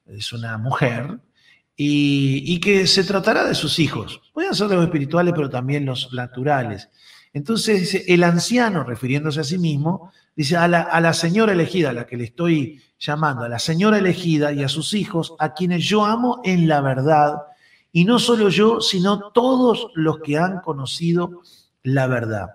es 0.06 0.34
una 0.34 0.58
mujer, 0.58 1.20
y, 1.76 2.44
y, 2.46 2.60
que 2.60 2.86
se 2.86 3.04
tratará 3.04 3.46
de 3.46 3.56
sus 3.56 3.80
hijos. 3.80 4.22
Pueden 4.32 4.54
ser 4.54 4.70
los 4.70 4.84
espirituales, 4.84 5.34
pero 5.36 5.50
también 5.50 5.86
los 5.86 6.14
naturales. 6.14 6.90
Entonces 7.34 8.04
el 8.08 8.24
anciano, 8.24 8.84
refiriéndose 8.84 9.40
a 9.40 9.44
sí 9.44 9.58
mismo, 9.58 10.12
dice 10.36 10.56
a 10.56 10.68
la, 10.68 10.82
a 10.82 11.02
la, 11.02 11.14
señora 11.14 11.54
elegida, 11.54 11.90
a 11.90 11.94
la 11.94 12.06
que 12.06 12.16
le 12.16 12.26
estoy 12.26 12.82
llamando, 13.00 13.44
a 13.44 13.50
la 13.50 13.58
señora 13.58 13.98
elegida 13.98 14.54
y 14.54 14.64
a 14.64 14.70
sus 14.70 14.94
hijos, 14.94 15.34
a 15.40 15.54
quienes 15.54 15.84
yo 15.84 16.06
amo 16.06 16.42
en 16.44 16.68
la 16.68 16.82
verdad, 16.82 17.38
y 17.92 18.06
no 18.06 18.20
solo 18.20 18.50
yo, 18.50 18.82
sino 18.82 19.32
todos 19.32 19.88
los 19.96 20.20
que 20.20 20.38
han 20.38 20.62
conocido 20.62 21.42
la 21.82 22.08
verdad. 22.08 22.48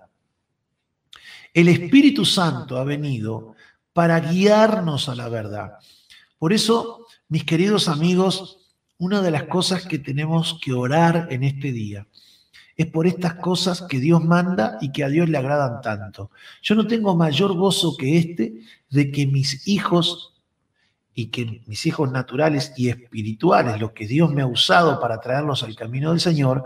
El 1.53 1.67
Espíritu 1.67 2.25
Santo 2.25 2.77
ha 2.77 2.83
venido 2.83 3.55
para 3.91 4.19
guiarnos 4.19 5.09
a 5.09 5.15
la 5.15 5.29
verdad. 5.29 5.73
Por 6.37 6.53
eso, 6.53 7.05
mis 7.29 7.43
queridos 7.45 7.87
amigos, 7.87 8.57
una 8.97 9.21
de 9.21 9.31
las 9.31 9.43
cosas 9.43 9.85
que 9.85 9.99
tenemos 9.99 10.59
que 10.61 10.73
orar 10.73 11.27
en 11.29 11.43
este 11.43 11.71
día 11.71 12.07
es 12.75 12.87
por 12.87 13.07
estas 13.07 13.35
cosas 13.35 13.81
que 13.83 13.99
Dios 13.99 14.23
manda 14.23 14.77
y 14.81 14.91
que 14.91 15.03
a 15.03 15.09
Dios 15.09 15.29
le 15.29 15.37
agradan 15.37 15.81
tanto. 15.81 16.31
Yo 16.61 16.75
no 16.75 16.87
tengo 16.87 17.15
mayor 17.15 17.53
gozo 17.53 17.95
que 17.97 18.17
este 18.17 18.61
de 18.89 19.11
que 19.11 19.27
mis 19.27 19.67
hijos 19.67 20.33
y 21.13 21.27
que 21.27 21.61
mis 21.65 21.85
hijos 21.85 22.09
naturales 22.09 22.71
y 22.77 22.87
espirituales, 22.87 23.79
los 23.81 23.91
que 23.91 24.07
Dios 24.07 24.31
me 24.31 24.41
ha 24.41 24.47
usado 24.47 24.99
para 24.99 25.19
traerlos 25.19 25.61
al 25.61 25.75
camino 25.75 26.11
del 26.11 26.21
Señor, 26.21 26.65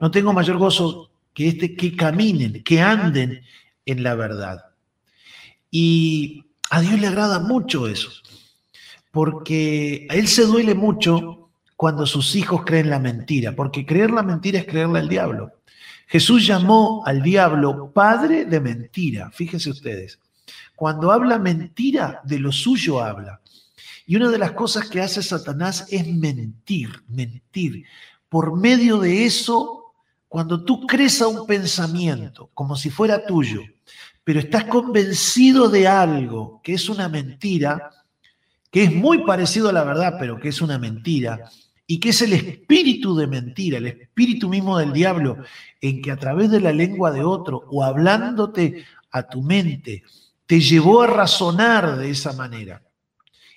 no 0.00 0.10
tengo 0.10 0.34
mayor 0.34 0.58
gozo 0.58 1.10
que 1.32 1.48
este 1.48 1.74
que 1.74 1.96
caminen, 1.96 2.62
que 2.62 2.82
anden 2.82 3.42
en 3.86 4.02
la 4.02 4.14
verdad. 4.14 4.66
Y 5.70 6.44
a 6.70 6.82
Dios 6.82 7.00
le 7.00 7.06
agrada 7.06 7.38
mucho 7.38 7.88
eso, 7.88 8.10
porque 9.12 10.08
a 10.10 10.14
Él 10.14 10.26
se 10.26 10.44
duele 10.46 10.74
mucho 10.74 11.50
cuando 11.76 12.06
sus 12.06 12.34
hijos 12.34 12.62
creen 12.64 12.90
la 12.90 12.98
mentira, 12.98 13.54
porque 13.54 13.86
creer 13.86 14.10
la 14.10 14.22
mentira 14.22 14.58
es 14.58 14.66
creerle 14.66 14.98
al 14.98 15.08
diablo. 15.08 15.52
Jesús 16.06 16.46
llamó 16.46 17.02
al 17.06 17.22
diablo 17.22 17.92
padre 17.92 18.44
de 18.46 18.60
mentira, 18.60 19.30
fíjense 19.30 19.70
ustedes. 19.70 20.18
Cuando 20.74 21.12
habla 21.12 21.38
mentira, 21.38 22.20
de 22.24 22.38
lo 22.38 22.52
suyo 22.52 23.00
habla. 23.00 23.40
Y 24.06 24.16
una 24.16 24.30
de 24.30 24.38
las 24.38 24.52
cosas 24.52 24.88
que 24.88 25.00
hace 25.00 25.22
Satanás 25.22 25.86
es 25.90 26.06
mentir, 26.06 27.02
mentir. 27.08 27.84
Por 28.28 28.58
medio 28.58 28.98
de 28.98 29.24
eso, 29.24 29.94
cuando 30.28 30.64
tú 30.64 30.86
crees 30.86 31.20
a 31.20 31.28
un 31.28 31.46
pensamiento 31.46 32.50
como 32.54 32.76
si 32.76 32.90
fuera 32.90 33.24
tuyo, 33.26 33.60
pero 34.24 34.40
estás 34.40 34.64
convencido 34.64 35.68
de 35.68 35.86
algo 35.86 36.60
que 36.62 36.74
es 36.74 36.88
una 36.88 37.08
mentira, 37.08 37.90
que 38.72 38.84
es 38.84 38.92
muy 38.92 39.18
parecido 39.18 39.68
a 39.68 39.72
la 39.72 39.84
verdad, 39.84 40.16
pero 40.18 40.40
que 40.40 40.48
es 40.48 40.62
una 40.62 40.78
mentira, 40.78 41.50
y 41.86 42.00
que 42.00 42.08
es 42.08 42.22
el 42.22 42.32
espíritu 42.32 43.14
de 43.14 43.26
mentira, 43.26 43.76
el 43.76 43.86
espíritu 43.86 44.48
mismo 44.48 44.78
del 44.78 44.94
diablo, 44.94 45.36
en 45.78 46.00
que 46.00 46.10
a 46.10 46.16
través 46.16 46.50
de 46.50 46.58
la 46.58 46.72
lengua 46.72 47.12
de 47.12 47.22
otro 47.22 47.64
o 47.70 47.84
hablándote 47.84 48.86
a 49.10 49.28
tu 49.28 49.42
mente, 49.42 50.02
te 50.46 50.58
llevó 50.58 51.02
a 51.02 51.06
razonar 51.06 51.98
de 51.98 52.08
esa 52.08 52.32
manera. 52.32 52.82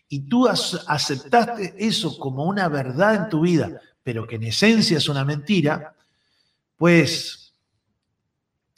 Y 0.09 0.27
tú 0.27 0.49
aceptaste 0.49 1.75
eso 1.77 2.19
como 2.19 2.43
una 2.43 2.67
verdad 2.67 3.15
en 3.15 3.29
tu 3.29 3.41
vida, 3.41 3.79
pero 4.03 4.27
que 4.27 4.35
en 4.35 4.43
esencia 4.43 4.97
es 4.97 5.07
una 5.07 5.23
mentira, 5.23 5.95
pues 6.75 7.53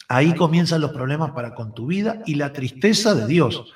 ahí 0.08 0.36
comienzan 0.36 0.82
los 0.82 0.92
problemas 0.92 1.32
para 1.32 1.56
con 1.56 1.74
tu 1.74 1.88
vida 1.88 2.22
y 2.28 2.36
la 2.36 2.54
tristeza 2.54 3.16
de 3.16 3.26
Dios. 3.26 3.74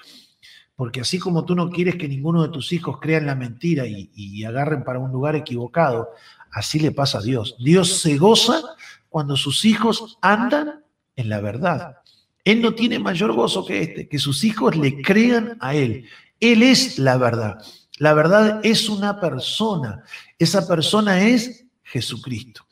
Porque 0.81 1.01
así 1.01 1.19
como 1.19 1.45
tú 1.45 1.53
no 1.53 1.69
quieres 1.69 1.95
que 1.95 2.07
ninguno 2.07 2.41
de 2.41 2.49
tus 2.49 2.73
hijos 2.73 2.97
crea 2.99 3.19
en 3.19 3.27
la 3.27 3.35
mentira 3.35 3.85
y, 3.85 4.09
y, 4.15 4.43
agarren 4.45 4.83
para 4.83 4.97
un 4.97 5.11
lugar 5.11 5.35
equivocado, 5.35 6.09
así 6.51 6.79
le 6.79 6.91
pasa 6.91 7.19
a 7.19 7.21
Dios. 7.21 7.55
Dios 7.59 8.01
se 8.01 8.17
goza 8.17 8.63
cuando 9.07 9.37
sus 9.37 9.63
hijos 9.63 10.17
andan 10.23 10.83
en 11.15 11.29
la 11.29 11.39
verdad. 11.39 11.97
Él 12.43 12.63
no 12.63 12.73
tiene 12.73 12.97
mayor 12.97 13.33
gozo 13.33 13.63
que 13.63 13.79
este, 13.79 14.09
que 14.09 14.17
sus 14.17 14.43
hijos 14.43 14.75
le 14.75 15.03
crean 15.03 15.55
a 15.61 15.75
Él. 15.75 16.07
Él 16.39 16.63
es 16.63 16.97
la 16.97 17.15
verdad. 17.17 17.63
La 17.99 18.15
verdad 18.15 18.59
es 18.63 18.89
una 18.89 19.19
persona. 19.19 20.03
Esa 20.39 20.67
persona 20.67 21.21
es 21.21 21.63
Jesucristo. 21.83 22.65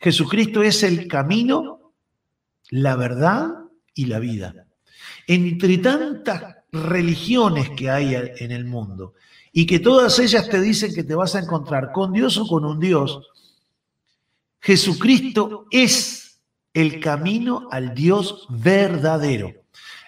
Jesucristo 0.00 0.62
es 0.62 0.82
el 0.82 1.08
camino, 1.08 1.92
la 2.70 2.96
verdad 2.96 3.50
y 3.92 4.06
la 4.06 4.18
vida. 4.18 4.66
Entre 5.26 5.76
tantas 5.76 6.63
religiones 6.74 7.70
que 7.70 7.90
hay 7.90 8.14
en 8.14 8.50
el 8.50 8.64
mundo 8.64 9.14
y 9.52 9.66
que 9.66 9.78
todas 9.78 10.18
ellas 10.18 10.48
te 10.48 10.60
dicen 10.60 10.92
que 10.94 11.04
te 11.04 11.14
vas 11.14 11.34
a 11.34 11.38
encontrar 11.38 11.92
con 11.92 12.12
Dios 12.12 12.36
o 12.38 12.46
con 12.46 12.64
un 12.64 12.80
Dios, 12.80 13.20
Jesucristo 14.60 15.66
es 15.70 16.40
el 16.72 16.98
camino 16.98 17.68
al 17.70 17.94
Dios 17.94 18.46
verdadero. 18.50 19.52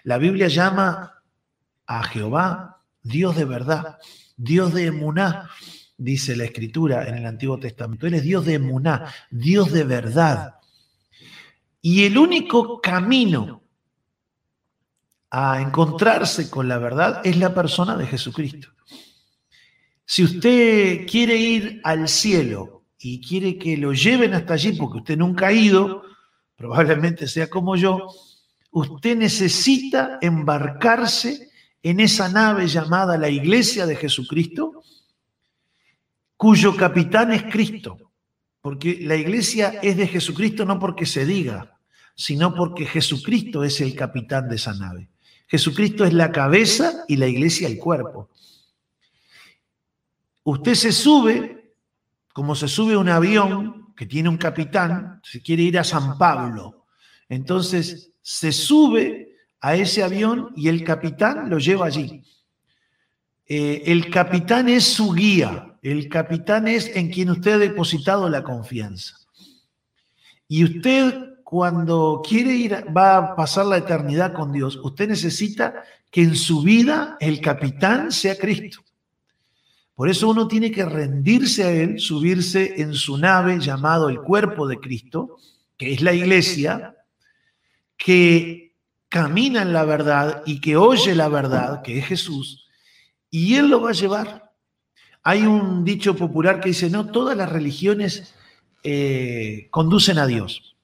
La 0.02 0.18
Biblia 0.18 0.48
llama 0.48 1.22
a 1.86 2.02
Jehová 2.02 2.82
Dios 3.02 3.36
de 3.36 3.44
verdad, 3.44 3.98
Dios 4.36 4.74
de 4.74 4.86
emuná, 4.86 5.48
dice 5.96 6.34
la 6.34 6.44
escritura 6.44 7.06
en 7.08 7.14
el 7.14 7.26
Antiguo 7.26 7.58
Testamento. 7.60 8.08
Él 8.08 8.14
es 8.14 8.24
Dios 8.24 8.44
de 8.44 8.54
emuná, 8.54 9.14
Dios 9.30 9.70
de 9.70 9.84
verdad. 9.84 10.56
Y 11.80 12.04
el 12.04 12.18
único 12.18 12.80
camino 12.80 13.62
a 15.30 15.60
encontrarse 15.60 16.48
con 16.50 16.68
la 16.68 16.78
verdad 16.78 17.20
es 17.24 17.36
la 17.36 17.54
persona 17.54 17.96
de 17.96 18.06
Jesucristo. 18.06 18.68
Si 20.04 20.22
usted 20.22 21.06
quiere 21.06 21.36
ir 21.36 21.80
al 21.82 22.08
cielo 22.08 22.84
y 22.98 23.20
quiere 23.20 23.58
que 23.58 23.76
lo 23.76 23.92
lleven 23.92 24.34
hasta 24.34 24.54
allí 24.54 24.72
porque 24.72 24.98
usted 24.98 25.18
nunca 25.18 25.48
ha 25.48 25.52
ido, 25.52 26.02
probablemente 26.56 27.26
sea 27.26 27.50
como 27.50 27.76
yo, 27.76 28.08
usted 28.70 29.16
necesita 29.16 30.18
embarcarse 30.20 31.50
en 31.82 32.00
esa 32.00 32.28
nave 32.28 32.68
llamada 32.68 33.18
la 33.18 33.28
Iglesia 33.28 33.86
de 33.86 33.96
Jesucristo, 33.96 34.82
cuyo 36.36 36.76
capitán 36.76 37.32
es 37.32 37.44
Cristo. 37.44 37.98
Porque 38.66 38.98
la 39.02 39.14
iglesia 39.14 39.78
es 39.80 39.96
de 39.96 40.08
Jesucristo 40.08 40.64
no 40.64 40.80
porque 40.80 41.06
se 41.06 41.24
diga, 41.24 41.78
sino 42.16 42.52
porque 42.52 42.84
Jesucristo 42.84 43.62
es 43.62 43.80
el 43.80 43.94
capitán 43.94 44.48
de 44.48 44.56
esa 44.56 44.74
nave. 44.74 45.08
Jesucristo 45.46 46.04
es 46.04 46.12
la 46.12 46.32
cabeza 46.32 47.04
y 47.08 47.16
la 47.16 47.26
iglesia 47.26 47.68
el 47.68 47.78
cuerpo. 47.78 48.30
Usted 50.44 50.74
se 50.74 50.92
sube 50.92 51.56
como 52.36 52.54
se 52.54 52.68
sube 52.68 52.94
un 52.98 53.08
avión 53.08 53.94
que 53.96 54.04
tiene 54.04 54.28
un 54.28 54.36
capitán, 54.36 55.22
se 55.24 55.40
quiere 55.40 55.62
ir 55.62 55.78
a 55.78 55.84
San 55.84 56.18
Pablo. 56.18 56.84
Entonces 57.30 58.12
se 58.20 58.52
sube 58.52 59.38
a 59.62 59.74
ese 59.74 60.02
avión 60.02 60.52
y 60.54 60.68
el 60.68 60.84
capitán 60.84 61.48
lo 61.48 61.58
lleva 61.58 61.86
allí. 61.86 62.22
Eh, 63.46 63.84
el 63.86 64.10
capitán 64.10 64.68
es 64.68 64.84
su 64.84 65.14
guía, 65.14 65.78
el 65.80 66.10
capitán 66.10 66.68
es 66.68 66.94
en 66.94 67.10
quien 67.10 67.30
usted 67.30 67.52
ha 67.52 67.58
depositado 67.58 68.28
la 68.28 68.42
confianza. 68.42 69.16
Y 70.46 70.62
usted 70.62 71.35
cuando 71.46 72.22
quiere 72.28 72.52
ir, 72.56 72.84
va 72.94 73.18
a 73.18 73.36
pasar 73.36 73.66
la 73.66 73.76
eternidad 73.76 74.32
con 74.32 74.50
Dios, 74.50 74.80
usted 74.82 75.08
necesita 75.08 75.84
que 76.10 76.22
en 76.22 76.34
su 76.34 76.60
vida 76.60 77.16
el 77.20 77.40
capitán 77.40 78.10
sea 78.10 78.36
Cristo. 78.36 78.80
Por 79.94 80.08
eso 80.08 80.28
uno 80.28 80.48
tiene 80.48 80.72
que 80.72 80.84
rendirse 80.84 81.62
a 81.62 81.70
Él, 81.70 82.00
subirse 82.00 82.82
en 82.82 82.94
su 82.94 83.16
nave 83.16 83.60
llamado 83.60 84.08
el 84.08 84.22
cuerpo 84.22 84.66
de 84.66 84.80
Cristo, 84.80 85.36
que 85.76 85.92
es 85.92 86.02
la 86.02 86.12
iglesia, 86.12 86.96
que 87.96 88.74
camina 89.08 89.62
en 89.62 89.72
la 89.72 89.84
verdad 89.84 90.42
y 90.46 90.60
que 90.60 90.76
oye 90.76 91.14
la 91.14 91.28
verdad, 91.28 91.80
que 91.82 91.98
es 91.98 92.06
Jesús, 92.06 92.66
y 93.30 93.54
Él 93.54 93.68
lo 93.68 93.82
va 93.82 93.90
a 93.90 93.92
llevar. 93.92 94.52
Hay 95.22 95.42
un 95.42 95.84
dicho 95.84 96.16
popular 96.16 96.58
que 96.58 96.70
dice, 96.70 96.90
no, 96.90 97.06
todas 97.06 97.36
las 97.36 97.48
religiones 97.48 98.34
eh, 98.82 99.68
conducen 99.70 100.18
a 100.18 100.26
Dios. 100.26 100.75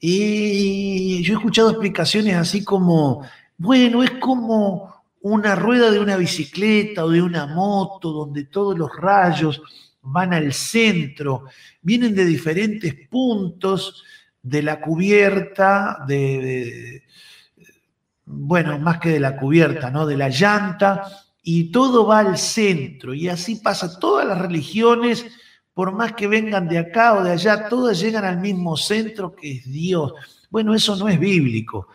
Y 0.00 1.22
yo 1.22 1.34
he 1.34 1.36
escuchado 1.36 1.70
explicaciones 1.70 2.36
así 2.36 2.64
como, 2.64 3.24
bueno, 3.56 4.02
es 4.02 4.12
como 4.12 4.94
una 5.20 5.54
rueda 5.54 5.90
de 5.90 5.98
una 5.98 6.16
bicicleta 6.16 7.04
o 7.04 7.10
de 7.10 7.20
una 7.20 7.46
moto 7.46 8.12
donde 8.12 8.44
todos 8.44 8.78
los 8.78 8.94
rayos 8.96 9.60
van 10.00 10.32
al 10.32 10.52
centro, 10.52 11.44
vienen 11.82 12.14
de 12.14 12.24
diferentes 12.24 12.94
puntos 13.08 14.04
de 14.42 14.62
la 14.62 14.80
cubierta, 14.80 15.98
de, 16.06 17.02
bueno, 18.24 18.78
más 18.78 18.98
que 18.98 19.10
de 19.10 19.20
la 19.20 19.36
cubierta, 19.36 19.90
¿no? 19.90 20.06
De 20.06 20.16
la 20.16 20.28
llanta, 20.28 21.02
y 21.42 21.70
todo 21.70 22.06
va 22.06 22.20
al 22.20 22.38
centro. 22.38 23.14
Y 23.14 23.28
así 23.28 23.56
pasa. 23.56 23.98
Todas 23.98 24.26
las 24.26 24.38
religiones, 24.38 25.26
por 25.78 25.92
más 25.92 26.14
que 26.14 26.26
vengan 26.26 26.66
de 26.66 26.76
acá 26.76 27.14
o 27.14 27.22
de 27.22 27.30
allá, 27.30 27.68
todas 27.68 28.00
llegan 28.00 28.24
al 28.24 28.40
mismo 28.40 28.76
centro 28.76 29.36
que 29.36 29.52
es 29.52 29.64
Dios. 29.64 30.12
Bueno, 30.50 30.74
eso 30.74 30.96
no 30.96 31.08
es 31.08 31.20
bíblico. 31.20 31.86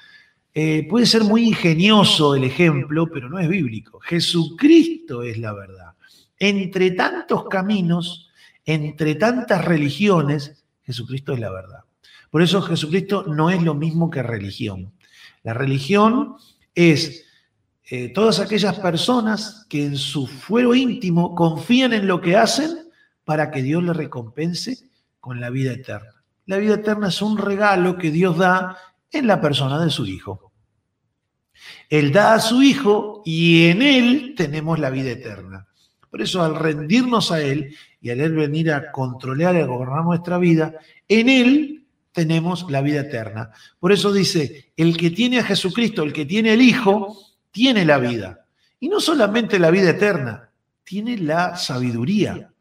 Eh, 0.54 0.88
puede 0.90 1.06
ser 1.06 1.26
muy 1.26 1.50
ingenioso 1.50 2.34
el 2.34 2.46
ejemplo, 2.46 3.10
pero 3.12 3.28
no 3.28 3.40
es 3.40 3.50
bíblico. 3.50 4.00
Jesucristo 4.00 5.22
es 5.22 5.38
la 5.38 5.52
verdad. 5.52 5.96
Entre 6.40 6.92
tantos 6.92 7.50
caminos, 7.50 8.30
entre 8.64 9.16
tantas 9.16 9.66
religiones, 9.66 10.64
Jesucristo 10.84 11.34
es 11.34 11.42
la 11.42 11.52
verdad. 11.52 11.80
Por 12.32 12.42
eso 12.42 12.62
Jesucristo 12.62 13.26
no 13.28 13.50
es 13.50 13.62
lo 13.62 13.74
mismo 13.74 14.10
que 14.10 14.24
religión. 14.24 14.94
La 15.44 15.54
religión 15.54 16.38
es 16.74 17.26
eh, 17.90 18.14
todas 18.14 18.40
aquellas 18.40 18.80
personas 18.80 19.66
que 19.68 19.84
en 19.84 19.98
su 19.98 20.26
fuero 20.26 20.74
íntimo 20.74 21.36
confían 21.36 21.92
en 21.92 22.08
lo 22.08 22.22
que 22.22 22.38
hacen 22.38 22.83
para 23.24 23.52
que 23.52 23.62
Dios 23.62 23.84
les 23.84 23.96
recompense 23.96 24.90
con 25.20 25.40
la 25.40 25.50
vida 25.50 25.74
eterna. 25.74 26.24
La 26.46 26.58
vida 26.58 26.76
eterna 26.76 27.08
es 27.08 27.22
un 27.22 27.38
regalo 27.38 27.98
que 27.98 28.12
Dios 28.12 28.38
da 28.38 28.78
en 29.12 29.28
la 29.28 29.40
persona 29.40 29.84
de 29.84 29.90
su 29.90 30.06
Hijo. 30.06 30.52
Él 31.90 32.12
da 32.12 32.34
a 32.34 32.40
su 32.40 32.62
Hijo 32.62 33.22
y 33.26 33.68
en 33.68 33.82
Él 33.82 34.34
tenemos 34.36 34.80
la 34.80 34.90
vida 34.90 35.12
eterna. 35.12 35.68
Por 36.10 36.22
eso 36.22 36.44
al 36.44 36.56
rendirnos 36.56 37.32
a 37.32 37.42
Él 37.42 37.76
y 38.02 38.10
al 38.10 38.20
Él 38.20 38.34
venir 38.34 38.72
a 38.72 38.92
controlar 38.92 39.56
y 39.56 39.60
a 39.60 39.66
gobernar 39.66 40.04
nuestra 40.04 40.38
vida, 40.38 40.74
en 41.08 41.30
Él 41.30 41.86
tenemos 42.12 42.70
la 42.70 42.82
vida 42.82 43.02
eterna. 43.02 43.52
Por 43.80 43.92
eso 43.92 44.14
dice, 44.14 44.72
el 44.78 44.98
que 44.98 45.10
tiene 45.10 45.40
a 45.40 45.44
Jesucristo, 45.44 46.04
el 46.04 46.14
que 46.14 46.26
tiene 46.26 46.54
el 46.54 46.62
Hijo, 46.62 47.18
tiene 47.52 47.86
la 47.86 47.98
vida. 47.98 48.46
Y 48.80 48.90
no 48.90 49.00
solamente 49.00 49.58
la 49.60 49.72
vida 49.72 49.90
eterna, 49.90 50.50
tiene 50.84 51.18
la 51.18 51.56
sabiduría. 51.58 52.53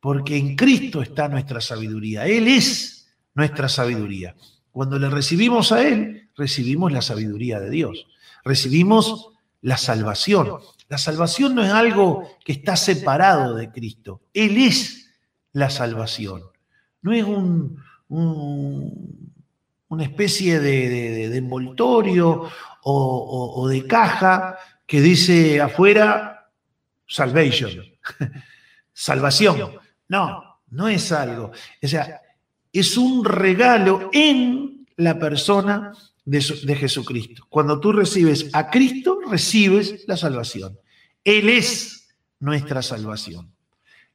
Porque 0.00 0.36
en 0.36 0.56
Cristo 0.56 1.02
está 1.02 1.28
nuestra 1.28 1.60
sabiduría. 1.60 2.26
Él 2.26 2.48
es 2.48 3.12
nuestra 3.34 3.68
sabiduría. 3.68 4.34
Cuando 4.70 4.98
le 4.98 5.10
recibimos 5.10 5.72
a 5.72 5.86
Él, 5.86 6.30
recibimos 6.36 6.90
la 6.92 7.02
sabiduría 7.02 7.60
de 7.60 7.70
Dios. 7.70 8.06
Recibimos 8.44 9.30
la 9.60 9.76
salvación. 9.76 10.58
La 10.88 10.98
salvación 10.98 11.54
no 11.54 11.62
es 11.62 11.70
algo 11.70 12.28
que 12.44 12.52
está 12.52 12.76
separado 12.76 13.54
de 13.54 13.70
Cristo. 13.70 14.22
Él 14.32 14.56
es 14.56 15.10
la 15.52 15.70
salvación. 15.70 16.42
No 17.02 17.12
es 17.12 17.24
un, 17.24 17.82
una 18.08 20.02
especie 20.02 20.60
de, 20.60 21.36
envoltorio 21.36 22.48
o, 22.82 23.52
o 23.56 23.68
de 23.68 23.86
caja 23.86 24.56
que 24.86 25.00
dice 25.00 25.60
afuera 25.60 26.50
salvation, 27.06 27.70
salvación. 28.92 29.78
No, 30.10 30.42
no 30.70 30.88
es 30.88 31.12
algo. 31.12 31.52
O 31.80 31.86
sea, 31.86 32.20
es 32.72 32.96
un 32.96 33.24
regalo 33.24 34.10
en 34.12 34.84
la 34.96 35.16
persona 35.20 35.92
de, 36.24 36.40
Jesucristo. 36.40 37.44
Cuando 37.48 37.78
tú 37.78 37.92
recibes 37.92 38.50
a 38.52 38.70
Cristo, 38.70 39.20
recibes 39.30 40.04
la 40.08 40.16
salvación. 40.16 40.76
Él 41.22 41.48
es 41.48 42.08
nuestra 42.40 42.82
salvación. 42.82 43.54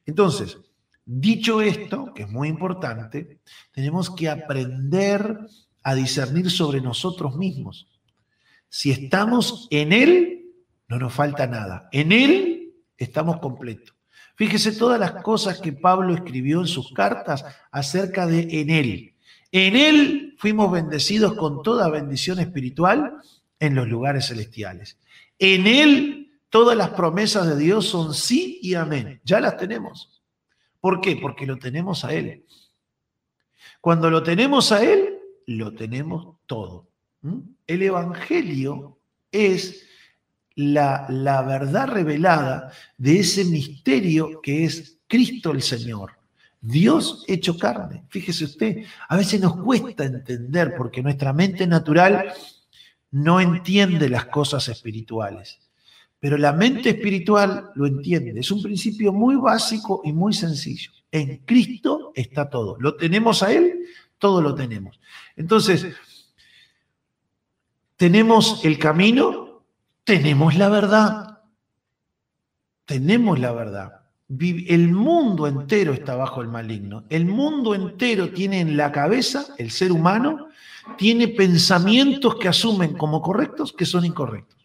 Entonces, 0.04 0.58
dicho 1.06 1.62
esto, 1.62 2.12
que 2.14 2.24
es 2.24 2.28
muy 2.28 2.48
importante, 2.48 3.40
tenemos 3.72 4.10
que 4.10 4.28
aprender 4.28 5.38
a 5.82 5.94
discernir 5.94 6.50
sobre 6.50 6.82
nosotros 6.82 7.36
mismos. 7.36 7.88
Si 8.68 8.90
estamos 8.90 9.66
en 9.70 9.94
Él, 9.94 10.44
no 10.88 10.98
nos 10.98 11.14
falta 11.14 11.46
nada. 11.46 11.88
En 11.90 12.12
Él 12.12 12.74
estamos 12.98 13.38
completos. 13.38 13.95
Fíjese 14.36 14.72
todas 14.72 15.00
las 15.00 15.22
cosas 15.22 15.60
que 15.60 15.72
Pablo 15.72 16.14
escribió 16.14 16.60
en 16.60 16.66
sus 16.66 16.92
cartas 16.92 17.44
acerca 17.70 18.26
de 18.26 18.60
en 18.60 18.70
Él. 18.70 19.14
En 19.50 19.76
Él 19.76 20.34
fuimos 20.38 20.70
bendecidos 20.70 21.34
con 21.34 21.62
toda 21.62 21.88
bendición 21.88 22.38
espiritual 22.38 23.14
en 23.58 23.74
los 23.74 23.88
lugares 23.88 24.26
celestiales. 24.26 24.98
En 25.38 25.66
Él 25.66 26.40
todas 26.50 26.76
las 26.76 26.90
promesas 26.90 27.48
de 27.48 27.56
Dios 27.56 27.86
son 27.86 28.12
sí 28.12 28.58
y 28.62 28.74
amén. 28.74 29.20
Ya 29.24 29.40
las 29.40 29.56
tenemos. 29.56 30.22
¿Por 30.80 31.00
qué? 31.00 31.16
Porque 31.16 31.46
lo 31.46 31.58
tenemos 31.58 32.04
a 32.04 32.12
Él. 32.12 32.44
Cuando 33.80 34.10
lo 34.10 34.22
tenemos 34.22 34.70
a 34.70 34.84
Él, 34.84 35.18
lo 35.46 35.72
tenemos 35.74 36.36
todo. 36.46 36.88
¿Mm? 37.22 37.38
El 37.66 37.82
Evangelio 37.82 38.98
es 39.32 39.85
la, 40.56 41.06
la 41.08 41.42
verdad 41.42 41.86
revelada 41.86 42.72
de 42.98 43.20
ese 43.20 43.44
misterio 43.44 44.40
que 44.42 44.64
es 44.64 44.98
Cristo 45.06 45.52
el 45.52 45.62
Señor. 45.62 46.12
Dios 46.60 47.24
hecho 47.28 47.56
carne. 47.56 48.04
Fíjese 48.08 48.44
usted, 48.44 48.84
a 49.08 49.16
veces 49.16 49.40
nos 49.40 49.56
cuesta 49.56 50.04
entender 50.04 50.74
porque 50.76 51.02
nuestra 51.02 51.32
mente 51.32 51.66
natural 51.66 52.32
no 53.12 53.40
entiende 53.40 54.08
las 54.08 54.26
cosas 54.26 54.68
espirituales. 54.68 55.60
Pero 56.18 56.38
la 56.38 56.52
mente 56.52 56.90
espiritual 56.90 57.70
lo 57.74 57.86
entiende. 57.86 58.40
Es 58.40 58.50
un 58.50 58.62
principio 58.62 59.12
muy 59.12 59.36
básico 59.36 60.00
y 60.04 60.12
muy 60.12 60.32
sencillo. 60.32 60.90
En 61.12 61.38
Cristo 61.44 62.12
está 62.14 62.50
todo. 62.50 62.76
Lo 62.80 62.96
tenemos 62.96 63.42
a 63.42 63.52
Él, 63.52 63.84
todo 64.18 64.40
lo 64.40 64.54
tenemos. 64.54 64.98
Entonces, 65.36 65.86
tenemos 67.96 68.64
el 68.64 68.78
camino, 68.78 69.45
tenemos 70.06 70.54
la 70.54 70.68
verdad. 70.68 71.40
Tenemos 72.84 73.40
la 73.40 73.52
verdad. 73.52 74.02
El 74.28 74.92
mundo 74.92 75.48
entero 75.48 75.92
está 75.92 76.14
bajo 76.14 76.40
el 76.40 76.48
maligno. 76.48 77.04
El 77.10 77.26
mundo 77.26 77.74
entero 77.74 78.30
tiene 78.30 78.60
en 78.60 78.76
la 78.76 78.92
cabeza, 78.92 79.46
el 79.58 79.72
ser 79.72 79.90
humano, 79.90 80.48
tiene 80.96 81.26
pensamientos 81.26 82.36
que 82.36 82.46
asumen 82.46 82.96
como 82.96 83.20
correctos 83.20 83.72
que 83.72 83.84
son 83.84 84.04
incorrectos. 84.04 84.56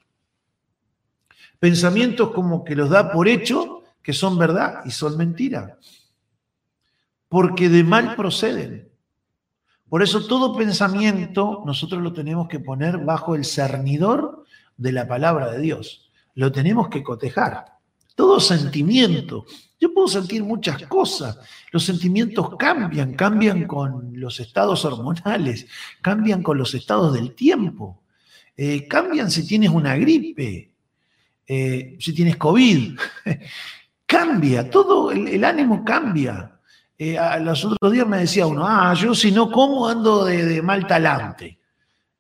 Pensamientos 1.58 2.32
como 2.32 2.64
que 2.64 2.76
los 2.76 2.92
da 2.92 3.12
por 3.12 3.28
hecho 3.28 3.84
que 4.04 4.14
son 4.14 4.38
verdad 4.38 4.82
y 4.86 4.92
son 4.92 5.18
mentira. 5.18 5.80
Porque 7.28 7.68
de 7.68 7.84
mal 7.84 8.16
proceden. 8.16 8.92
Por 9.90 10.04
eso 10.04 10.28
todo 10.28 10.56
pensamiento 10.56 11.64
nosotros 11.66 12.02
lo 12.04 12.14
tenemos 12.14 12.48
que 12.48 12.60
poner 12.60 13.00
bajo 13.00 13.34
el 13.34 13.44
cernidor 13.44 14.41
de 14.82 14.92
la 14.92 15.08
palabra 15.08 15.52
de 15.52 15.60
Dios. 15.60 16.10
Lo 16.34 16.52
tenemos 16.52 16.90
que 16.90 17.04
cotejar 17.04 17.66
todo 18.16 18.40
sentimiento. 18.40 19.46
Yo 19.80 19.94
puedo 19.94 20.08
sentir 20.08 20.44
muchas 20.44 20.84
cosas. 20.84 21.40
Los 21.72 21.84
sentimientos 21.86 22.56
cambian, 22.58 23.14
cambian 23.14 23.66
con 23.66 24.12
los 24.20 24.40
estados 24.40 24.86
hormonales, 24.86 25.68
cambian 26.02 26.44
con 26.44 26.58
los 26.58 26.74
estados 26.74 27.14
del 27.14 27.34
tiempo, 27.34 28.04
eh, 28.56 28.88
cambian 28.88 29.32
si 29.32 29.48
tienes 29.48 29.70
una 29.72 29.96
gripe, 29.96 30.72
eh, 31.48 31.98
si 32.00 32.14
tienes 32.14 32.38
COVID. 32.38 33.00
cambia, 34.06 34.70
todo 34.70 35.12
el, 35.12 35.44
ánimo 35.44 35.84
cambia. 35.86 36.60
eh, 36.98 37.18
a 37.18 37.40
los 37.40 37.64
otros 37.66 37.92
días 37.92 38.06
me 38.06 38.20
decía 38.20 38.46
uno, 38.46 38.68
ah, 38.68 38.94
yo 38.94 39.16
si 39.16 39.32
no 39.32 39.50
como 39.50 39.88
ando 39.88 40.26
de, 40.26 40.46
de 40.46 40.62
mal 40.62 40.86
talante. 40.86 41.61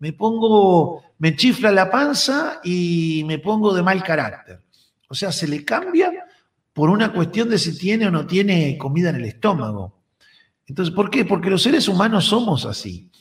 Me 0.01 0.13
pongo, 0.13 1.03
me 1.19 1.35
chifla 1.35 1.71
la 1.71 1.91
panza 1.91 2.59
y 2.63 3.23
me 3.27 3.37
pongo 3.37 3.71
de 3.71 3.83
mal 3.83 4.03
carácter. 4.03 4.59
O 5.07 5.13
sea, 5.13 5.31
se 5.31 5.47
le 5.47 5.63
cambia 5.63 6.11
por 6.73 6.89
una 6.89 7.13
cuestión 7.13 7.47
de 7.49 7.59
si 7.59 7.77
tiene 7.77 8.07
o 8.07 8.11
no 8.11 8.25
tiene 8.25 8.79
comida 8.79 9.11
en 9.11 9.17
el 9.17 9.25
estómago. 9.25 10.01
Entonces, 10.65 10.91
¿por 10.95 11.11
qué? 11.11 11.23
Porque 11.23 11.51
los 11.51 11.61
seres 11.61 11.87
humanos 11.87 12.25
somos 12.25 12.65
así. 12.65 13.11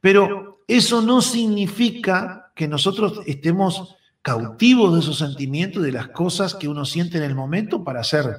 Pero 0.00 0.64
eso 0.66 1.02
no 1.02 1.22
significa 1.22 2.50
que 2.56 2.66
nosotros 2.66 3.20
estemos 3.24 3.94
cautivos 4.22 4.94
de 4.94 5.00
esos 5.00 5.18
sentimientos, 5.18 5.84
de 5.84 5.92
las 5.92 6.08
cosas 6.08 6.56
que 6.56 6.66
uno 6.66 6.84
siente 6.84 7.18
en 7.18 7.24
el 7.24 7.36
momento 7.36 7.84
para 7.84 8.00
hacer, 8.00 8.38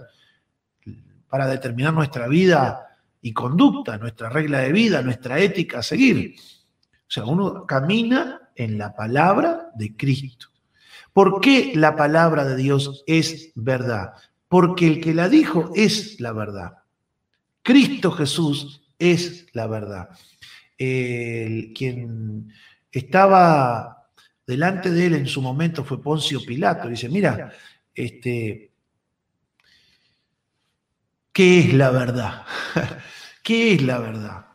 para 1.29 1.47
determinar 1.47 1.93
nuestra 1.93 2.27
vida 2.27 2.97
y 3.21 3.31
conducta, 3.31 3.97
nuestra 3.97 4.27
regla 4.27 4.59
de 4.59 4.73
vida, 4.73 5.01
nuestra 5.01 5.39
ética 5.39 5.79
a 5.79 5.83
seguir. 5.83 6.35
Sea, 7.13 7.25
uno 7.25 7.67
camina 7.67 8.49
en 8.55 8.79
la 8.79 8.95
palabra 8.95 9.69
de 9.75 9.95
Cristo. 9.95 10.47
¿Por 11.13 11.41
qué 11.41 11.73
la 11.75 11.95
palabra 11.95 12.43
de 12.43 12.55
Dios 12.55 13.03
es 13.05 13.51
verdad? 13.53 14.13
Porque 14.47 14.87
el 14.87 14.99
que 14.99 15.13
la 15.13 15.29
dijo 15.29 15.71
es 15.75 16.19
la 16.19 16.31
verdad. 16.31 16.79
Cristo 17.61 18.11
Jesús 18.13 18.81
es 18.97 19.45
la 19.53 19.67
verdad. 19.67 20.09
El, 20.75 21.71
quien 21.75 22.51
estaba 22.91 24.07
delante 24.47 24.89
de 24.89 25.05
él 25.05 25.13
en 25.13 25.27
su 25.27 25.39
momento 25.39 25.83
fue 25.83 26.01
Poncio 26.01 26.43
Pilato. 26.43 26.87
Dice, 26.87 27.09
mira, 27.09 27.53
este, 27.93 28.71
¿qué 31.31 31.59
es 31.59 31.73
la 31.75 31.91
verdad? 31.91 32.43
¿Qué 33.43 33.75
es 33.75 33.83
la 33.83 33.99
verdad? 33.99 34.52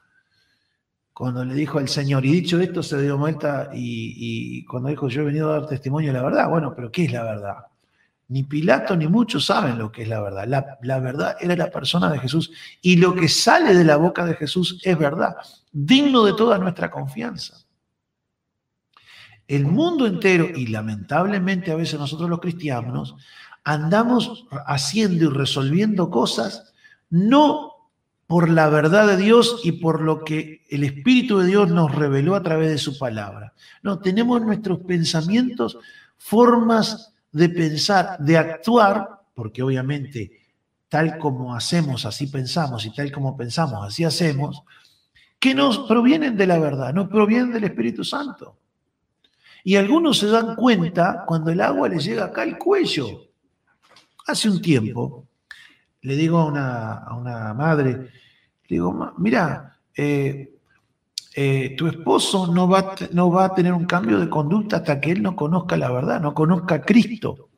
Cuando 1.19 1.45
le 1.45 1.53
dijo 1.53 1.81
al 1.81 1.89
Señor, 1.89 2.25
y 2.25 2.31
dicho 2.31 2.61
esto 2.61 2.81
se 2.81 3.03
dio 3.03 3.19
vuelta 3.19 3.71
y, 3.75 4.65
cuando 4.67 4.89
dijo, 4.89 5.09
yo 5.09 5.23
he 5.23 5.25
venido 5.25 5.51
a 5.51 5.59
dar 5.59 5.67
testimonio 5.67 6.13
de 6.13 6.19
la 6.21 6.23
verdad, 6.25 6.49
bueno, 6.49 6.73
pero 6.77 6.93
¿qué 6.93 7.07
es 7.07 7.13
la 7.13 7.25
verdad? 7.25 7.57
Ni 8.29 8.45
Pilato 8.45 8.95
ni 8.95 9.09
muchos 9.09 9.45
saben 9.45 9.79
lo 9.79 9.91
que 9.91 10.03
es 10.03 10.09
la 10.09 10.21
verdad. 10.21 10.47
La, 10.47 10.79
la, 10.81 11.01
verdad 11.01 11.37
era 11.41 11.57
la 11.57 11.73
persona 11.73 12.09
de 12.09 12.21
Jesús 12.21 12.53
y 12.83 12.99
lo 12.99 13.17
que 13.17 13.27
sale 13.27 13.75
de 13.75 13.83
la 13.83 13.97
boca 13.97 14.25
de 14.25 14.37
Jesús 14.37 14.81
es 14.85 14.97
verdad, 14.97 15.35
digno 15.73 16.23
de 16.23 16.35
toda 16.35 16.57
nuestra 16.57 16.89
confianza. 16.89 17.67
El 19.49 19.67
mundo 19.67 20.07
entero, 20.07 20.47
y 20.55 20.69
lamentablemente 20.69 21.73
a 21.73 21.75
veces 21.75 21.99
nosotros 21.99 22.31
los 22.31 22.39
cristianos, 22.39 23.17
andamos 23.65 24.47
haciendo 24.69 25.25
y 25.25 25.29
resolviendo 25.31 26.11
cosas 26.11 26.73
no 27.11 27.68
por 28.29 28.51
la 28.51 28.69
verdad 28.69 29.07
de 29.07 29.17
Dios 29.17 29.63
y 29.65 29.73
por 29.73 30.03
lo 30.03 30.23
que 30.23 30.63
el 30.69 30.85
Espíritu 30.85 31.39
de 31.39 31.47
Dios 31.47 31.71
nos 31.71 31.95
reveló 31.95 32.37
a 32.37 32.43
través 32.43 32.69
de 32.69 32.77
su 32.77 32.99
palabra. 32.99 33.55
No, 33.83 34.01
tenemos 34.01 34.43
nuestros 34.43 34.81
pensamientos, 34.81 35.79
formas 36.19 37.15
de 37.33 37.49
pensar, 37.49 38.19
de 38.19 38.37
actuar, 38.37 39.23
porque 39.35 39.63
obviamente 39.63 40.39
tal 40.91 41.17
como 41.17 41.55
hacemos, 41.55 42.05
así 42.05 42.27
pensamos, 42.27 42.85
y 42.85 42.93
tal 42.93 43.11
como 43.11 43.35
pensamos, 43.35 43.87
así 43.87 44.05
hacemos, 44.05 44.63
que 45.39 45.55
nos 45.55 45.79
provienen 45.81 46.37
de 46.37 46.47
la 46.47 46.59
verdad, 46.59 46.93
nos 46.93 47.09
provienen 47.09 47.51
del 47.51 47.65
Espíritu 47.65 48.05
Santo. 48.05 48.59
Y 49.65 49.77
algunos 49.77 50.19
se 50.19 50.27
dan 50.27 50.55
cuenta 50.55 51.25
cuando 51.27 51.51
el 51.51 51.63
agua 51.63 51.89
les 51.89 52.05
llega 52.05 52.27
acá 52.27 52.43
al 52.43 52.59
cuello. 52.59 53.07
Hace 54.27 54.51
un 54.51 54.61
tiempo, 54.61 55.28
le 56.03 56.17
digo 56.17 56.39
a 56.39 56.47
una, 56.47 56.93
a 56.95 57.17
una 57.17 57.55
madre, 57.55 57.93
le 57.93 58.11
digo, 58.69 59.13
mira, 59.19 59.79
eh, 59.97 60.55
eh, 61.35 61.75
tu 61.77 61.87
esposo 61.87 62.47
no 62.53 62.69
va, 62.69 62.95
no 63.13 63.31
va 63.31 63.47
a 63.47 63.55
tener 63.55 63.73
un 63.73 63.87
cambio 63.87 64.19
de 64.19 64.29
conducta 64.29 64.79
hasta 64.79 65.01
que 65.01 65.13
él 65.13 65.23
no 65.23 65.37
conozca 65.37 65.77
la 65.77 65.91
verdad, 65.91 66.21
no 66.21 66.35
conozca 66.35 66.77
a 66.77 66.83
Cristo. 66.83 67.49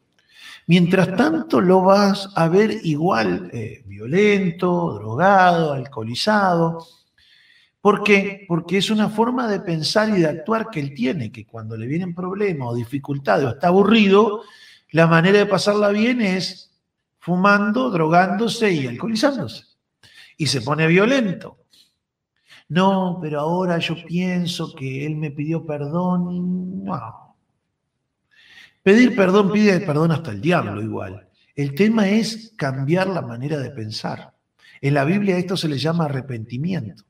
Mientras 0.66 1.16
tanto 1.16 1.60
lo 1.60 1.82
vas 1.82 2.30
a 2.36 2.48
ver 2.48 2.76
igual 2.84 3.50
eh, 3.52 3.82
violento, 3.86 4.94
drogado, 4.94 5.72
alcoholizado. 5.72 6.86
¿Por 7.80 8.02
qué? 8.02 8.44
Porque 8.46 8.78
es 8.78 8.90
una 8.90 9.08
forma 9.08 9.48
de 9.48 9.60
pensar 9.60 10.10
y 10.10 10.20
de 10.20 10.28
actuar 10.28 10.68
que 10.70 10.80
él 10.80 10.94
tiene, 10.94 11.32
que 11.32 11.46
cuando 11.46 11.76
le 11.76 11.86
vienen 11.86 12.14
problemas 12.14 12.68
o 12.68 12.74
dificultades 12.74 13.46
o 13.46 13.50
está 13.50 13.68
aburrido, 13.68 14.42
la 14.90 15.06
manera 15.06 15.38
de 15.38 15.46
pasarla 15.46 15.88
bien 15.88 16.20
es 16.20 16.69
fumando, 17.20 17.90
drogándose 17.90 18.72
y 18.72 18.86
alcoholizándose. 18.86 19.64
Y 20.36 20.46
se 20.46 20.62
pone 20.62 20.86
violento. 20.86 21.58
No, 22.68 23.18
pero 23.20 23.40
ahora 23.40 23.78
yo 23.78 23.96
pienso 24.06 24.74
que 24.74 25.06
él 25.06 25.16
me 25.16 25.30
pidió 25.30 25.64
perdón. 25.64 26.84
No. 26.84 27.36
Pedir 28.82 29.14
perdón 29.14 29.52
pide 29.52 29.80
perdón 29.80 30.12
hasta 30.12 30.30
el 30.30 30.40
diablo 30.40 30.80
igual. 30.80 31.28
El 31.54 31.74
tema 31.74 32.08
es 32.08 32.54
cambiar 32.56 33.08
la 33.08 33.22
manera 33.22 33.58
de 33.58 33.70
pensar. 33.70 34.34
En 34.80 34.94
la 34.94 35.04
Biblia 35.04 35.36
esto 35.36 35.56
se 35.56 35.68
le 35.68 35.78
llama 35.78 36.06
arrepentimiento. 36.06 37.04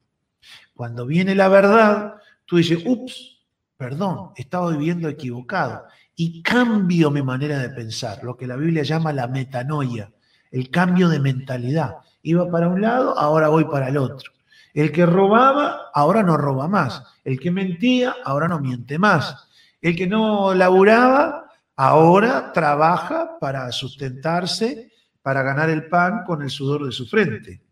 Cuando 0.74 1.06
viene 1.06 1.34
la 1.34 1.48
verdad, 1.48 2.14
tú 2.46 2.56
dices, 2.56 2.82
ups, 2.84 3.38
perdón, 3.76 4.30
estaba 4.34 4.70
viviendo 4.70 5.08
equivocado. 5.08 5.84
Y 6.22 6.42
cambio 6.42 7.10
mi 7.10 7.22
manera 7.22 7.58
de 7.60 7.70
pensar, 7.70 8.22
lo 8.22 8.36
que 8.36 8.46
la 8.46 8.54
Biblia 8.54 8.82
llama 8.82 9.10
la 9.10 9.26
metanoia, 9.26 10.12
el 10.50 10.68
cambio 10.68 11.08
de 11.08 11.18
mentalidad. 11.18 11.96
Iba 12.20 12.50
para 12.50 12.68
un 12.68 12.82
lado, 12.82 13.18
ahora 13.18 13.48
voy 13.48 13.64
para 13.64 13.88
el 13.88 13.96
otro. 13.96 14.30
El 14.74 14.92
que 14.92 15.06
robaba, 15.06 15.88
ahora 15.94 16.22
no 16.22 16.36
roba 16.36 16.68
más. 16.68 17.02
El 17.24 17.40
que 17.40 17.50
mentía, 17.50 18.16
ahora 18.22 18.48
no 18.48 18.60
miente 18.60 18.98
más. 18.98 19.48
El 19.80 19.96
que 19.96 20.06
no 20.06 20.52
laburaba, 20.52 21.46
ahora 21.74 22.52
trabaja 22.52 23.38
para 23.40 23.72
sustentarse, 23.72 24.92
para 25.22 25.42
ganar 25.42 25.70
el 25.70 25.88
pan 25.88 26.24
con 26.26 26.42
el 26.42 26.50
sudor 26.50 26.84
de 26.84 26.92
su 26.92 27.06
frente. 27.06 27.62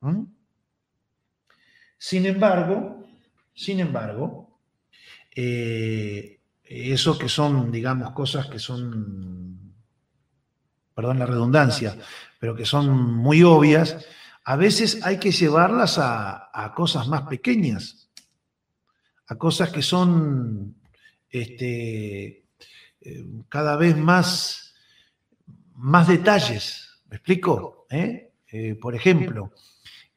¿Mm? 0.00 0.24
Sin 1.96 2.26
embargo, 2.26 3.02
sin 3.54 3.80
embargo, 3.80 4.60
eh, 5.34 6.37
eso 6.68 7.18
que 7.18 7.28
son, 7.28 7.72
digamos, 7.72 8.12
cosas 8.12 8.46
que 8.46 8.58
son, 8.58 9.74
perdón 10.94 11.18
la 11.18 11.26
redundancia, 11.26 11.96
pero 12.38 12.54
que 12.54 12.66
son 12.66 12.90
muy 12.90 13.42
obvias, 13.42 14.04
a 14.44 14.56
veces 14.56 15.04
hay 15.04 15.18
que 15.18 15.30
llevarlas 15.30 15.98
a, 15.98 16.72
cosas 16.74 17.08
más 17.08 17.22
pequeñas, 17.22 18.10
a 19.26 19.36
cosas 19.36 19.70
que 19.70 19.82
son 19.82 20.76
este, 21.30 22.44
eh, 23.00 23.26
cada 23.48 23.76
vez 23.76 23.96
más, 23.96 24.74
más 25.74 26.06
detalles. 26.06 27.00
¿Me 27.08 27.16
explico? 27.16 27.86
¿Eh? 27.90 28.32
Eh, 28.50 28.74
por 28.74 28.94
ejemplo, 28.94 29.52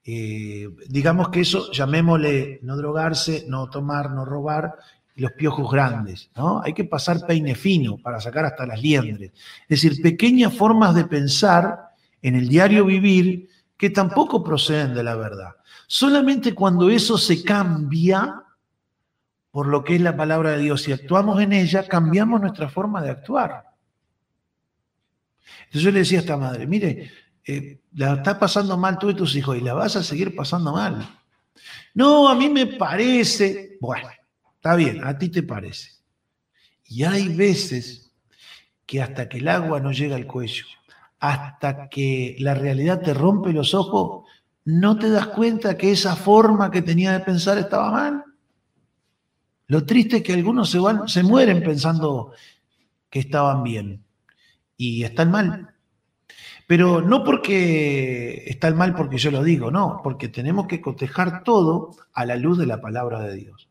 digamos 0.04 1.30
que 1.30 1.42
eso, 1.42 1.72
llamémosle 1.72 2.60
no 2.64 2.76
drogarse, 2.76 3.46
no 3.48 3.70
tomar, 3.70 4.12
no 4.12 4.26
robar, 4.26 4.76
los 5.22 5.34
piojos 5.34 5.72
grandes, 5.72 6.30
¿no? 6.36 6.62
Hay 6.64 6.74
que 6.74 6.84
pasar 6.84 7.26
peine 7.26 7.56
fino 7.56 7.98
para 7.98 8.20
sacar 8.20 8.46
hasta 8.46 8.66
las 8.66 8.82
liendres. 8.82 9.32
Es 9.70 9.82
decir, 9.82 10.02
pequeñas 10.02 10.54
formas 10.54 10.96
de 10.96 11.06
pensar 11.06 11.92
en 12.22 12.36
el 12.36 12.48
diario 12.48 12.86
vivir 12.86 13.48
que 13.78 13.90
tampoco 13.90 14.44
proceden 14.44 14.94
de 14.94 15.04
la 15.04 15.16
verdad. 15.16 15.52
Solamente 15.88 16.54
cuando 16.54 16.90
eso 16.90 17.18
se 17.18 17.44
cambia 17.44 18.44
por 19.52 19.68
lo 19.68 19.84
que 19.84 19.96
es 19.96 20.02
la 20.02 20.16
palabra 20.16 20.52
de 20.52 20.60
Dios 20.60 20.88
y 20.88 20.94
actuamos 20.94 21.42
en 21.42 21.54
ella, 21.54 21.88
cambiamos 21.88 22.40
nuestra 22.40 22.70
forma 22.70 23.02
de 23.02 23.12
actuar. 23.12 23.66
Entonces 25.66 25.82
yo 25.84 25.92
le 25.92 26.00
decía 26.00 26.20
a 26.20 26.22
esta 26.22 26.38
madre, 26.38 26.66
mire, 26.66 27.12
eh, 27.46 27.82
la 27.94 28.14
está 28.14 28.40
pasando 28.40 28.78
mal 28.78 28.98
tú 28.98 29.10
y 29.10 29.16
tus 29.16 29.36
hijos 29.36 29.58
y 29.58 29.62
la 29.62 29.74
vas 29.74 29.96
a 29.96 30.04
seguir 30.04 30.36
pasando 30.36 30.72
mal. 30.72 31.08
No, 31.94 32.30
a 32.30 32.36
mí 32.36 32.50
me 32.50 32.66
parece, 32.68 33.78
bueno, 33.82 34.08
está 34.62 34.76
bien, 34.76 35.04
a 35.04 35.18
ti 35.18 35.30
te 35.30 35.42
parece. 35.42 35.90
Y 36.86 37.04
hay 37.04 37.36
veces 37.36 38.12
que 38.86 39.02
hasta 39.02 39.28
que 39.28 39.40
el 39.40 39.48
agua 39.48 39.80
no 39.80 39.92
llega 39.92 40.16
al 40.16 40.28
cuello, 40.28 40.66
hasta 41.20 41.90
que 41.90 42.36
la 42.38 42.54
realidad 42.54 43.02
te 43.02 43.16
rompe 43.16 43.54
los 43.54 43.74
ojos, 43.74 44.30
no 44.64 45.00
te 45.00 45.10
das 45.10 45.28
cuenta 45.30 45.76
que 45.76 45.92
esa 45.92 46.16
forma 46.16 46.70
que 46.70 46.84
tenía 46.84 47.12
de 47.12 47.22
pensar 47.22 47.58
estaba 47.58 47.90
mal. 47.90 48.24
Lo 49.66 49.84
triste 49.84 50.18
es 50.18 50.24
que 50.24 50.34
algunos 50.34 50.70
se, 50.70 50.78
van, 50.78 51.08
se 51.08 51.24
mueren 51.24 51.64
pensando 51.64 52.34
que 53.10 53.18
estaban 53.18 53.64
bien 53.64 54.04
y 54.78 55.04
están 55.04 55.32
mal. 55.32 55.74
Pero 56.68 57.02
no 57.02 57.24
porque 57.24 58.44
están 58.46 58.78
mal 58.78 58.94
porque 58.94 59.18
yo 59.18 59.32
lo 59.32 59.42
digo, 59.42 59.72
no, 59.72 60.02
porque 60.04 60.28
tenemos 60.28 60.68
que 60.68 60.82
cotejar 60.82 61.44
todo 61.44 61.96
a 62.14 62.28
la 62.28 62.36
luz 62.36 62.60
de 62.60 62.68
la 62.68 62.80
palabra 62.80 63.22
de 63.22 63.36
Dios. 63.38 63.71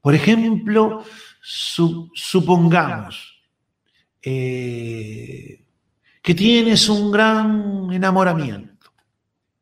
Por 0.00 0.14
ejemplo, 0.14 1.04
su, 1.40 2.10
supongamos 2.14 3.42
eh, 4.22 5.64
que 6.22 6.34
tienes 6.34 6.88
un 6.88 7.10
gran 7.10 7.88
enamoramiento 7.92 8.70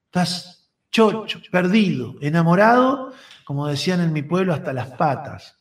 Estás 0.09 0.71
chocho, 0.91 1.39
perdido, 1.51 2.17
enamorado, 2.23 3.13
como 3.45 3.67
decían 3.67 4.01
en 4.01 4.13
mi 4.13 4.23
pueblo, 4.23 4.55
hasta 4.55 4.73
las 4.73 4.89
patas. 4.93 5.59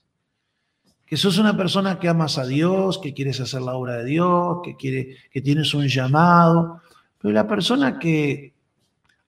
Que 1.06 1.18
sos 1.18 1.38
una 1.38 1.56
persona 1.56 2.00
que 2.00 2.08
amas 2.08 2.38
a 2.38 2.46
Dios, 2.46 2.98
que 2.98 3.14
quieres 3.14 3.42
hacer 3.42 3.62
la 3.62 3.74
obra 3.74 3.98
de 3.98 4.06
Dios, 4.06 4.60
que, 4.64 4.78
quiere, 4.78 5.18
que 5.30 5.42
tienes 5.42 5.74
un 5.74 5.88
llamado. 5.88 6.82
Pero 7.18 7.34
la 7.34 7.46
persona 7.46 8.00
que 8.00 8.54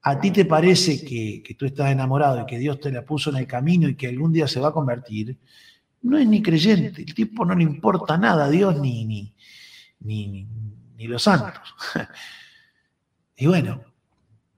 a 0.01 0.19
ti 0.19 0.31
te 0.31 0.45
parece 0.45 1.03
que, 1.03 1.55
tú 1.57 1.65
estás 1.65 1.91
enamorado 1.91 2.41
y 2.41 2.45
que 2.45 2.57
Dios 2.57 2.79
te 2.79 2.91
la 2.91 3.03
puso 3.05 3.29
en 3.29 3.37
el 3.37 3.47
camino 3.47 3.87
y 3.89 3.95
que 3.95 4.07
algún 4.07 4.31
día 4.31 4.47
se 4.47 4.59
va 4.59 4.69
a 4.69 4.73
convertir, 4.73 5.37
no 6.01 6.17
es 6.17 6.25
ni 6.27 6.41
creyente. 6.41 7.01
El 7.01 7.13
tipo 7.13 7.43
no 7.43 7.53
le 7.53 7.63
importa 7.63 8.17
nada 8.17 8.45
a 8.45 8.49
Dios 8.49 8.79
ni, 8.79 9.03
ni, 9.05 9.33
ni, 9.99 10.27
ni- 10.27 10.47
ni 10.97 11.07
los 11.07 11.23
santos. 11.23 11.75
Y 13.41 13.47
bueno, 13.47 13.81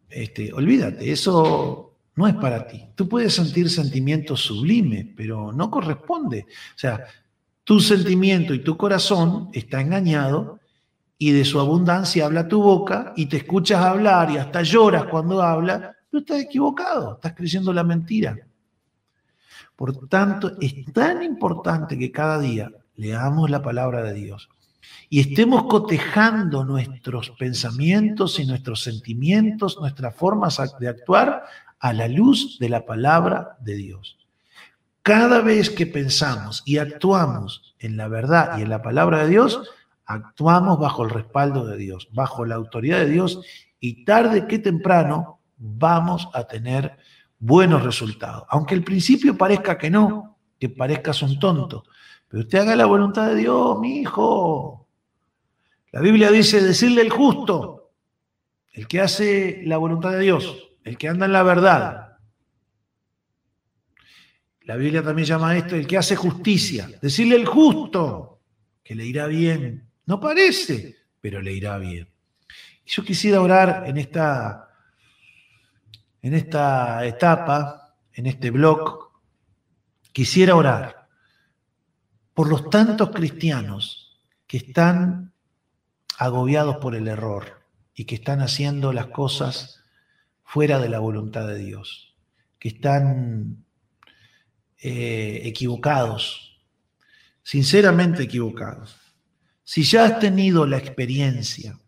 este, 0.10 0.52
olvídate, 0.52 1.12
eso 1.12 1.98
no 2.16 2.28
es 2.28 2.34
para 2.34 2.66
ti. 2.68 2.84
Tú 2.96 3.08
puedes 3.08 3.36
sentir 3.36 3.70
sentimientos 3.70 4.42
sublimes, 4.42 5.06
pero 5.16 5.52
no 5.52 5.70
corresponde. 5.70 6.48
O 6.76 6.80
sea, 6.80 7.06
tu 7.64 7.80
sentimiento 7.80 8.56
y 8.56 8.64
tu 8.64 8.76
corazón 8.78 9.50
está 9.54 9.82
engañado 9.82 10.61
y 11.22 11.34
de 11.34 11.46
su 11.46 11.60
abundancia 11.60 12.26
habla 12.26 12.48
tu 12.48 12.64
boca 12.64 13.14
y 13.16 13.28
te 13.28 13.38
escuchas 13.38 13.86
hablar 13.86 14.32
y 14.32 14.38
hasta 14.38 14.64
lloras 14.64 15.04
cuando 15.04 15.40
habla, 15.40 15.96
pero 16.10 16.22
estás 16.22 16.40
equivocado, 16.40 17.14
estás 17.14 17.36
creyendo 17.36 17.72
la 17.72 17.84
mentira. 17.84 18.40
Por 19.76 20.08
tanto, 20.08 20.54
es 20.60 20.84
tan 20.92 21.22
importante 21.22 21.96
que 21.96 22.12
cada 22.12 22.40
día 22.40 22.72
leamos 22.96 23.52
la 23.52 23.62
palabra 23.62 24.02
de 24.02 24.16
Dios 24.16 24.50
y 25.10 25.20
estemos 25.20 25.66
cotejando 25.66 26.66
nuestros 26.66 27.30
pensamientos 27.38 28.40
y 28.40 28.48
nuestros 28.48 28.82
sentimientos, 28.82 29.78
nuestras 29.80 30.16
formas 30.16 30.60
de 30.80 30.88
actuar 30.88 31.44
a 31.80 31.94
la 31.94 32.08
luz 32.08 32.58
de 32.58 32.70
la 32.70 32.84
palabra 32.84 33.58
de 33.60 33.76
Dios. 33.76 34.18
Cada 35.04 35.42
vez 35.42 35.70
que 35.70 35.86
pensamos 35.86 36.64
y 36.66 36.80
actuamos 36.80 37.76
en 37.78 37.96
la 37.96 38.08
verdad 38.08 38.58
y 38.58 38.64
en 38.64 38.70
la 38.70 38.82
palabra 38.82 39.20
de 39.20 39.30
Dios, 39.30 39.70
actuamos 40.06 40.80
bajo 40.80 41.04
el 41.04 41.10
respaldo 41.10 41.66
de 41.66 41.78
Dios, 41.78 42.10
bajo 42.12 42.46
la 42.46 42.56
autoridad 42.56 43.00
de 43.00 43.10
Dios 43.10 43.42
y 43.80 44.04
tarde 44.06 44.48
que 44.48 44.60
temprano 44.60 45.40
vamos 45.58 46.30
a 46.34 46.46
tener 46.46 46.98
buenos 47.40 47.84
resultados. 47.84 48.44
Aunque 48.50 48.76
al 48.76 48.84
principio 48.84 49.38
parezca 49.38 49.78
que 49.78 49.90
no, 49.90 50.38
que 50.60 50.70
parezcas 50.70 51.22
un 51.22 51.40
tonto, 51.40 51.84
pero 52.28 52.44
usted 52.44 52.60
haga 52.60 52.76
la 52.76 52.86
voluntad 52.86 53.28
de 53.30 53.36
Dios, 53.36 53.80
mi 53.80 54.00
hijo. 54.00 54.88
La 55.92 56.00
Biblia 56.00 56.32
dice 56.32 56.62
decirle 56.62 57.02
el 57.02 57.10
justo, 57.10 57.92
el 58.72 58.88
que 58.88 59.02
hace 59.02 59.62
la 59.66 59.78
voluntad 59.78 60.12
de 60.12 60.20
Dios, 60.20 60.70
el 60.84 60.98
que 60.98 61.10
anda 61.10 61.26
en 61.26 61.34
la 61.34 61.44
verdad. 61.44 62.18
La 64.62 64.76
Biblia 64.78 65.04
también 65.04 65.28
llama 65.28 65.50
a 65.50 65.58
esto 65.58 65.76
el 65.76 65.88
que 65.88 65.98
hace 65.98 66.16
justicia, 66.16 66.90
decirle 67.02 67.36
el 67.36 67.46
justo, 67.46 68.40
que 68.84 68.96
le 68.96 69.06
irá 69.06 69.28
bien. 69.28 69.91
No 70.12 70.20
parece, 70.20 70.98
pero 71.22 71.42
le 71.42 71.54
irá 71.54 71.78
bien. 71.78 72.10
Yo 72.86 73.02
quisiera 73.02 73.40
orar 73.40 73.88
en 73.88 73.98
esta, 73.98 74.68
en 76.22 76.34
esta 76.34 77.06
etapa, 77.06 77.96
en 78.12 78.26
este 78.26 78.52
blog, 78.52 79.10
quisiera 80.12 80.58
orar 80.58 81.08
por 82.34 82.50
los 82.50 82.70
tantos 82.70 83.12
cristianos 83.12 84.20
que 84.48 84.58
están 84.58 85.34
agobiados 86.18 86.76
por 86.76 86.94
el 86.94 87.08
error 87.08 87.64
y 87.94 88.04
que 88.04 88.16
están 88.16 88.42
haciendo 88.42 88.92
las 88.92 89.08
cosas 89.08 89.82
fuera 90.44 90.80
de 90.80 90.90
la 90.90 91.00
voluntad 91.00 91.48
de 91.48 91.56
Dios, 91.56 92.18
que 92.60 92.68
están 92.68 93.64
eh, 94.78 95.44
equivocados, 95.46 96.60
sinceramente 97.44 98.24
equivocados. 98.24 99.01
Si 99.74 99.84
ya 99.84 100.04
has 100.04 100.20
tenido 100.20 100.68
la 100.68 100.78
experiencia 100.78 101.80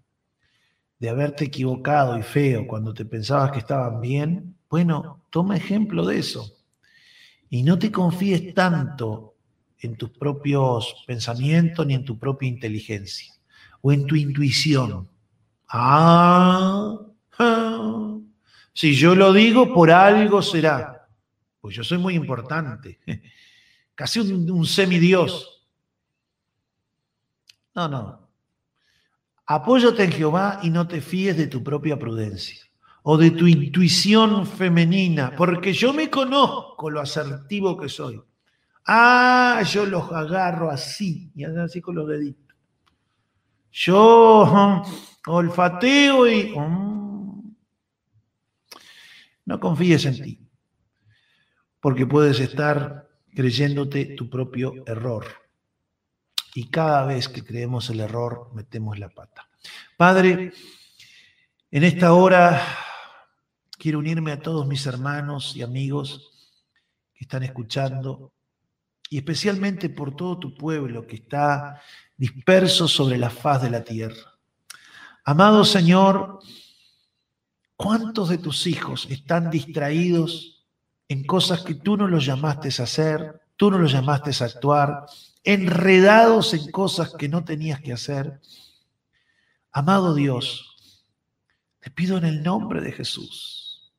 de 1.00 1.10
haberte 1.10 1.44
equivocado 1.44 2.18
y 2.18 2.22
feo 2.22 2.66
cuando 2.66 2.94
te 2.94 3.04
pensabas 3.04 3.52
que 3.52 3.60
estaban 3.60 4.00
bien, 4.00 4.56
bueno, 4.70 5.26
toma 5.30 5.58
ejemplo 5.58 6.06
de 6.06 6.18
eso. 6.18 6.50
Y 7.50 7.62
no 7.62 7.78
te 7.78 7.92
confíes 7.92 8.54
tanto 8.54 9.36
en 9.82 9.98
tus 9.98 10.12
propios 10.12 11.04
pensamientos 11.06 11.86
ni 11.86 11.96
en 11.96 12.06
tu 12.06 12.18
propia 12.18 12.48
inteligencia 12.48 13.34
o 13.82 13.92
en 13.92 14.06
tu 14.06 14.16
intuición. 14.16 15.10
Ah, 15.68 17.02
ah, 17.38 18.18
si 18.74 18.96
yo 18.96 19.14
lo 19.14 19.34
digo, 19.34 19.74
por 19.74 19.92
algo 19.92 20.42
será. 20.42 21.06
Pues 21.60 21.76
yo 21.76 21.84
soy 21.84 21.98
muy 21.98 22.16
importante, 22.16 23.02
casi 23.94 24.22
un, 24.22 24.50
un 24.50 24.66
semidios. 24.66 25.53
No, 27.76 27.88
no. 27.88 28.30
Apóyate 29.46 30.04
en 30.04 30.12
Jehová 30.12 30.60
y 30.64 30.70
no 30.70 30.88
te 30.88 31.02
fíes 31.02 31.38
de 31.38 31.48
tu 31.48 31.64
propia 31.64 31.98
prudencia 31.98 32.64
o 33.04 33.18
de 33.18 33.32
tu 33.32 33.48
intuición 33.48 34.48
femenina, 34.48 35.36
porque 35.36 35.74
yo 35.74 35.92
me 35.92 36.10
conozco 36.10 36.90
lo 36.90 37.02
asertivo 37.02 37.78
que 37.78 37.90
soy. 37.90 38.22
Ah, 38.88 39.62
yo 39.70 39.86
los 39.86 40.12
agarro 40.12 40.72
así, 40.72 41.32
y 41.36 41.44
así 41.44 41.82
con 41.82 41.96
los 41.96 42.08
deditos. 42.08 42.56
Yo 43.72 44.46
mm, 44.46 45.30
olfateo 45.30 46.28
y... 46.28 46.54
mm. 46.58 47.56
No 49.46 49.60
confíes 49.60 50.06
en 50.06 50.24
ti, 50.24 50.40
porque 51.82 52.06
puedes 52.06 52.40
estar 52.40 53.10
creyéndote 53.36 54.16
tu 54.16 54.30
propio 54.30 54.74
error. 54.88 55.26
Y 56.56 56.70
cada 56.70 57.06
vez 57.06 57.28
que 57.30 57.44
creemos 57.44 57.90
el 57.90 58.00
error, 58.00 58.52
metemos 58.54 59.00
la 59.00 59.10
pata. 59.10 59.48
Padre, 59.98 60.54
en 61.72 61.84
esta 61.84 62.14
hora 62.14 62.62
quiero 63.78 64.00
unirme 64.00 64.32
a 64.32 64.40
todos 64.40 64.68
mis 64.68 64.86
hermanos 64.86 65.56
y 65.56 65.64
amigos 65.64 66.54
que 67.14 67.26
están 67.26 67.44
escuchando, 67.44 68.34
y 69.10 69.18
especialmente 69.18 69.90
por 69.90 70.16
todo 70.16 70.40
tu 70.40 70.56
pueblo 70.56 71.06
que 71.06 71.18
está 71.18 71.82
disperso 72.16 72.88
sobre 72.88 73.18
la 73.18 73.30
faz 73.30 73.62
de 73.62 73.70
la 73.70 73.84
tierra. 73.84 74.34
Amado 75.26 75.66
Señor, 75.66 76.40
¿cuántos 77.76 78.30
de 78.30 78.38
tus 78.38 78.68
hijos 78.68 79.08
están 79.10 79.50
distraídos 79.50 80.66
en 81.08 81.26
cosas 81.26 81.62
que 81.62 81.76
tú 81.76 81.98
no 81.98 82.08
los 82.08 82.26
llamaste 82.26 82.70
a 82.80 82.84
hacer, 82.84 83.42
tú 83.56 83.70
no 83.70 83.78
los 83.78 83.92
llamaste 83.92 84.32
a 84.44 84.48
actuar, 84.48 85.06
enredados 85.44 86.54
en 86.54 86.72
cosas 86.72 87.14
que 87.14 87.30
no 87.30 87.44
tenías 87.44 87.82
que 87.82 87.94
hacer? 87.94 88.40
Amado 89.72 90.14
Dios, 90.14 91.06
te 91.80 91.92
pido 91.92 92.18
en 92.18 92.26
el 92.26 92.44
nombre 92.44 92.82
de 92.82 92.92
Jesús, 92.92 93.94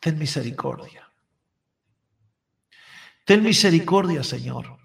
ten 0.00 0.18
misericordia. 0.18 1.08
Ten 3.28 3.42
misericordia, 3.42 4.24
Señor, 4.24 4.78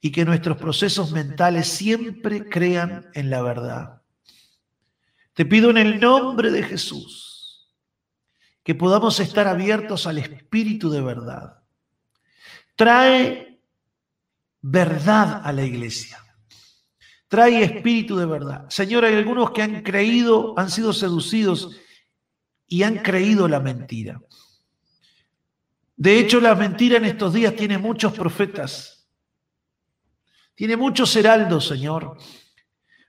y 0.00 0.12
que 0.12 0.24
nuestros 0.24 0.56
procesos 0.58 1.10
mentales 1.10 1.66
siempre 1.66 2.48
crean 2.48 3.10
en 3.14 3.30
la 3.30 3.42
verdad. 3.42 4.02
Te 5.32 5.44
pido 5.44 5.70
en 5.70 5.78
el 5.78 5.98
nombre 5.98 6.52
de 6.52 6.62
Jesús 6.62 7.74
que 8.62 8.76
podamos 8.76 9.18
estar 9.18 9.48
abiertos 9.48 10.06
al 10.06 10.18
Espíritu 10.18 10.88
de 10.88 11.02
verdad. 11.02 11.63
Trae 12.76 13.60
verdad 14.60 15.42
a 15.44 15.52
la 15.52 15.62
iglesia. 15.62 16.18
Trae 17.28 17.62
espíritu 17.62 18.16
de 18.16 18.26
verdad. 18.26 18.68
Señor, 18.68 19.04
hay 19.04 19.14
algunos 19.14 19.50
que 19.50 19.62
han 19.62 19.82
creído, 19.82 20.54
han 20.58 20.70
sido 20.70 20.92
seducidos 20.92 21.76
y 22.66 22.82
han 22.82 22.98
creído 22.98 23.48
la 23.48 23.60
mentira. 23.60 24.20
De 25.96 26.18
hecho, 26.18 26.40
la 26.40 26.54
mentira 26.54 26.96
en 26.96 27.04
estos 27.04 27.32
días 27.32 27.54
tiene 27.54 27.78
muchos 27.78 28.12
profetas. 28.12 29.08
Tiene 30.54 30.76
muchos 30.76 31.14
heraldos, 31.16 31.66
Señor. 31.66 32.16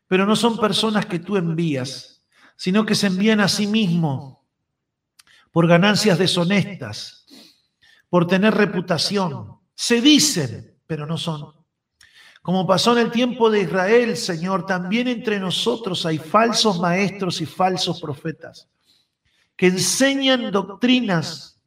Pero 0.08 0.26
no 0.26 0.36
son 0.36 0.58
personas 0.58 1.06
que 1.06 1.20
tú 1.20 1.36
envías, 1.36 2.24
sino 2.56 2.86
que 2.86 2.96
se 2.96 3.08
envían 3.08 3.40
a 3.40 3.48
sí 3.48 3.68
mismos 3.68 4.38
por 5.52 5.68
ganancias 5.68 6.18
deshonestas, 6.20 7.25
por 8.16 8.28
tener 8.28 8.54
reputación. 8.54 9.60
Se 9.74 10.00
dicen, 10.00 10.80
pero 10.88 11.06
no 11.06 11.18
son. 11.18 11.52
Como 12.42 12.66
pasó 12.66 12.94
en 12.94 13.00
el 13.00 13.12
tiempo 13.12 13.50
de 13.50 13.64
Israel, 13.64 14.16
Señor, 14.16 14.66
también 14.66 15.10
entre 15.10 15.38
nosotros 15.38 16.06
hay 16.06 16.18
falsos 16.18 16.80
maestros 16.80 17.42
y 17.42 17.46
falsos 17.46 18.00
profetas 18.00 18.70
que 19.58 19.68
enseñan 19.68 20.50
doctrinas 20.50 21.60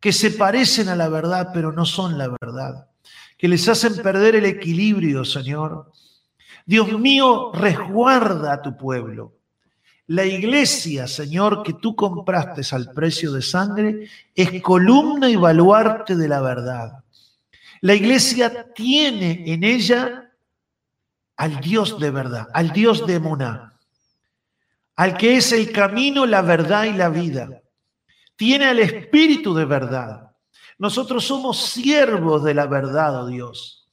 que 0.00 0.12
se 0.12 0.32
parecen 0.32 0.88
a 0.88 0.96
la 0.96 1.08
verdad, 1.08 1.50
pero 1.54 1.70
no 1.70 1.84
son 1.84 2.18
la 2.18 2.34
verdad, 2.40 2.88
que 3.38 3.46
les 3.46 3.68
hacen 3.68 4.02
perder 4.02 4.34
el 4.34 4.46
equilibrio, 4.46 5.24
Señor. 5.24 5.92
Dios 6.66 6.98
mío, 6.98 7.52
resguarda 7.54 8.54
a 8.54 8.60
tu 8.60 8.76
pueblo. 8.76 9.35
La 10.08 10.24
iglesia, 10.24 11.08
Señor, 11.08 11.64
que 11.64 11.72
tú 11.72 11.96
compraste 11.96 12.62
al 12.74 12.92
precio 12.92 13.32
de 13.32 13.42
sangre, 13.42 14.08
es 14.34 14.62
columna 14.62 15.28
y 15.28 15.34
baluarte 15.34 16.14
de 16.14 16.28
la 16.28 16.40
verdad. 16.40 17.02
La 17.80 17.94
iglesia 17.94 18.72
tiene 18.72 19.42
en 19.52 19.64
ella 19.64 20.32
al 21.36 21.60
Dios 21.60 21.98
de 21.98 22.10
verdad, 22.10 22.46
al 22.54 22.72
Dios 22.72 23.04
de 23.04 23.18
Muná, 23.18 23.76
al 24.94 25.16
que 25.16 25.36
es 25.36 25.50
el 25.52 25.72
camino, 25.72 26.24
la 26.24 26.40
verdad 26.40 26.84
y 26.84 26.92
la 26.92 27.08
vida. 27.08 27.62
Tiene 28.36 28.66
al 28.66 28.78
Espíritu 28.78 29.54
de 29.54 29.64
verdad. 29.64 30.30
Nosotros 30.78 31.24
somos 31.24 31.66
siervos 31.66 32.44
de 32.44 32.54
la 32.54 32.66
verdad, 32.66 33.22
oh 33.22 33.26
Dios. 33.26 33.88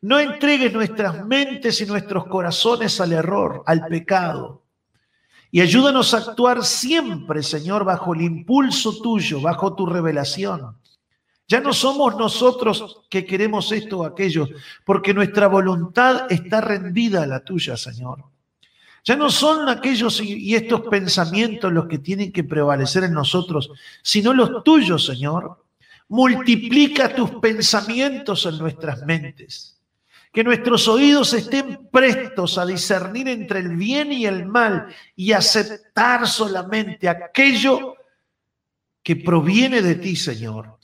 No 0.00 0.18
entregues 0.18 0.72
nuestras 0.72 1.26
mentes 1.26 1.80
y 1.82 1.86
nuestros 1.86 2.26
corazones 2.26 3.00
al 3.02 3.12
error, 3.12 3.62
al 3.66 3.86
pecado 3.86 4.61
y 5.54 5.60
ayúdanos 5.60 6.14
a 6.14 6.16
actuar 6.16 6.64
siempre, 6.64 7.42
Señor, 7.42 7.84
bajo 7.84 8.14
el 8.14 8.22
impulso 8.22 9.02
tuyo, 9.02 9.38
bajo 9.38 9.74
tu 9.74 9.84
revelación. 9.84 10.78
Ya 11.46 11.60
no 11.60 11.74
somos 11.74 12.16
nosotros 12.16 13.02
que 13.10 13.26
queremos 13.26 13.70
esto 13.70 13.98
o 13.98 14.04
aquello, 14.06 14.48
porque 14.86 15.12
nuestra 15.12 15.48
voluntad 15.48 16.24
está 16.32 16.62
rendida 16.62 17.22
a 17.22 17.26
la 17.26 17.44
tuya, 17.44 17.76
Señor. 17.76 18.24
Ya 19.04 19.14
no 19.14 19.28
son 19.28 19.68
aquellos 19.68 20.22
y 20.22 20.54
estos 20.54 20.82
pensamientos 20.88 21.70
los 21.70 21.86
que 21.86 21.98
tienen 21.98 22.32
que 22.32 22.44
prevalecer 22.44 23.04
en 23.04 23.12
nosotros, 23.12 23.70
sino 24.00 24.32
los 24.32 24.64
tuyos, 24.64 25.04
Señor. 25.04 25.62
Multiplica 26.08 27.14
tus 27.14 27.30
pensamientos 27.32 28.46
en 28.46 28.56
nuestras 28.56 29.02
mentes 29.02 29.81
que 30.32 30.42
nuestros 30.42 30.88
oídos 30.88 31.34
estén 31.34 31.88
prestos 31.92 32.56
a 32.56 32.64
discernir 32.64 33.28
entre 33.28 33.60
el 33.60 33.76
bien 33.76 34.10
y 34.12 34.24
el 34.24 34.46
mal 34.46 34.86
y 35.14 35.32
aceptar 35.32 36.26
solamente 36.26 37.08
aquello 37.08 37.96
que 39.02 39.16
proviene 39.16 39.82
de 39.82 39.96
ti, 39.96 40.16
Señor. 40.16 40.78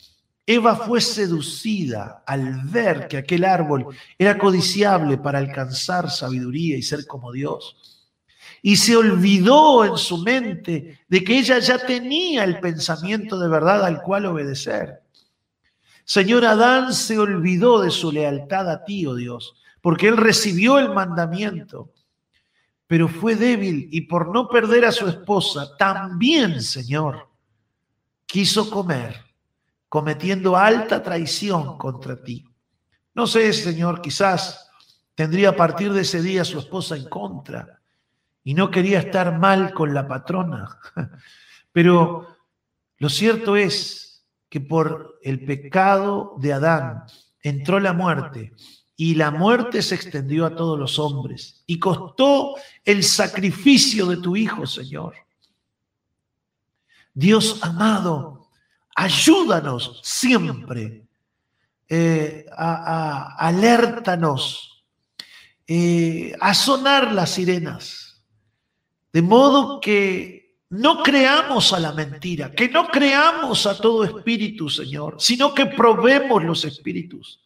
Eva 0.44 0.76
fue 0.76 1.00
seducida 1.00 2.22
al 2.26 2.62
ver 2.64 3.08
que 3.08 3.18
aquel 3.18 3.44
árbol 3.44 3.86
era 4.18 4.36
codiciable 4.36 5.16
para 5.18 5.38
alcanzar 5.38 6.10
sabiduría 6.10 6.76
y 6.76 6.82
ser 6.82 7.06
como 7.06 7.32
Dios. 7.32 8.06
Y 8.60 8.76
se 8.76 8.96
olvidó 8.96 9.84
en 9.84 9.96
su 9.96 10.18
mente 10.18 11.00
de 11.06 11.24
que 11.24 11.38
ella 11.38 11.58
ya 11.58 11.78
tenía 11.78 12.44
el 12.44 12.60
pensamiento 12.60 13.38
de 13.38 13.48
verdad 13.48 13.84
al 13.84 14.02
cual 14.02 14.26
obedecer. 14.26 15.02
Señor 16.08 16.46
Adán 16.46 16.94
se 16.94 17.18
olvidó 17.18 17.82
de 17.82 17.90
su 17.90 18.10
lealtad 18.10 18.70
a 18.70 18.82
ti, 18.82 19.04
oh 19.04 19.14
Dios, 19.14 19.54
porque 19.82 20.08
él 20.08 20.16
recibió 20.16 20.78
el 20.78 20.88
mandamiento, 20.88 21.92
pero 22.86 23.08
fue 23.08 23.36
débil 23.36 23.90
y 23.92 24.00
por 24.00 24.32
no 24.32 24.48
perder 24.48 24.86
a 24.86 24.92
su 24.92 25.06
esposa, 25.06 25.76
también, 25.76 26.62
Señor, 26.62 27.28
quiso 28.24 28.70
comer, 28.70 29.22
cometiendo 29.90 30.56
alta 30.56 31.02
traición 31.02 31.76
contra 31.76 32.16
ti. 32.22 32.42
No 33.12 33.26
sé, 33.26 33.52
Señor, 33.52 34.00
quizás 34.00 34.70
tendría 35.14 35.50
a 35.50 35.56
partir 35.56 35.92
de 35.92 36.00
ese 36.00 36.22
día 36.22 36.42
su 36.42 36.58
esposa 36.58 36.96
en 36.96 37.06
contra 37.10 37.82
y 38.42 38.54
no 38.54 38.70
quería 38.70 39.00
estar 39.00 39.38
mal 39.38 39.74
con 39.74 39.92
la 39.92 40.08
patrona. 40.08 40.78
Pero 41.70 42.34
lo 42.96 43.10
cierto 43.10 43.56
es 43.58 44.07
que 44.48 44.60
por 44.60 45.18
el 45.22 45.44
pecado 45.44 46.34
de 46.38 46.52
Adán 46.52 47.04
entró 47.42 47.80
la 47.80 47.92
muerte 47.92 48.52
y 48.96 49.14
la 49.14 49.30
muerte 49.30 49.80
se 49.82 49.94
extendió 49.94 50.46
a 50.46 50.56
todos 50.56 50.78
los 50.78 50.98
hombres 50.98 51.62
y 51.66 51.78
costó 51.78 52.56
el 52.84 53.04
sacrificio 53.04 54.06
de 54.06 54.16
tu 54.16 54.34
Hijo, 54.34 54.66
Señor. 54.66 55.14
Dios 57.14 57.60
amado, 57.62 58.48
ayúdanos 58.94 60.00
siempre, 60.02 61.06
eh, 61.88 62.46
a, 62.56 63.36
alértanos 63.38 64.84
eh, 65.66 66.34
a 66.40 66.54
sonar 66.54 67.12
las 67.12 67.30
sirenas, 67.30 68.22
de 69.12 69.22
modo 69.22 69.80
que 69.80 70.37
no 70.70 71.02
creamos 71.02 71.72
a 71.72 71.80
la 71.80 71.92
mentira, 71.92 72.50
que 72.52 72.68
no 72.68 72.88
creamos 72.88 73.66
a 73.66 73.78
todo 73.78 74.04
espíritu, 74.04 74.68
Señor, 74.68 75.16
sino 75.18 75.54
que 75.54 75.66
probemos 75.66 76.44
los 76.44 76.64
espíritus. 76.64 77.40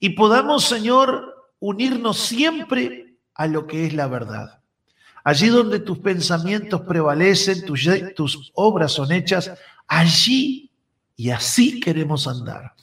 Y 0.00 0.10
podamos, 0.10 0.64
Señor, 0.64 1.52
unirnos 1.60 2.18
siempre 2.18 3.16
a 3.34 3.46
lo 3.46 3.66
que 3.66 3.86
es 3.86 3.92
la 3.92 4.08
verdad. 4.08 4.60
Allí 5.22 5.48
donde 5.48 5.80
tus 5.80 5.98
pensamientos 5.98 6.80
prevalecen, 6.80 7.64
tus, 7.64 7.88
tus 8.16 8.50
obras 8.54 8.92
son 8.92 9.12
hechas, 9.12 9.52
allí 9.86 10.72
y 11.14 11.30
así 11.30 11.78
queremos 11.78 12.26
andar. 12.26 12.74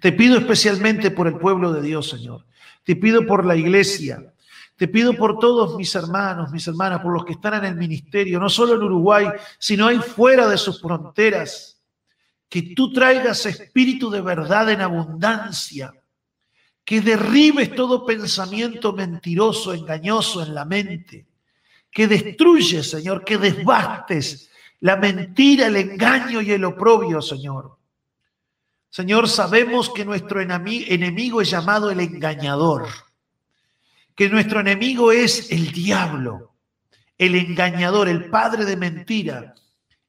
Te 0.00 0.12
pido 0.12 0.38
especialmente 0.38 1.10
por 1.10 1.26
el 1.26 1.38
pueblo 1.38 1.72
de 1.72 1.82
Dios, 1.82 2.08
Señor. 2.08 2.46
Te 2.84 2.96
pido 2.96 3.26
por 3.26 3.44
la 3.44 3.56
iglesia, 3.56 4.31
te 4.82 4.88
pido 4.88 5.14
por 5.14 5.38
todos 5.38 5.76
mis 5.76 5.94
hermanos, 5.94 6.50
mis 6.50 6.66
hermanas, 6.66 7.00
por 7.02 7.12
los 7.12 7.24
que 7.24 7.34
están 7.34 7.54
en 7.54 7.66
el 7.66 7.76
ministerio, 7.76 8.40
no 8.40 8.48
solo 8.48 8.74
en 8.74 8.82
Uruguay, 8.82 9.28
sino 9.56 9.86
ahí 9.86 9.98
fuera 9.98 10.48
de 10.48 10.58
sus 10.58 10.80
fronteras, 10.80 11.80
que 12.48 12.74
tú 12.74 12.92
traigas 12.92 13.46
espíritu 13.46 14.10
de 14.10 14.20
verdad 14.20 14.70
en 14.70 14.80
abundancia, 14.80 15.94
que 16.84 17.00
derribes 17.00 17.76
todo 17.76 18.04
pensamiento 18.04 18.92
mentiroso, 18.92 19.72
engañoso 19.72 20.42
en 20.42 20.52
la 20.52 20.64
mente, 20.64 21.28
que 21.88 22.08
destruyes, 22.08 22.90
Señor, 22.90 23.22
que 23.22 23.38
desbastes 23.38 24.50
la 24.80 24.96
mentira, 24.96 25.68
el 25.68 25.76
engaño 25.76 26.40
y 26.40 26.50
el 26.50 26.64
oprobio, 26.64 27.22
Señor. 27.22 27.78
Señor, 28.90 29.28
sabemos 29.28 29.90
que 29.90 30.04
nuestro 30.04 30.40
enemigo 30.40 31.40
es 31.40 31.50
llamado 31.50 31.88
el 31.88 32.00
engañador 32.00 32.88
que 34.14 34.28
nuestro 34.28 34.60
enemigo 34.60 35.12
es 35.12 35.50
el 35.50 35.72
diablo, 35.72 36.54
el 37.18 37.34
engañador, 37.34 38.08
el 38.08 38.30
padre 38.30 38.64
de 38.64 38.76
mentira, 38.76 39.54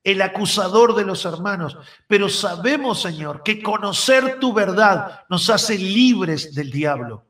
el 0.04 0.22
acusador 0.22 0.96
de 0.96 1.06
los 1.06 1.26
hermanos. 1.26 1.78
Pero 2.08 2.30
sabemos, 2.30 3.02
Señor, 3.02 3.44
que 3.44 3.62
conocer 3.62 4.40
tu 4.40 4.54
verdad 4.54 5.22
nos 5.30 5.50
hace 5.50 5.78
libres 5.78 6.54
del 6.54 6.72
diablo. 6.72 7.26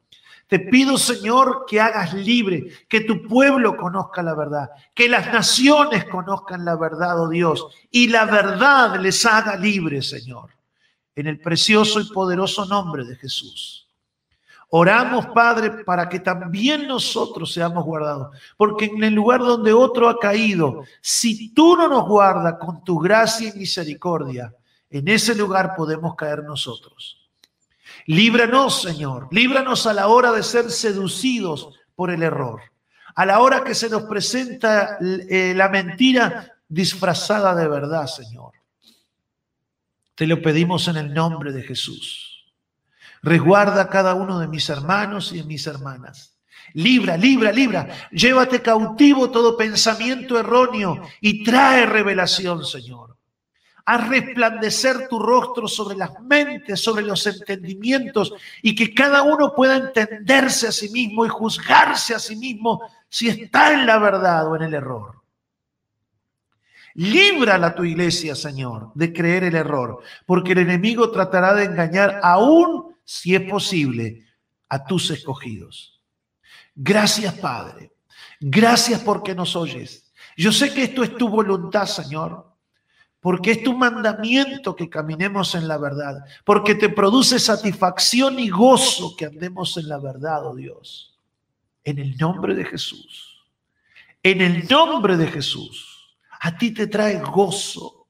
Te 0.47 0.59
pido, 0.59 0.97
Señor, 0.97 1.65
que 1.67 1.79
hagas 1.79 2.13
libre, 2.13 2.67
que 2.87 3.01
tu 3.01 3.23
pueblo 3.27 3.75
conozca 3.75 4.21
la 4.21 4.35
verdad, 4.35 4.69
que 4.93 5.09
las 5.09 5.33
naciones 5.33 6.05
conozcan 6.05 6.63
la 6.63 6.75
verdad, 6.75 7.19
oh 7.19 7.29
Dios, 7.29 7.65
y 7.89 8.09
la 8.09 8.25
verdad 8.25 8.99
les 8.99 9.25
haga 9.25 9.55
libres, 9.55 10.09
Señor. 10.09 10.51
En 11.15 11.27
el 11.27 11.39
precioso 11.39 12.01
y 12.01 12.09
poderoso 12.09 12.65
nombre 12.65 13.05
de 13.05 13.15
Jesús. 13.15 13.82
Oramos, 14.75 15.27
Padre, 15.27 15.83
para 15.83 16.09
que 16.09 16.19
también 16.19 16.87
nosotros 16.87 17.53
seamos 17.53 17.85
guardados. 17.85 18.35
Porque 18.57 18.85
en 18.85 19.03
el 19.03 19.13
lugar 19.13 19.39
donde 19.41 19.71
otro 19.71 20.09
ha 20.09 20.17
caído, 20.17 20.83
si 20.99 21.53
tú 21.53 21.77
no 21.77 21.87
nos 21.87 22.07
guardas 22.07 22.55
con 22.59 22.83
tu 22.83 22.97
gracia 22.97 23.51
y 23.53 23.59
misericordia, 23.59 24.51
en 24.89 25.07
ese 25.09 25.35
lugar 25.35 25.75
podemos 25.77 26.15
caer 26.15 26.43
nosotros. 26.43 27.29
Líbranos, 28.07 28.81
Señor, 28.81 29.27
líbranos 29.29 29.85
a 29.85 29.93
la 29.93 30.07
hora 30.07 30.31
de 30.31 30.41
ser 30.41 30.71
seducidos 30.71 31.69
por 31.93 32.09
el 32.09 32.23
error, 32.23 32.59
a 33.13 33.27
la 33.27 33.41
hora 33.41 33.63
que 33.63 33.75
se 33.75 33.91
nos 33.91 34.05
presenta 34.05 34.97
eh, 34.99 35.53
la 35.55 35.69
mentira 35.69 36.51
disfrazada 36.67 37.53
de 37.53 37.67
verdad, 37.67 38.07
Señor. 38.07 38.53
Te 40.15 40.25
lo 40.25 40.41
pedimos 40.41 40.87
en 40.87 40.97
el 40.97 41.13
nombre 41.13 41.51
de 41.51 41.61
Jesús. 41.61 42.32
Resguarda 43.23 43.83
a 43.83 43.89
cada 43.89 44.15
uno 44.15 44.37
de 44.39 44.49
mis 44.49 44.69
hermanos 44.69 45.31
y 45.31 45.37
de 45.37 45.43
mis 45.45 45.65
hermanas. 45.65 46.35
Libra, 46.73 47.15
libra, 47.15 47.53
libra. 47.53 47.87
Llévate 48.11 48.61
cautivo 48.61 49.31
todo 49.31 49.55
pensamiento 49.55 50.37
erróneo 50.37 51.01
y 51.21 51.43
trae 51.43 51.85
revelación, 51.85 52.65
Señor. 52.65 53.17
Haz 53.85 54.07
resplandecer 54.07 55.07
tu 55.07 55.19
rostro 55.19 55.67
sobre 55.67 55.95
las 55.97 56.19
mentes, 56.21 56.81
sobre 56.81 57.03
los 57.03 57.25
entendimientos 57.25 58.33
y 58.61 58.75
que 58.75 58.93
cada 58.93 59.23
uno 59.23 59.53
pueda 59.55 59.77
entenderse 59.77 60.67
a 60.67 60.71
sí 60.71 60.89
mismo 60.89 61.25
y 61.25 61.29
juzgarse 61.29 62.15
a 62.15 62.19
sí 62.19 62.35
mismo 62.35 62.81
si 63.07 63.29
está 63.29 63.73
en 63.73 63.85
la 63.85 63.99
verdad 63.99 64.47
o 64.47 64.55
en 64.55 64.63
el 64.63 64.73
error. 64.73 65.21
Líbrala 66.95 67.67
a 67.67 67.75
tu 67.75 67.83
iglesia, 67.83 68.35
Señor, 68.35 68.91
de 68.95 69.11
creer 69.11 69.45
el 69.45 69.55
error, 69.55 69.99
porque 70.25 70.51
el 70.51 70.59
enemigo 70.59 71.09
tratará 71.11 71.53
de 71.53 71.65
engañar 71.65 72.19
aún 72.21 72.92
si 73.03 73.35
es 73.35 73.49
posible, 73.49 74.25
a 74.69 74.85
tus 74.85 75.11
escogidos. 75.11 76.01
Gracias, 76.75 77.33
Padre. 77.35 77.93
Gracias 78.39 79.01
porque 79.01 79.35
nos 79.35 79.55
oyes. 79.55 80.11
Yo 80.35 80.51
sé 80.51 80.73
que 80.73 80.83
esto 80.83 81.03
es 81.03 81.15
tu 81.15 81.29
voluntad, 81.29 81.85
Señor, 81.85 82.51
porque 83.19 83.51
es 83.51 83.63
tu 83.63 83.77
mandamiento 83.77 84.75
que 84.75 84.89
caminemos 84.89 85.55
en 85.55 85.67
la 85.67 85.77
verdad, 85.77 86.25
porque 86.43 86.75
te 86.75 86.89
produce 86.89 87.39
satisfacción 87.39 88.39
y 88.39 88.49
gozo 88.49 89.15
que 89.15 89.25
andemos 89.25 89.77
en 89.77 89.87
la 89.87 89.99
verdad, 89.99 90.45
oh 90.45 90.55
Dios. 90.55 91.19
En 91.83 91.99
el 91.99 92.17
nombre 92.17 92.55
de 92.55 92.65
Jesús. 92.65 93.45
En 94.23 94.41
el 94.41 94.67
nombre 94.67 95.17
de 95.17 95.27
Jesús, 95.27 96.17
a 96.39 96.57
ti 96.57 96.71
te 96.71 96.87
trae 96.87 97.19
gozo. 97.19 98.07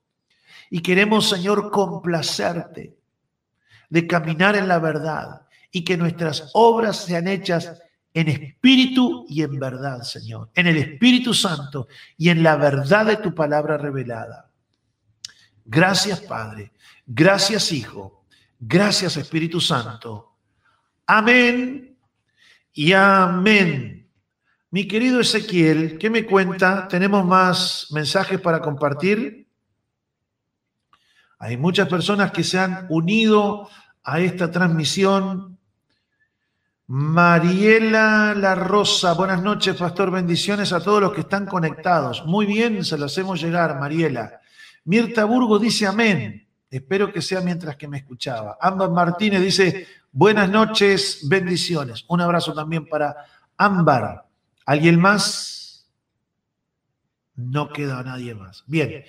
Y 0.70 0.82
queremos, 0.82 1.28
Señor, 1.28 1.70
complacerte 1.72 3.03
de 3.94 4.08
caminar 4.08 4.56
en 4.56 4.68
la 4.68 4.80
verdad 4.80 5.44
y 5.70 5.84
que 5.84 5.96
nuestras 5.98 6.50
obras 6.56 7.06
sean 7.06 7.28
hechas 7.28 7.80
en 8.12 8.28
espíritu 8.28 9.24
y 9.30 9.44
en 9.44 9.60
verdad, 9.60 10.02
Señor, 10.02 10.50
en 10.56 10.66
el 10.66 10.78
Espíritu 10.78 11.32
Santo 11.32 11.88
y 12.18 12.30
en 12.30 12.42
la 12.42 12.56
verdad 12.56 13.06
de 13.06 13.18
tu 13.18 13.36
palabra 13.36 13.78
revelada. 13.78 14.50
Gracias, 15.64 16.22
Padre. 16.22 16.72
Gracias, 17.06 17.72
Hijo. 17.72 18.26
Gracias, 18.60 19.16
Espíritu 19.16 19.62
Santo. 19.62 20.38
Amén 21.06 21.96
y 22.74 22.94
amén. 22.94 24.10
Mi 24.72 24.88
querido 24.88 25.20
Ezequiel, 25.20 26.00
¿qué 26.00 26.10
me 26.10 26.26
cuenta? 26.26 26.88
¿Tenemos 26.88 27.24
más 27.24 27.90
mensajes 27.92 28.42
para 28.42 28.60
compartir? 28.60 29.43
Hay 31.44 31.58
muchas 31.58 31.90
personas 31.90 32.32
que 32.32 32.42
se 32.42 32.58
han 32.58 32.86
unido 32.88 33.70
a 34.02 34.22
esta 34.22 34.50
transmisión. 34.50 35.60
Mariela 36.88 38.34
La 38.34 38.56
Rosa, 38.56 39.12
buenas 39.12 39.42
noches, 39.42 39.76
pastor. 39.76 40.10
Bendiciones 40.10 40.72
a 40.72 40.80
todos 40.80 41.02
los 41.02 41.12
que 41.12 41.20
están 41.20 41.46
conectados. 41.46 42.26
Muy 42.26 42.46
bien, 42.46 42.86
se 42.86 42.98
lo 42.98 43.08
hacemos 43.08 43.42
llegar, 43.42 43.78
Mariela. 43.78 44.40
Mirta 44.86 45.26
Burgo 45.26 45.60
dice 45.60 45.86
amén. 45.86 46.48
Espero 46.70 47.12
que 47.12 47.22
sea 47.22 47.42
mientras 47.42 47.76
que 47.76 47.90
me 47.90 47.98
escuchaba. 47.98 48.58
Ámbar 48.62 48.92
Martínez 48.92 49.42
dice 49.42 49.86
buenas 50.14 50.50
noches, 50.50 51.28
bendiciones. 51.28 52.06
Un 52.08 52.22
abrazo 52.22 52.54
también 52.54 52.88
para 52.88 53.18
Ámbar. 53.58 54.30
¿Alguien 54.66 54.98
más? 54.98 55.90
No 57.36 57.68
queda 57.68 58.02
nadie 58.02 58.34
más. 58.34 58.64
Bien. 58.66 59.04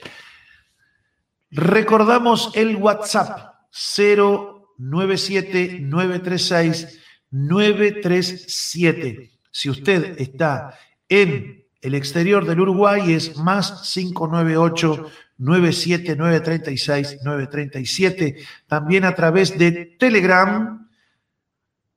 Recordamos 1.56 2.50
el 2.54 2.74
WhatsApp 2.74 3.54
097 3.70 5.78
936 5.82 6.98
937. 7.30 9.30
Si 9.52 9.70
usted 9.70 10.20
está 10.20 10.76
en 11.08 11.64
el 11.80 11.94
exterior 11.94 12.44
del 12.44 12.58
Uruguay 12.58 13.12
es 13.12 13.36
más 13.36 13.88
598 13.94 15.06
97936 15.38 17.18
937. 17.22 18.36
También 18.66 19.04
a 19.04 19.14
través 19.14 19.56
de 19.56 19.96
Telegram 19.96 20.88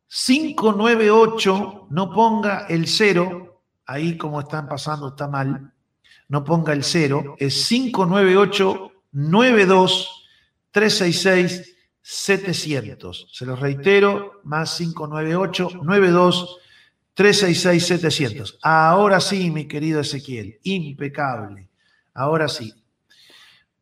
598, 0.07 1.87
no 1.89 2.13
ponga 2.13 2.67
el 2.69 2.87
cero, 2.87 3.63
ahí 3.87 4.17
como 4.17 4.39
están 4.39 4.69
pasando 4.69 5.07
está 5.09 5.27
mal, 5.27 5.73
no 6.29 6.43
ponga 6.43 6.73
el 6.73 6.83
cero, 6.83 7.35
es 7.39 7.67
598 7.67 8.91
92 9.11 10.27
366 10.71 11.75
700. 12.01 13.27
Se 13.31 13.45
los 13.45 13.59
reitero, 13.59 14.39
más 14.43 14.77
598 14.77 15.81
92 15.83 16.57
366 17.13 17.85
700. 17.85 18.59
Ahora 18.61 19.19
sí, 19.19 19.51
mi 19.51 19.67
querido 19.67 19.99
Ezequiel, 19.99 20.59
impecable. 20.63 21.69
Ahora 22.13 22.47
sí. 22.47 22.73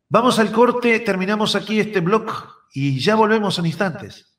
Vamos 0.10 0.40
al 0.40 0.52
corte, 0.52 1.00
terminamos 1.02 1.56
aquí 1.56 1.80
este 1.80 2.00
blog 2.00 2.32
y 2.74 3.00
ya 3.00 3.16
volvemos 3.16 3.60
en 3.60 3.66
instantes. 3.66 4.35